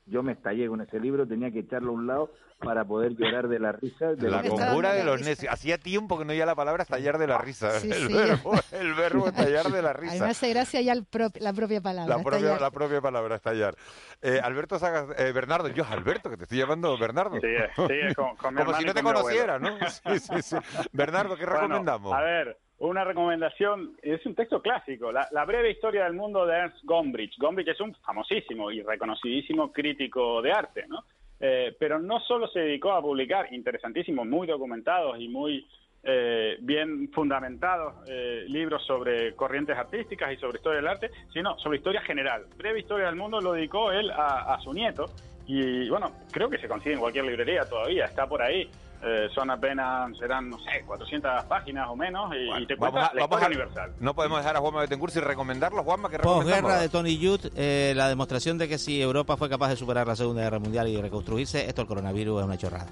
Yo 0.06 0.22
me 0.22 0.32
estallé 0.32 0.68
con 0.68 0.80
ese 0.80 1.00
libro, 1.00 1.26
tenía 1.26 1.50
que 1.50 1.60
echarlo 1.60 1.90
a 1.90 1.94
un 1.94 2.06
lado 2.06 2.30
para 2.60 2.84
poder 2.84 3.16
llorar 3.16 3.48
de 3.48 3.58
la 3.58 3.72
risa. 3.72 4.14
De 4.14 4.30
la 4.30 4.42
conjura 4.44 4.92
de 4.92 5.02
los 5.02 5.22
necios. 5.22 5.52
Hacía 5.52 5.78
tiempo 5.78 6.16
que 6.16 6.24
no 6.24 6.30
oía 6.32 6.46
la 6.46 6.54
palabra 6.54 6.84
estallar 6.84 7.18
de 7.18 7.26
la 7.26 7.38
risa. 7.38 7.76
el, 7.78 8.08
Verbo, 8.08 8.52
el 8.70 8.94
verbo 8.94 9.26
estallar 9.26 9.66
de 9.66 9.82
la 9.82 9.92
risa. 9.92 10.12
Además, 10.12 10.30
hace 10.30 10.50
gracia 10.50 10.80
ya 10.80 10.94
la 10.94 11.52
propia 11.52 11.80
palabra. 11.80 12.16
La 12.16 12.22
propia, 12.22 12.56
la 12.56 12.70
propia 12.70 13.00
palabra, 13.00 13.34
estallar. 13.34 13.74
Eh, 14.22 14.38
Alberto 14.40 14.78
Sagas, 14.78 15.08
eh, 15.18 15.32
Bernardo, 15.32 15.66
yo 15.68 15.84
Alberto, 15.84 16.30
que 16.30 16.36
te 16.36 16.44
estoy 16.44 16.58
llamando 16.58 16.96
Bernardo. 16.96 17.36
Sí, 17.40 17.48
sí, 17.74 18.14
con, 18.14 18.36
Como 18.36 18.74
si 18.74 18.84
no 18.84 18.94
te 18.94 19.02
conociera, 19.02 19.58
¿no? 19.58 19.76
Sí, 19.88 20.20
sí, 20.20 20.42
sí. 20.42 20.56
Bernardo, 20.92 21.36
¿qué 21.36 21.46
recomendamos? 21.46 22.12
A 22.12 22.20
ver, 22.20 22.56
una 22.78 23.04
recomendación, 23.04 23.96
es 24.02 24.24
un 24.24 24.34
texto 24.34 24.62
clásico, 24.62 25.10
la, 25.10 25.44
breve 25.44 25.70
historia 25.70 26.04
del 26.04 26.14
mundo 26.14 26.46
de 26.46 26.54
Ernst 26.54 26.84
Gombrich. 26.84 27.36
Gombrich 27.38 27.68
es 27.68 27.80
un 27.80 27.94
famosísimo 27.96 28.70
y 28.70 28.82
reconocidísimo 28.82 29.72
crítico 29.72 30.40
de 30.42 30.52
arte, 30.52 30.84
¿no? 30.86 31.04
Eh, 31.40 31.76
pero 31.78 31.98
no 31.98 32.20
solo 32.20 32.48
se 32.48 32.60
dedicó 32.60 32.92
a 32.92 33.02
publicar 33.02 33.52
interesantísimos, 33.52 34.26
muy 34.26 34.46
documentados 34.46 35.20
y 35.20 35.28
muy 35.28 35.66
eh, 36.02 36.56
bien 36.60 37.10
fundamentados 37.12 37.94
eh, 38.08 38.44
libros 38.48 38.84
sobre 38.86 39.34
corrientes 39.34 39.76
artísticas 39.76 40.32
y 40.32 40.36
sobre 40.36 40.58
historia 40.58 40.80
del 40.80 40.88
arte, 40.88 41.10
sino 41.32 41.58
sobre 41.58 41.78
historia 41.78 42.00
general. 42.02 42.46
Breve 42.56 42.80
historia 42.80 43.06
del 43.06 43.16
mundo 43.16 43.40
lo 43.40 43.52
dedicó 43.52 43.92
él 43.92 44.10
a, 44.10 44.54
a 44.54 44.60
su 44.60 44.72
nieto 44.72 45.06
y 45.48 45.88
bueno, 45.88 46.12
creo 46.30 46.48
que 46.50 46.58
se 46.58 46.68
consigue 46.68 46.94
en 46.94 47.00
cualquier 47.00 47.24
librería 47.24 47.64
todavía, 47.64 48.04
está 48.04 48.26
por 48.26 48.42
ahí. 48.42 48.70
Eh, 49.00 49.28
son 49.32 49.48
apenas, 49.48 50.16
serán, 50.18 50.50
no 50.50 50.58
sé, 50.58 50.82
400 50.84 51.44
páginas 51.44 51.86
o 51.88 51.94
menos 51.94 52.32
y, 52.34 52.66
te 52.66 52.76
cuenta 52.76 53.12
la 53.14 53.22
historia 53.22 53.46
universal. 53.46 53.92
No 54.00 54.12
podemos 54.12 54.38
dejar 54.38 54.56
a 54.56 54.60
Juanma 54.60 54.80
Betancourt 54.80 55.12
sin 55.12 55.22
recomendarlo. 55.22 55.84
Juanma, 55.84 56.10
que 56.10 56.18
Posguerra 56.18 56.80
de 56.80 56.88
Tony 56.88 57.16
Judd, 57.16 57.46
eh, 57.54 57.92
la 57.96 58.08
demostración 58.08 58.58
de 58.58 58.68
que 58.68 58.76
si 58.76 59.00
Europa 59.00 59.36
fue 59.36 59.48
capaz 59.48 59.68
de 59.68 59.76
superar 59.76 60.06
la 60.06 60.16
Segunda 60.16 60.42
Guerra 60.42 60.58
Mundial 60.58 60.88
y 60.88 61.00
reconstruirse, 61.00 61.66
esto 61.66 61.82
el 61.82 61.88
coronavirus 61.88 62.40
es 62.40 62.46
una 62.46 62.58
chorrada. 62.58 62.88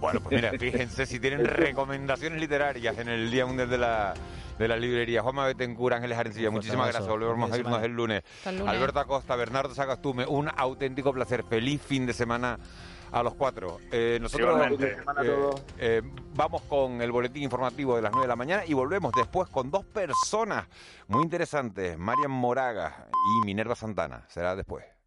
Bueno, 0.00 0.20
pues 0.20 0.36
mira, 0.36 0.52
fíjense 0.58 1.06
si 1.06 1.18
tienen 1.18 1.44
recomendaciones 1.44 2.40
literarias 2.40 2.98
en 2.98 3.08
el 3.08 3.30
Día 3.30 3.46
Mundial 3.46 3.68
de 3.68 3.78
la 3.78 4.14
de 4.58 4.68
la 4.68 4.76
librería. 4.76 5.22
Juanma 5.22 5.46
Betancourt, 5.46 5.94
Ángeles 5.96 6.18
Arencilla, 6.18 6.50
muchísimas 6.50 6.88
gracias. 6.88 7.08
Volvemos 7.08 7.50
a 7.50 7.58
irnos 7.58 7.82
el 7.82 7.92
lunes. 7.92 8.22
Alberto 8.44 9.00
Acosta, 9.00 9.36
Bernardo 9.36 9.74
Sagastume, 9.74 10.26
un 10.26 10.50
auténtico 10.54 11.12
placer. 11.12 11.44
Feliz 11.44 11.80
fin 11.80 12.06
de 12.06 12.12
semana 12.12 12.58
a 13.12 13.22
los 13.22 13.34
cuatro. 13.34 13.78
Eh, 13.90 14.18
nosotros 14.20 14.70
eh, 14.80 14.96
eh, 15.78 16.02
vamos 16.34 16.62
con 16.62 17.00
el 17.00 17.10
boletín 17.10 17.42
informativo 17.42 17.96
de 17.96 18.02
las 18.02 18.12
9 18.12 18.24
de 18.24 18.28
la 18.28 18.36
mañana 18.36 18.64
y 18.66 18.74
volvemos 18.74 19.12
después 19.16 19.48
con 19.48 19.70
dos 19.70 19.84
personas 19.84 20.66
muy 21.06 21.22
interesantes, 21.22 21.98
Marian 21.98 22.30
Moraga 22.30 23.06
y 23.12 23.46
Minerva 23.46 23.74
Santana. 23.74 24.24
Será 24.28 24.54
después. 24.54 24.84